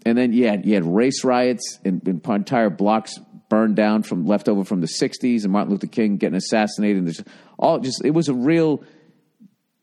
and 0.04 0.16
then 0.16 0.32
you 0.32 0.48
had 0.48 0.66
you 0.66 0.74
had 0.74 0.84
race 0.84 1.24
riots 1.24 1.78
and, 1.84 2.06
and 2.06 2.26
entire 2.26 2.70
blocks 2.70 3.18
burned 3.48 3.76
down 3.76 4.02
from 4.02 4.26
left 4.26 4.48
over 4.48 4.64
from 4.64 4.80
the 4.80 4.86
'60s, 4.86 5.44
and 5.44 5.52
Martin 5.52 5.72
Luther 5.72 5.86
King 5.86 6.16
getting 6.16 6.36
assassinated. 6.36 6.98
And 6.98 7.06
there's 7.06 7.22
all 7.58 7.78
just 7.78 8.04
it 8.04 8.10
was 8.10 8.28
a 8.28 8.34
real 8.34 8.82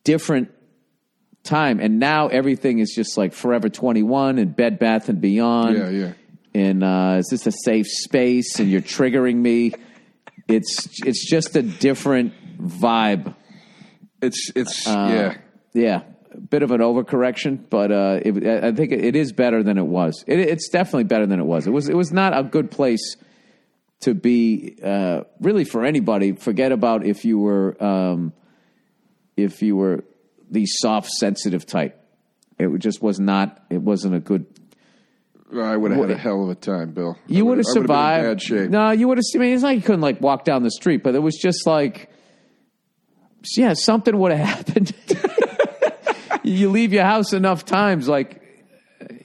different 0.03 0.49
time, 1.43 1.79
and 1.79 1.99
now 1.99 2.27
everything 2.27 2.79
is 2.79 2.91
just 2.95 3.17
like 3.17 3.33
Forever 3.33 3.69
21 3.69 4.39
and 4.39 4.55
Bed 4.55 4.79
Bath 4.79 5.09
and 5.09 5.21
Beyond. 5.21 5.77
Yeah, 5.77 5.89
yeah. 5.89 6.13
And 6.53 6.83
uh, 6.83 7.17
is 7.19 7.27
this 7.29 7.45
a 7.47 7.51
safe 7.51 7.87
space? 7.87 8.59
And 8.59 8.69
you're 8.69 8.81
triggering 8.81 9.35
me. 9.35 9.73
It's 10.47 10.87
it's 11.05 11.29
just 11.29 11.55
a 11.55 11.61
different 11.61 12.33
vibe. 12.59 13.35
It's 14.21 14.51
it's 14.55 14.87
Uh, 14.87 15.09
yeah. 15.11 15.37
Yeah, 15.71 16.01
bit 16.49 16.63
of 16.63 16.71
an 16.71 16.81
overcorrection, 16.81 17.69
but 17.69 17.91
uh, 17.91 18.19
it, 18.23 18.63
I 18.63 18.71
think 18.71 18.91
it 18.91 19.15
is 19.15 19.31
better 19.31 19.63
than 19.63 19.77
it 19.77 19.85
was. 19.85 20.23
It, 20.27 20.39
it's 20.39 20.69
definitely 20.69 21.05
better 21.05 21.25
than 21.25 21.39
it 21.39 21.45
was. 21.45 21.67
It 21.67 21.71
was 21.71 21.89
it 21.89 21.95
was 21.95 22.11
not 22.11 22.37
a 22.37 22.43
good 22.43 22.71
place 22.71 23.15
to 24.01 24.13
be 24.13 24.77
uh, 24.83 25.23
really 25.41 25.65
for 25.65 25.85
anybody. 25.85 26.33
Forget 26.33 26.71
about 26.71 27.05
if 27.05 27.25
you 27.25 27.39
were 27.39 27.81
um, 27.83 28.33
if 29.35 29.61
you 29.61 29.75
were 29.75 30.03
the 30.49 30.65
soft, 30.65 31.09
sensitive 31.09 31.65
type. 31.65 31.95
It 32.57 32.77
just 32.79 33.01
was 33.01 33.19
not. 33.19 33.63
It 33.69 33.81
wasn't 33.81 34.15
a 34.15 34.19
good. 34.19 34.45
I 35.53 35.75
would 35.75 35.91
have 35.91 36.01
had 36.01 36.11
a 36.11 36.17
hell 36.17 36.43
of 36.43 36.49
a 36.49 36.55
time, 36.55 36.91
Bill. 36.91 37.17
You 37.25 37.45
would 37.45 37.57
have 37.57 37.65
survived. 37.67 38.25
in 38.25 38.31
bad 38.31 38.41
shape. 38.41 38.69
No, 38.69 38.91
you 38.91 39.07
would 39.07 39.17
have. 39.17 39.25
I 39.33 39.37
mean, 39.39 39.53
it's 39.53 39.63
not 39.63 39.69
like 39.69 39.77
you 39.77 39.81
couldn't 39.81 40.01
like 40.01 40.21
walk 40.21 40.43
down 40.43 40.63
the 40.63 40.71
street, 40.71 41.01
but 41.01 41.15
it 41.15 41.19
was 41.19 41.37
just 41.37 41.65
like, 41.65 42.11
yeah, 43.55 43.73
something 43.73 44.17
would 44.17 44.31
have 44.31 44.47
happened. 44.67 44.93
You 46.49 46.69
leave 46.69 46.93
your 46.93 47.03
house 47.03 47.33
enough 47.33 47.65
times, 47.65 48.07
like, 48.07 48.41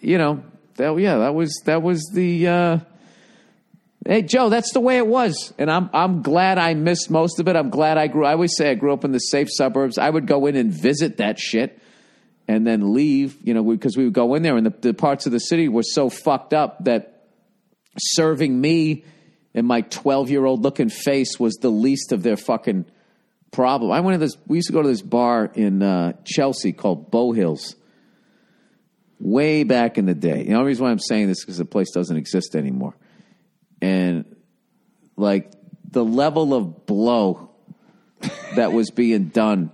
you 0.01 0.18
know, 0.18 0.43
that 0.77 0.97
yeah, 0.99 1.18
that 1.18 1.35
was 1.35 1.61
that 1.64 1.83
was 1.83 2.03
the. 2.12 2.49
Uh, 2.49 2.79
Hey 4.07 4.20
Joe, 4.20 4.51
that's 4.51 4.75
the 4.75 4.81
way 4.81 4.99
it 4.99 5.07
was, 5.07 5.55
and 5.57 5.70
I'm 5.70 5.89
I'm 5.95 6.20
glad 6.20 6.59
I 6.59 6.75
missed 6.75 7.11
most 7.11 7.41
of 7.41 7.49
it. 7.49 7.57
I'm 7.57 7.70
glad 7.70 7.97
I 7.97 8.07
grew. 8.07 8.27
I 8.27 8.33
always 8.33 8.55
say 8.55 8.70
I 8.70 8.75
grew 8.75 8.93
up 8.93 9.03
in 9.03 9.12
the 9.12 9.18
safe 9.18 9.49
suburbs. 9.51 9.97
I 9.97 10.11
would 10.11 10.27
go 10.27 10.45
in 10.45 10.57
and 10.57 10.70
visit 10.70 11.16
that 11.16 11.39
shit, 11.39 11.81
and 12.47 12.66
then 12.66 12.93
leave. 12.93 13.39
You 13.43 13.55
know, 13.55 13.62
because 13.62 13.97
we, 13.97 14.05
would 14.05 14.12
go 14.12 14.35
in 14.35 14.43
there, 14.43 14.59
and 14.59 14.66
the, 14.66 14.75
the 14.79 14.93
parts 14.93 15.25
of 15.25 15.33
the 15.33 15.39
city 15.39 15.68
were 15.68 15.83
so 15.83 16.11
fucked 16.11 16.53
up 16.53 16.85
that 16.85 17.14
serving 17.97 18.61
me 18.61 19.05
and 19.55 19.66
my 19.66 19.83
12 19.83 20.31
year 20.31 20.45
old 20.45 20.62
looking 20.62 20.89
face 20.89 21.39
was 21.39 21.55
the 21.55 21.70
least 21.70 22.12
of 22.12 22.22
their 22.22 22.37
fucking 22.37 22.85
problem. 23.55 23.92
I 23.92 24.00
went 24.00 24.14
to 24.14 24.18
this, 24.18 24.36
we 24.46 24.59
used 24.59 24.66
to 24.66 24.72
go 24.72 24.82
to 24.82 24.88
this 24.88 25.02
bar 25.02 25.50
in 25.55 25.82
uh, 25.82 26.12
Chelsea 26.24 26.72
called 26.72 27.11
Bow 27.11 27.32
Hills 27.32 27.76
way 29.18 29.64
back 29.64 29.96
in 29.96 30.07
the 30.07 30.14
day. 30.14 30.42
The 30.42 30.55
only 30.55 30.66
reason 30.66 30.84
why 30.84 30.90
I'm 30.90 30.98
saying 30.98 31.28
this 31.28 31.38
is 31.38 31.44
because 31.44 31.59
the 31.59 31.64
place 31.64 31.90
doesn't 31.92 32.16
exist 32.16 32.55
anymore. 32.57 32.96
And 33.80 34.36
like 35.16 35.52
the 35.90 36.05
level 36.05 36.52
of 36.52 36.84
blow 36.86 37.50
that 38.57 38.72
was 38.72 38.90
being 38.90 39.28
done 39.28 39.70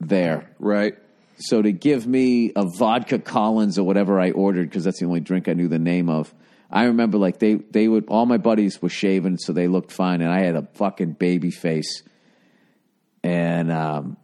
there. 0.00 0.50
Right. 0.58 0.94
So 1.36 1.62
to 1.62 1.70
give 1.70 2.06
me 2.06 2.52
a 2.56 2.64
vodka 2.64 3.18
Collins 3.18 3.78
or 3.78 3.84
whatever 3.84 4.18
I 4.18 4.32
ordered, 4.32 4.68
because 4.68 4.84
that's 4.84 4.98
the 4.98 5.06
only 5.06 5.20
drink 5.20 5.48
I 5.48 5.52
knew 5.52 5.68
the 5.68 5.78
name 5.78 6.08
of. 6.08 6.34
I 6.70 6.84
remember 6.84 7.16
like 7.16 7.38
they 7.38 7.54
they 7.54 7.88
would 7.88 8.06
all 8.08 8.26
my 8.26 8.36
buddies 8.36 8.82
were 8.82 8.88
shaven, 8.90 9.38
so 9.38 9.52
they 9.52 9.68
looked 9.68 9.92
fine, 9.92 10.20
and 10.20 10.30
I 10.30 10.40
had 10.40 10.54
a 10.54 10.68
fucking 10.74 11.12
baby 11.12 11.50
face, 11.50 12.02
and 13.28 13.70
um, 13.70 14.16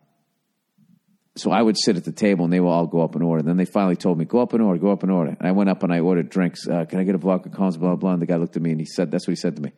so 1.37 1.51
I 1.51 1.61
would 1.61 1.77
sit 1.79 1.97
at 1.97 2.05
the 2.05 2.13
table, 2.13 2.45
and 2.45 2.53
they 2.53 2.61
would 2.61 2.69
all 2.69 2.87
go 2.87 3.03
up 3.03 3.15
and 3.15 3.23
order. 3.23 3.41
And 3.41 3.49
then 3.49 3.57
they 3.59 3.65
finally 3.67 3.97
told 3.97 4.19
me, 4.19 4.25
"Go 4.25 4.39
up 4.41 4.53
and 4.55 4.63
order, 4.63 4.79
go 4.79 4.91
up 4.91 5.03
and 5.03 5.13
order." 5.13 5.37
And 5.39 5.47
I 5.47 5.53
went 5.53 5.69
up 5.69 5.83
and 5.83 5.93
I 5.93 6.01
ordered 6.01 6.31
drinks. 6.31 6.67
Uh, 6.67 6.87
Can 6.87 7.01
I 7.01 7.05
get 7.05 7.15
a 7.15 7.19
vodka 7.19 7.51
Collins? 7.51 7.77
Blah 7.77 7.91
blah. 7.91 7.97
blah. 7.97 8.13
And 8.13 8.23
the 8.23 8.27
guy 8.27 8.37
looked 8.37 8.57
at 8.57 8.63
me 8.63 8.71
and 8.71 8.81
he 8.81 8.87
said, 8.87 9.11
"That's 9.11 9.27
what 9.27 9.33
he 9.33 9.37
said 9.37 9.57
to 9.57 9.63
me." 9.63 9.73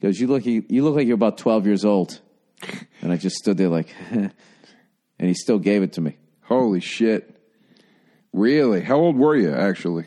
He 0.00 0.06
goes, 0.06 0.18
"You 0.18 0.28
look 0.28 0.46
you 0.46 0.84
look 0.84 0.94
like 0.96 1.06
you're 1.06 1.14
about 1.14 1.36
twelve 1.36 1.66
years 1.66 1.84
old," 1.84 2.20
and 3.02 3.12
I 3.12 3.16
just 3.16 3.36
stood 3.36 3.58
there 3.58 3.68
like, 3.68 3.94
and 4.10 4.32
he 5.18 5.34
still 5.34 5.58
gave 5.58 5.82
it 5.82 5.92
to 5.94 6.00
me. 6.00 6.16
Holy 6.44 6.80
shit. 6.80 7.34
Really? 8.32 8.80
How 8.80 8.96
old 8.96 9.16
were 9.16 9.36
you 9.36 9.52
actually? 9.52 10.06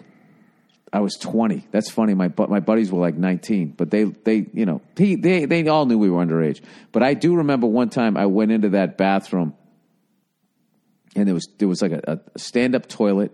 I 0.94 1.00
was 1.00 1.16
20. 1.16 1.68
That's 1.72 1.90
funny. 1.90 2.14
My 2.14 2.32
my 2.38 2.60
buddies 2.60 2.92
were 2.92 3.00
like 3.00 3.16
19, 3.16 3.76
but 3.78 3.90
they 3.92 4.04
they 4.04 4.48
you 4.54 4.66
know 4.66 4.82
he, 4.98 5.16
they 5.16 5.46
they 5.46 5.68
all 5.68 5.86
knew 5.86 5.98
we 5.98 6.10
were 6.10 6.24
underage. 6.24 6.62
But 6.92 7.02
I 7.02 7.14
do 7.14 7.36
remember 7.36 7.68
one 7.68 7.90
time 7.90 8.18
I 8.18 8.26
went 8.26 8.52
into 8.52 8.70
that 8.70 8.98
bathroom, 8.98 9.56
and 11.16 11.28
there 11.28 11.34
was 11.34 11.48
there 11.60 11.68
was 11.68 11.82
like 11.82 11.94
a, 11.94 12.20
a 12.36 12.40
stand 12.40 12.76
up 12.76 12.90
toilet, 12.90 13.32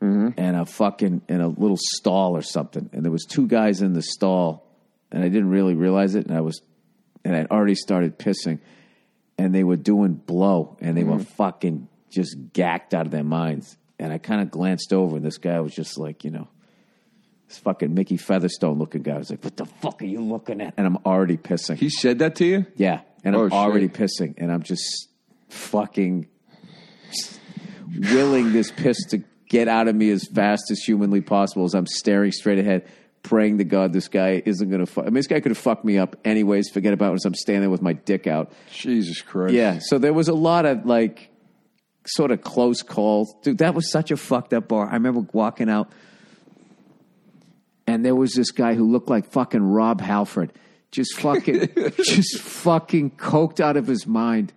mm-hmm. 0.00 0.28
and 0.36 0.56
a 0.56 0.64
fucking 0.64 1.22
and 1.28 1.42
a 1.42 1.48
little 1.48 1.78
stall 1.78 2.36
or 2.36 2.42
something, 2.42 2.88
and 2.92 3.04
there 3.04 3.12
was 3.12 3.24
two 3.24 3.48
guys 3.48 3.82
in 3.82 3.92
the 3.92 4.02
stall, 4.02 4.70
and 5.10 5.24
I 5.24 5.28
didn't 5.28 5.50
really 5.50 5.74
realize 5.74 6.14
it, 6.14 6.26
and 6.26 6.36
I 6.36 6.40
was, 6.40 6.62
and 7.24 7.34
I'd 7.34 7.50
already 7.50 7.74
started 7.74 8.16
pissing, 8.16 8.60
and 9.38 9.52
they 9.52 9.64
were 9.64 9.76
doing 9.76 10.14
blow, 10.14 10.76
and 10.80 10.96
they 10.96 11.02
were 11.02 11.16
mm-hmm. 11.16 11.34
fucking 11.34 11.88
just 12.10 12.36
gacked 12.52 12.94
out 12.94 13.06
of 13.06 13.12
their 13.12 13.24
minds. 13.24 13.76
And 14.02 14.12
I 14.12 14.18
kind 14.18 14.40
of 14.42 14.50
glanced 14.50 14.92
over, 14.92 15.16
and 15.16 15.24
this 15.24 15.38
guy 15.38 15.60
was 15.60 15.74
just 15.74 15.96
like, 15.98 16.24
you 16.24 16.30
know, 16.30 16.48
this 17.48 17.58
fucking 17.58 17.94
Mickey 17.94 18.16
Featherstone 18.16 18.78
looking 18.78 19.02
guy. 19.02 19.14
I 19.14 19.18
was 19.18 19.30
like, 19.30 19.44
what 19.44 19.56
the 19.56 19.64
fuck 19.66 20.02
are 20.02 20.06
you 20.06 20.20
looking 20.20 20.60
at? 20.60 20.74
And 20.76 20.86
I'm 20.86 20.98
already 21.06 21.36
pissing. 21.36 21.76
He 21.76 21.88
said 21.90 22.18
that 22.18 22.34
to 22.36 22.44
you? 22.44 22.66
yeah. 22.76 23.00
And 23.24 23.36
Oh, 23.36 23.42
I'm 23.44 23.50
shit. 23.50 23.52
already 23.56 23.88
pissing, 23.88 24.34
and 24.38 24.50
I'm 24.50 24.62
just 24.64 25.08
fucking 25.48 26.26
willing 28.10 28.52
this 28.52 28.70
piss 28.70 28.96
to 29.10 29.22
get 29.48 29.68
out 29.68 29.88
of 29.88 29.94
me 29.94 30.10
as 30.10 30.26
fast 30.26 30.70
as 30.70 30.80
humanly 30.80 31.20
possible 31.20 31.64
as 31.64 31.74
I'm 31.74 31.86
staring 31.86 32.32
straight 32.32 32.58
ahead, 32.58 32.88
praying 33.22 33.58
to 33.58 33.64
God 33.64 33.92
this 33.92 34.08
guy 34.08 34.42
isn't 34.44 34.68
going 34.68 34.80
to 34.84 34.86
fuck. 34.86 35.04
I 35.04 35.08
mean, 35.08 35.14
this 35.14 35.26
guy 35.26 35.40
could 35.40 35.50
have 35.50 35.58
fucked 35.58 35.84
me 35.84 35.98
up 35.98 36.16
anyways. 36.24 36.70
Forget 36.70 36.92
about 36.94 37.12
it 37.12 37.16
as 37.16 37.24
I'm 37.24 37.34
standing 37.34 37.60
there 37.62 37.70
with 37.70 37.82
my 37.82 37.92
dick 37.92 38.26
out. 38.26 38.52
Jesus 38.72 39.20
Christ. 39.20 39.54
Yeah. 39.54 39.78
So 39.80 39.98
there 39.98 40.12
was 40.14 40.28
a 40.28 40.34
lot 40.34 40.64
of 40.66 40.86
like 40.86 41.28
sort 42.06 42.30
of 42.30 42.42
close 42.42 42.82
calls. 42.82 43.34
Dude, 43.42 43.58
that 43.58 43.74
was 43.74 43.90
such 43.90 44.10
a 44.10 44.16
fucked 44.16 44.52
up 44.52 44.68
bar. 44.68 44.88
I 44.88 44.94
remember 44.94 45.20
walking 45.32 45.68
out 45.68 45.92
and 47.86 48.04
there 48.04 48.14
was 48.14 48.34
this 48.34 48.50
guy 48.50 48.74
who 48.74 48.90
looked 48.90 49.10
like 49.10 49.30
fucking 49.30 49.62
Rob 49.62 50.00
Halford. 50.00 50.52
Just 50.90 51.18
fucking, 51.18 51.68
just 52.02 52.38
fucking 52.38 53.12
coked 53.12 53.60
out 53.60 53.76
of 53.76 53.86
his 53.86 54.06
mind. 54.06 54.52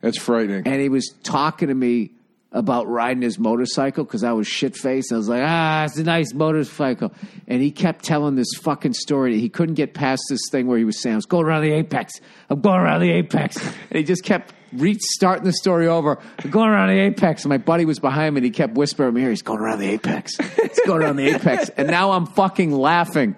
That's 0.00 0.18
frightening. 0.18 0.66
And 0.66 0.80
he 0.80 0.88
was 0.88 1.14
talking 1.22 1.68
to 1.68 1.74
me 1.74 2.12
about 2.50 2.86
riding 2.88 3.22
his 3.22 3.38
motorcycle 3.38 4.04
because 4.04 4.24
I 4.24 4.32
was 4.32 4.46
shit 4.46 4.76
faced. 4.76 5.12
I 5.12 5.16
was 5.16 5.28
like, 5.28 5.42
ah, 5.44 5.84
it's 5.84 5.96
a 5.96 6.04
nice 6.04 6.34
motorcycle. 6.34 7.12
And 7.46 7.62
he 7.62 7.70
kept 7.70 8.04
telling 8.04 8.34
this 8.34 8.52
fucking 8.60 8.94
story. 8.94 9.40
He 9.40 9.48
couldn't 9.48 9.76
get 9.76 9.94
past 9.94 10.22
this 10.28 10.40
thing 10.50 10.66
where 10.66 10.76
he 10.76 10.84
was 10.84 11.00
saying, 11.00 11.14
I 11.14 11.16
was 11.16 11.26
going 11.26 11.46
around 11.46 11.62
the 11.62 11.72
apex. 11.72 12.20
I'm 12.50 12.60
going 12.60 12.80
around 12.80 13.00
the 13.00 13.10
apex. 13.12 13.56
And 13.56 13.98
he 13.98 14.02
just 14.02 14.24
kept 14.24 14.52
restarting 14.72 15.44
the 15.44 15.52
story 15.52 15.86
over. 15.86 16.18
Going 16.50 16.68
around 16.68 16.88
the 16.88 16.98
apex. 17.00 17.44
And 17.44 17.50
my 17.50 17.58
buddy 17.58 17.84
was 17.84 17.98
behind 17.98 18.34
me 18.34 18.38
and 18.38 18.44
he 18.44 18.50
kept 18.50 18.74
whispering 18.74 19.08
in 19.10 19.14
my 19.14 19.20
ear, 19.20 19.30
he's 19.30 19.42
going 19.42 19.60
around 19.60 19.78
the 19.80 19.88
apex. 19.90 20.36
He's 20.36 20.80
going 20.86 21.02
around 21.02 21.16
the 21.16 21.28
apex. 21.34 21.70
And 21.76 21.88
now 21.88 22.12
I'm 22.12 22.26
fucking 22.26 22.72
laughing. 22.72 23.36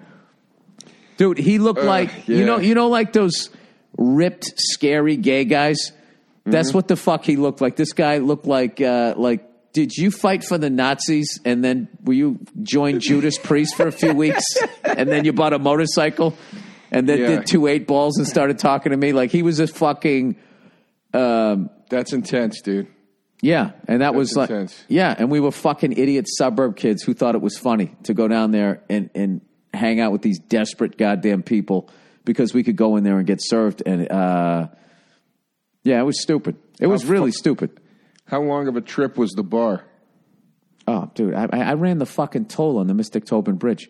Dude, 1.17 1.37
he 1.37 1.59
looked 1.59 1.83
like, 1.83 2.27
you 2.27 2.39
yeah. 2.39 2.45
know, 2.45 2.57
you 2.57 2.75
know, 2.75 2.89
like 2.89 3.13
those 3.13 3.49
ripped, 3.97 4.53
scary 4.57 5.15
gay 5.17 5.45
guys? 5.45 5.91
That's 6.45 6.69
Mm-hmm. 6.69 6.77
what 6.77 6.87
the 6.89 6.95
fuck 6.95 7.23
he 7.25 7.37
looked 7.37 7.61
like. 7.61 7.75
This 7.75 7.93
guy 7.93 8.17
looked 8.19 8.45
like 8.45 8.81
uh, 8.81 9.13
like. 9.17 9.49
Did 9.73 9.91
you 9.97 10.09
fight 10.09 10.45
for 10.45 10.57
the 10.57 10.69
Nazis 10.69 11.41
and 11.43 11.61
then 11.61 11.89
were 12.05 12.13
you 12.13 12.39
joined 12.63 13.01
Judas 13.01 13.37
Priest 13.37 13.75
for 13.75 13.85
a 13.87 13.91
few 13.91 14.13
weeks 14.23 14.45
and 14.85 15.09
then 15.09 15.25
you 15.25 15.33
bought 15.33 15.51
a 15.51 15.59
motorcycle 15.59 16.33
and 16.91 17.09
then 17.09 17.17
Yeah. 17.19 17.27
did 17.27 17.47
two 17.47 17.67
eight 17.67 17.85
balls 17.85 18.17
and 18.17 18.25
started 18.25 18.57
talking 18.57 18.91
to 18.91 18.97
me 18.97 19.11
like 19.11 19.31
he 19.31 19.43
was 19.43 19.59
a 19.59 19.67
fucking 19.67 20.37
That's 21.89 22.13
intense, 22.13 22.61
dude. 22.61 22.87
yeah 23.41 23.71
and 23.87 24.01
that 24.01 24.15
was 24.15 24.35
like 24.35 24.49
intense. 24.49 24.83
yeah 24.87 25.13
and 25.17 25.29
we 25.29 25.39
were 25.39 25.51
fucking 25.51 25.91
idiot 25.93 26.25
suburb 26.27 26.75
kids 26.75 27.03
who 27.03 27.13
thought 27.13 27.35
it 27.35 27.41
was 27.41 27.57
funny 27.57 27.95
to 28.03 28.13
go 28.13 28.27
down 28.27 28.51
there 28.51 28.81
and 28.89 29.09
and 29.13 29.41
hang 29.73 29.99
out 29.99 30.11
with 30.11 30.21
these 30.21 30.39
desperate 30.39 30.97
goddamn 30.97 31.43
people 31.43 31.89
because 32.23 32.53
we 32.53 32.63
could 32.63 32.75
go 32.77 32.95
in 32.97 33.03
there 33.03 33.17
and 33.17 33.27
get 33.27 33.39
served 33.41 33.83
and 33.85 34.09
uh 34.11 34.67
yeah 35.83 35.99
it 35.99 36.03
was 36.05 36.21
stupid 36.21 36.55
it 36.79 36.87
was 36.87 37.05
really 37.05 37.31
stupid 37.31 37.69
How 38.25 38.41
long 38.41 38.67
of 38.67 38.75
a 38.75 38.81
trip 38.81 39.17
was 39.17 39.31
the 39.31 39.43
bar? 39.43 39.83
Oh, 40.87 41.09
dude, 41.15 41.33
I, 41.33 41.47
I 41.51 41.73
ran 41.73 41.97
the 41.99 42.05
fucking 42.05 42.45
toll 42.45 42.77
on 42.77 42.85
the 42.87 42.93
Mystic 42.93 43.25
Tobin 43.25 43.55
Bridge. 43.55 43.89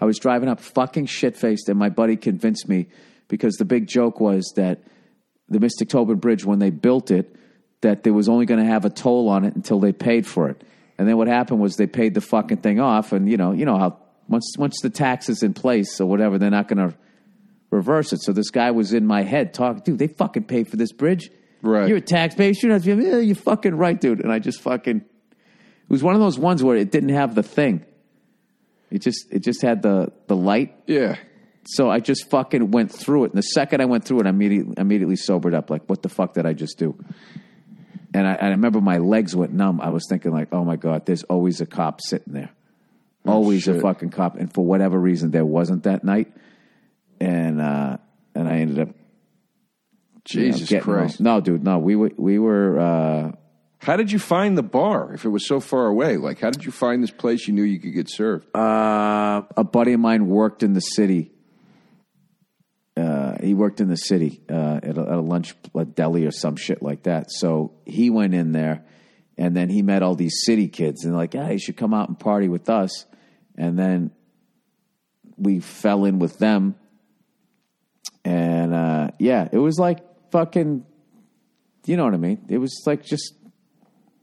I 0.00 0.04
was 0.06 0.18
driving 0.18 0.48
up 0.48 0.58
fucking 0.60 1.06
shit 1.06 1.36
faced, 1.36 1.68
and 1.68 1.78
my 1.78 1.88
buddy 1.88 2.16
convinced 2.16 2.68
me 2.68 2.88
because 3.28 3.54
the 3.56 3.64
big 3.64 3.86
joke 3.86 4.18
was 4.20 4.52
that 4.56 4.82
the 5.52 5.60
Mystic 5.60 5.88
Tobin 5.88 6.16
Bridge, 6.16 6.44
when 6.44 6.58
they 6.58 6.70
built 6.70 7.10
it, 7.10 7.36
that 7.82 8.02
there 8.02 8.12
was 8.12 8.28
only 8.28 8.46
going 8.46 8.60
to 8.60 8.66
have 8.66 8.84
a 8.84 8.90
toll 8.90 9.28
on 9.28 9.44
it 9.44 9.54
until 9.54 9.80
they 9.80 9.92
paid 9.92 10.26
for 10.26 10.48
it. 10.48 10.62
And 10.98 11.08
then 11.08 11.16
what 11.16 11.28
happened 11.28 11.60
was 11.60 11.76
they 11.76 11.86
paid 11.86 12.14
the 12.14 12.20
fucking 12.20 12.58
thing 12.58 12.80
off, 12.80 13.12
and 13.12 13.28
you 13.28 13.36
know, 13.36 13.52
you 13.52 13.64
know 13.64 13.78
how 13.78 13.98
once 14.28 14.54
once 14.58 14.80
the 14.82 14.90
tax 14.90 15.28
is 15.28 15.42
in 15.42 15.54
place 15.54 16.00
or 16.00 16.06
whatever, 16.06 16.38
they're 16.38 16.50
not 16.50 16.68
going 16.68 16.90
to 16.90 16.96
reverse 17.70 18.12
it. 18.12 18.20
So 18.22 18.32
this 18.32 18.50
guy 18.50 18.70
was 18.70 18.92
in 18.92 19.06
my 19.06 19.22
head 19.22 19.54
talking, 19.54 19.82
dude, 19.82 19.98
they 19.98 20.06
fucking 20.06 20.44
paid 20.44 20.68
for 20.68 20.76
this 20.76 20.92
bridge. 20.92 21.30
Right. 21.62 21.88
You're 21.88 21.98
a 21.98 22.00
taxpayer. 22.00 22.48
You 22.48 22.54
shouldn't. 22.54 22.84
Yeah, 22.84 23.18
you're 23.18 23.34
fucking 23.34 23.74
right, 23.74 24.00
dude. 24.00 24.20
And 24.20 24.32
I 24.32 24.38
just 24.38 24.60
fucking. 24.60 24.96
It 24.96 25.90
was 25.90 26.02
one 26.02 26.14
of 26.14 26.20
those 26.20 26.38
ones 26.38 26.62
where 26.62 26.76
it 26.76 26.90
didn't 26.90 27.10
have 27.10 27.34
the 27.34 27.42
thing. 27.42 27.84
It 28.90 29.00
just 29.00 29.32
it 29.32 29.40
just 29.40 29.62
had 29.62 29.82
the 29.82 30.12
the 30.26 30.36
light. 30.36 30.74
Yeah. 30.86 31.16
So 31.64 31.90
I 31.90 32.00
just 32.00 32.28
fucking 32.28 32.70
went 32.70 32.90
through 32.92 33.24
it. 33.24 33.32
And 33.32 33.38
the 33.38 33.42
second 33.42 33.80
I 33.80 33.84
went 33.84 34.04
through 34.04 34.20
it, 34.20 34.26
I 34.26 34.30
immediately 34.30 34.74
immediately 34.76 35.16
sobered 35.16 35.54
up. 35.54 35.70
Like, 35.70 35.88
what 35.88 36.02
the 36.02 36.08
fuck 36.08 36.34
did 36.34 36.44
I 36.44 36.52
just 36.52 36.78
do? 36.78 36.96
And 38.14 38.26
I, 38.26 38.34
I 38.34 38.48
remember 38.48 38.80
my 38.80 38.98
legs 38.98 39.34
went 39.34 39.52
numb. 39.52 39.80
I 39.80 39.90
was 39.90 40.06
thinking 40.08 40.32
like, 40.32 40.48
oh 40.52 40.64
my 40.64 40.76
god, 40.76 41.06
there's 41.06 41.22
always 41.24 41.60
a 41.60 41.66
cop 41.66 42.00
sitting 42.00 42.32
there, 42.34 42.50
always 43.26 43.68
a 43.68 43.80
fucking 43.80 44.10
cop. 44.10 44.36
And 44.36 44.52
for 44.52 44.64
whatever 44.64 44.98
reason, 44.98 45.30
there 45.30 45.46
wasn't 45.46 45.84
that 45.84 46.04
night. 46.04 46.32
And 47.20 47.60
uh, 47.60 47.98
and 48.34 48.48
I 48.48 48.58
ended 48.58 48.80
up 48.80 48.88
you 48.88 50.48
know, 50.48 50.56
Jesus 50.56 50.82
Christ. 50.82 51.20
No, 51.20 51.40
dude, 51.40 51.62
no. 51.64 51.78
We 51.78 51.96
were 51.96 52.10
we 52.16 52.38
were. 52.38 52.80
Uh, 52.80 53.32
How 53.78 53.96
did 53.96 54.12
you 54.12 54.18
find 54.18 54.56
the 54.56 54.62
bar 54.62 55.12
if 55.14 55.24
it 55.24 55.28
was 55.28 55.46
so 55.46 55.58
far 55.60 55.86
away? 55.86 56.16
Like, 56.16 56.40
how 56.40 56.50
did 56.50 56.64
you 56.64 56.70
find 56.70 57.02
this 57.02 57.10
place 57.10 57.48
you 57.48 57.54
knew 57.54 57.64
you 57.64 57.80
could 57.80 57.94
get 57.94 58.08
served? 58.08 58.46
Uh, 58.54 59.42
a 59.56 59.64
buddy 59.64 59.92
of 59.92 60.00
mine 60.00 60.26
worked 60.28 60.62
in 60.62 60.74
the 60.74 60.80
city. 60.80 61.30
He 63.42 63.54
worked 63.54 63.80
in 63.80 63.88
the 63.88 63.96
city 63.96 64.40
uh, 64.48 64.80
at, 64.82 64.96
a, 64.96 65.02
at 65.02 65.18
a 65.18 65.20
lunch 65.20 65.54
a 65.74 65.84
deli 65.84 66.24
or 66.26 66.30
some 66.30 66.56
shit 66.56 66.82
like 66.82 67.04
that. 67.04 67.30
So 67.30 67.72
he 67.84 68.10
went 68.10 68.34
in 68.34 68.52
there, 68.52 68.84
and 69.36 69.56
then 69.56 69.68
he 69.68 69.82
met 69.82 70.02
all 70.02 70.14
these 70.14 70.42
city 70.44 70.68
kids, 70.68 71.04
and 71.04 71.14
like, 71.14 71.34
"Yeah, 71.34 71.50
you 71.50 71.58
should 71.58 71.76
come 71.76 71.94
out 71.94 72.08
and 72.08 72.18
party 72.18 72.48
with 72.48 72.68
us." 72.68 73.06
And 73.56 73.78
then 73.78 74.10
we 75.36 75.60
fell 75.60 76.04
in 76.04 76.18
with 76.18 76.38
them, 76.38 76.76
and 78.24 78.74
uh, 78.74 79.08
yeah, 79.18 79.48
it 79.50 79.58
was 79.58 79.78
like 79.78 80.00
fucking. 80.30 80.84
You 81.84 81.96
know 81.96 82.04
what 82.04 82.14
I 82.14 82.18
mean? 82.18 82.44
It 82.48 82.58
was 82.58 82.82
like 82.86 83.04
just 83.04 83.34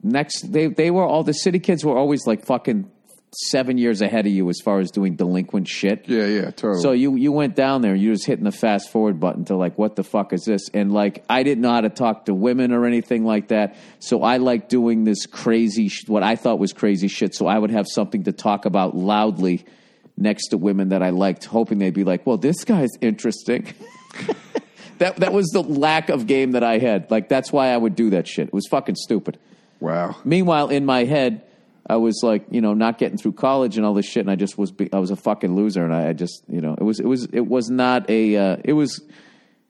next 0.01 0.51
they 0.51 0.67
they 0.67 0.91
were 0.91 1.03
all 1.03 1.23
the 1.23 1.33
city 1.33 1.59
kids 1.59 1.83
were 1.83 1.97
always 1.97 2.25
like 2.25 2.45
fucking 2.45 2.89
seven 3.31 3.77
years 3.77 4.01
ahead 4.01 4.25
of 4.25 4.31
you 4.31 4.49
as 4.49 4.59
far 4.63 4.79
as 4.79 4.89
doing 4.91 5.15
delinquent 5.15 5.67
shit. 5.67 6.07
yeah, 6.07 6.25
yeah, 6.25 6.51
totally. 6.51 6.81
So 6.81 6.91
you 6.91 7.15
you 7.15 7.31
went 7.31 7.55
down 7.55 7.81
there, 7.81 7.95
you 7.95 8.11
just 8.11 8.25
hitting 8.25 8.45
the 8.45 8.51
fast 8.51 8.89
forward 8.91 9.19
button 9.19 9.45
to 9.45 9.55
like, 9.55 9.77
what 9.77 9.95
the 9.95 10.03
fuck 10.03 10.33
is 10.33 10.43
this? 10.45 10.69
And 10.73 10.91
like, 10.91 11.23
I 11.29 11.43
didn't 11.43 11.61
know 11.61 11.71
how 11.71 11.81
to 11.81 11.89
talk 11.89 12.25
to 12.25 12.33
women 12.33 12.71
or 12.71 12.85
anything 12.85 13.25
like 13.25 13.49
that. 13.49 13.75
So 13.99 14.23
I 14.23 14.37
like 14.37 14.69
doing 14.69 15.03
this 15.03 15.25
crazy, 15.25 15.89
sh- 15.89 16.07
what 16.07 16.23
I 16.23 16.35
thought 16.35 16.59
was 16.59 16.73
crazy 16.73 17.07
shit. 17.07 17.35
So 17.35 17.45
I 17.47 17.57
would 17.57 17.71
have 17.71 17.85
something 17.87 18.23
to 18.23 18.31
talk 18.31 18.65
about 18.65 18.95
loudly, 18.95 19.65
next 20.17 20.49
to 20.49 20.57
women 20.57 20.89
that 20.89 21.03
I 21.03 21.11
liked, 21.11 21.45
hoping 21.45 21.77
they'd 21.77 21.93
be 21.93 22.03
like, 22.03 22.25
"Well, 22.25 22.37
this 22.37 22.63
guy's 22.63 22.89
interesting." 23.01 23.73
that 24.97 25.17
that 25.17 25.33
was 25.33 25.47
the 25.47 25.63
lack 25.63 26.09
of 26.09 26.27
game 26.27 26.51
that 26.51 26.63
I 26.63 26.77
had. 26.77 27.09
Like 27.11 27.29
that's 27.29 27.51
why 27.51 27.69
I 27.69 27.77
would 27.77 27.95
do 27.95 28.09
that 28.11 28.27
shit. 28.27 28.47
It 28.47 28.53
was 28.53 28.67
fucking 28.67 28.95
stupid. 28.95 29.37
Wow. 29.79 30.17
Meanwhile, 30.25 30.69
in 30.69 30.85
my 30.85 31.05
head, 31.05 31.43
I 31.89 31.95
was 31.95 32.21
like, 32.23 32.45
you 32.51 32.61
know, 32.61 32.73
not 32.75 32.99
getting 32.99 33.17
through 33.17 33.33
college 33.33 33.75
and 33.77 33.85
all 33.85 33.95
this 33.95 34.05
shit, 34.05 34.21
and 34.21 34.29
I 34.29 34.35
just 34.35 34.57
was, 34.57 34.71
be- 34.71 34.93
I 34.93 34.99
was 34.99 35.09
a 35.09 35.15
fucking 35.15 35.55
loser, 35.55 35.83
and 35.83 35.93
I, 35.93 36.09
I 36.09 36.13
just, 36.13 36.43
you 36.47 36.61
know, 36.61 36.75
it 36.79 36.83
was, 36.83 36.99
it 36.99 37.07
was, 37.07 37.25
it 37.33 37.47
was 37.47 37.69
not 37.69 38.07
a, 38.09 38.35
uh, 38.37 38.57
it 38.63 38.73
was, 38.73 39.01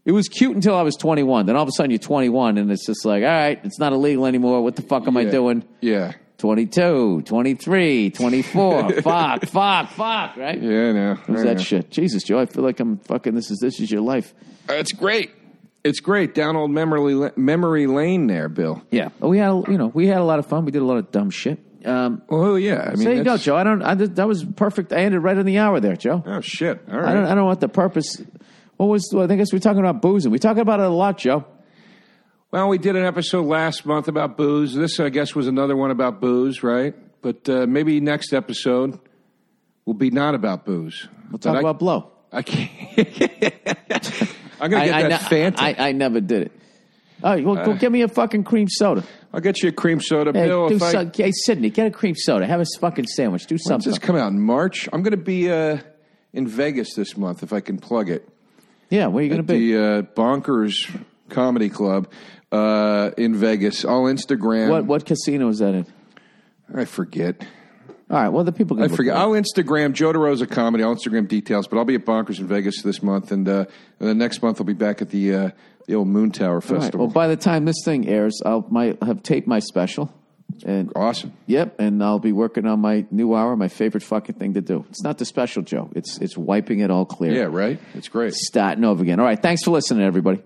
it 0.04 0.12
was 0.12 0.28
cute 0.28 0.54
until 0.54 0.76
I 0.76 0.82
was 0.82 0.96
21. 0.98 1.46
Then 1.46 1.56
all 1.56 1.64
of 1.64 1.70
a 1.70 1.72
sudden 1.72 1.92
you're 1.92 2.00
21, 2.00 2.58
and 2.58 2.70
it's 2.72 2.86
just 2.86 3.06
like, 3.06 3.24
all 3.24 3.30
right, 3.30 3.60
it's 3.64 3.80
not 3.80 3.94
illegal 3.94 4.26
anymore. 4.26 4.62
What 4.62 4.76
the 4.76 4.82
fuck 4.82 5.08
am 5.08 5.16
I 5.16 5.24
doing? 5.26 5.64
Yeah. 5.80 6.14
22, 6.40 7.22
23, 7.24 8.10
24, 8.12 8.92
fuck, 9.02 9.46
fuck, 9.46 9.90
fuck, 9.92 10.38
right? 10.38 10.62
Yeah, 10.62 10.92
no. 10.94 11.12
It 11.12 11.30
was 11.30 11.44
that 11.44 11.62
shit. 11.62 11.90
Jesus, 11.90 12.24
Joe, 12.24 12.40
I 12.40 12.46
feel 12.48 12.64
like 12.64 12.80
I'm 12.80 12.98
fucking, 12.98 13.36
this 13.36 13.52
is, 13.52 13.60
this 13.60 13.80
is 13.80 13.92
your 13.92 14.02
life. 14.02 14.34
It's 14.70 14.92
great. 14.92 15.32
It's 15.84 16.00
great. 16.02 16.34
Down 16.34 16.58
old 16.58 16.72
memory 16.72 17.32
memory 17.38 17.88
lane 17.88 18.28
there, 18.28 18.50
Bill. 18.50 18.82
Yeah. 18.92 19.10
We 19.20 19.38
had, 19.38 19.52
you 19.70 19.78
know, 19.78 19.88
we 19.88 20.08
had 20.08 20.18
a 20.18 20.24
lot 20.26 20.40
of 20.40 20.46
fun. 20.46 20.66
We 20.66 20.72
did 20.72 20.82
a 20.82 20.86
lot 20.86 20.98
of 20.98 21.12
dumb 21.12 21.30
shit. 21.30 21.60
Um, 21.86 22.22
Oh 22.30 22.56
yeah. 22.56 22.90
I 22.92 22.96
mean, 22.96 23.06
there 23.06 23.14
you 23.16 23.24
go, 23.24 23.38
Joe. 23.38 23.56
I 23.56 23.64
don't, 23.64 23.82
I, 23.82 23.96
that 23.96 24.28
was 24.28 24.44
perfect. 24.44 24.92
I 24.92 24.98
ended 24.98 25.24
right 25.24 25.38
on 25.38 25.46
the 25.46 25.58
hour 25.60 25.80
there, 25.80 25.96
Joe. 25.96 26.24
Oh 26.26 26.42
shit. 26.42 26.82
All 26.92 27.00
I 27.00 27.14
don't, 27.14 27.24
I 27.24 27.28
don't 27.30 27.38
know 27.38 27.46
what 27.46 27.62
the 27.62 27.70
purpose. 27.70 28.22
What 28.78 28.88
was? 28.88 29.10
Well, 29.14 29.24
I 29.24 29.28
think 29.28 29.42
we're 29.52 29.60
talking 29.60 29.80
about 29.80 30.02
boozing. 30.02 30.32
We 30.32 30.40
talking 30.40 30.62
about 30.62 30.80
it 30.80 30.86
a 30.86 30.90
lot, 30.90 31.18
Joe. 31.18 31.46
Well, 32.52 32.68
we 32.68 32.78
did 32.78 32.96
an 32.96 33.06
episode 33.06 33.46
last 33.46 33.86
month 33.86 34.08
about 34.08 34.36
booze. 34.36 34.74
This, 34.74 35.00
I 35.00 35.10
guess, 35.10 35.36
was 35.36 35.48
another 35.48 35.76
one 35.76 35.92
about 35.92 36.20
booze, 36.20 36.64
right? 36.64 36.96
But 37.22 37.48
uh, 37.48 37.68
maybe 37.68 38.00
next 38.00 38.34
episode 38.34 39.00
will 39.86 39.94
be 39.94 40.10
not 40.10 40.34
about 40.34 40.66
booze. 40.66 41.08
We'll 41.30 41.40
talk 41.40 41.58
I, 41.58 41.60
about 41.60 41.78
blow. 41.78 42.12
I 42.32 42.42
can't. 42.42 42.70
I'm 44.62 44.70
gonna 44.72 44.86
get 44.86 44.94
I, 44.94 45.06
I, 45.06 45.10
that 45.10 45.22
Fanta. 45.22 45.60
I, 45.60 45.76
I 45.90 45.92
never 45.92 46.22
did 46.22 46.44
it. 46.44 46.52
All 47.24 47.34
right, 47.34 47.44
well, 47.44 47.56
go 47.66 47.74
get 47.74 47.92
me 47.92 48.02
a 48.02 48.08
fucking 48.08 48.46
cream 48.46 48.70
soda. 48.70 49.04
I'll 49.34 49.42
get 49.42 49.62
you 49.62 49.70
a 49.70 49.72
cream 49.72 50.02
soda, 50.02 50.32
Hey, 50.34 50.48
Bill. 50.48 50.70
do 50.70 50.76
If 50.76 50.82
I, 50.84 51.10
hey, 51.16 51.32
Sydney, 51.32 51.70
get 51.70 51.88
a 51.88 51.92
cream 51.92 52.16
soda. 52.16 52.48
Have 52.48 52.62
a 52.62 52.66
fucking 52.80 53.08
sandwich. 53.08 53.46
Do 53.46 53.54
When's 53.56 53.64
something. 53.66 53.92
this 53.92 54.00
come 54.00 54.16
out 54.16 54.32
in 54.32 54.40
March? 54.40 54.90
I'm 54.92 55.04
going 55.04 55.12
to 55.12 55.18
be 55.18 55.52
uh, 55.52 55.78
in 56.34 56.48
Vegas 56.48 56.94
this 56.96 57.16
month 57.16 57.44
if 57.44 57.54
I 57.54 57.60
can 57.60 57.78
plug 57.78 58.10
it. 58.10 58.28
yeah, 58.90 59.08
where 59.08 59.22
are 59.22 59.24
you 59.24 59.30
going 59.30 59.46
to 59.46 59.54
be? 59.54 59.72
The 59.74 59.78
uh, 59.80 60.02
Bonkers 60.02 60.74
Comedy 61.30 61.70
Club 61.70 62.12
uh, 62.52 63.12
in 63.18 63.36
Vegas. 63.36 63.86
I'll 63.86 64.04
Instagram. 64.06 64.70
what 64.70 64.86
what 64.86 65.06
casino 65.06 65.48
is 65.50 65.60
that 65.60 65.76
in? 65.76 65.86
I 66.74 66.86
forget. 66.86 67.46
All 68.12 68.18
right, 68.18 68.30
well, 68.30 68.44
the 68.44 68.52
people 68.52 68.76
can 68.78 68.86
I 68.92 68.96
forget. 68.96 69.16
I'll 69.16 69.34
Instagram 69.34 69.94
Joe 69.94 70.12
DeRosa 70.12 70.50
Comedy. 70.50 70.84
I'll 70.84 70.96
Instagram 70.96 71.28
details, 71.28 71.68
but 71.68 71.78
I'll 71.78 71.86
be 71.86 71.94
at 71.94 72.06
Bonkers 72.06 72.40
in 72.40 72.48
Vegas 72.48 72.82
this 72.82 73.04
month, 73.04 73.32
and, 73.32 73.48
uh, 73.48 73.66
and 74.00 74.10
then 74.10 74.18
next 74.18 74.42
month 74.42 74.60
I'll 74.60 74.66
be 74.66 74.74
back 74.74 75.04
at 75.04 75.12
the 75.12 75.36
uh, 75.36 75.50
the 75.90 75.96
old 75.96 76.08
Moontower 76.08 76.48
All 76.48 76.54
right, 76.56 76.64
Festival. 76.64 77.08
Well, 77.08 77.14
by 77.14 77.28
the 77.28 77.36
time 77.36 77.66
this 77.66 77.82
thing 77.84 78.08
airs, 78.08 78.42
I'll 78.46 78.66
might 78.70 79.02
have 79.04 79.24
taped 79.24 79.48
my 79.48 79.60
special. 79.60 80.14
And 80.66 80.92
awesome. 80.96 81.34
Yep, 81.48 81.80
and 81.80 82.04
I'll 82.04 82.20
be 82.20 82.32
working 82.32 82.66
on 82.66 82.80
my 82.80 83.06
new 83.12 83.36
hour, 83.36 83.56
my 83.56 83.68
favorite 83.68 84.04
fucking 84.04 84.36
thing 84.36 84.56
to 84.56 84.62
do. 84.62 84.86
It's 84.90 85.04
not 85.04 85.18
the 85.18 85.26
special, 85.26 85.62
Joe. 85.64 85.90
It's 85.96 86.18
it's 86.20 86.38
wiping 86.38 86.80
it 86.80 86.92
all 86.92 87.06
clear. 87.06 87.34
Yeah, 87.34 87.44
right. 87.44 87.80
It's 87.94 88.08
great. 88.08 88.34
Starting 88.34 88.84
over 88.84 89.02
again. 89.02 89.20
All 89.20 89.26
right, 89.26 89.42
thanks 89.42 89.64
for 89.64 89.72
listening, 89.72 90.04
everybody. 90.04 90.42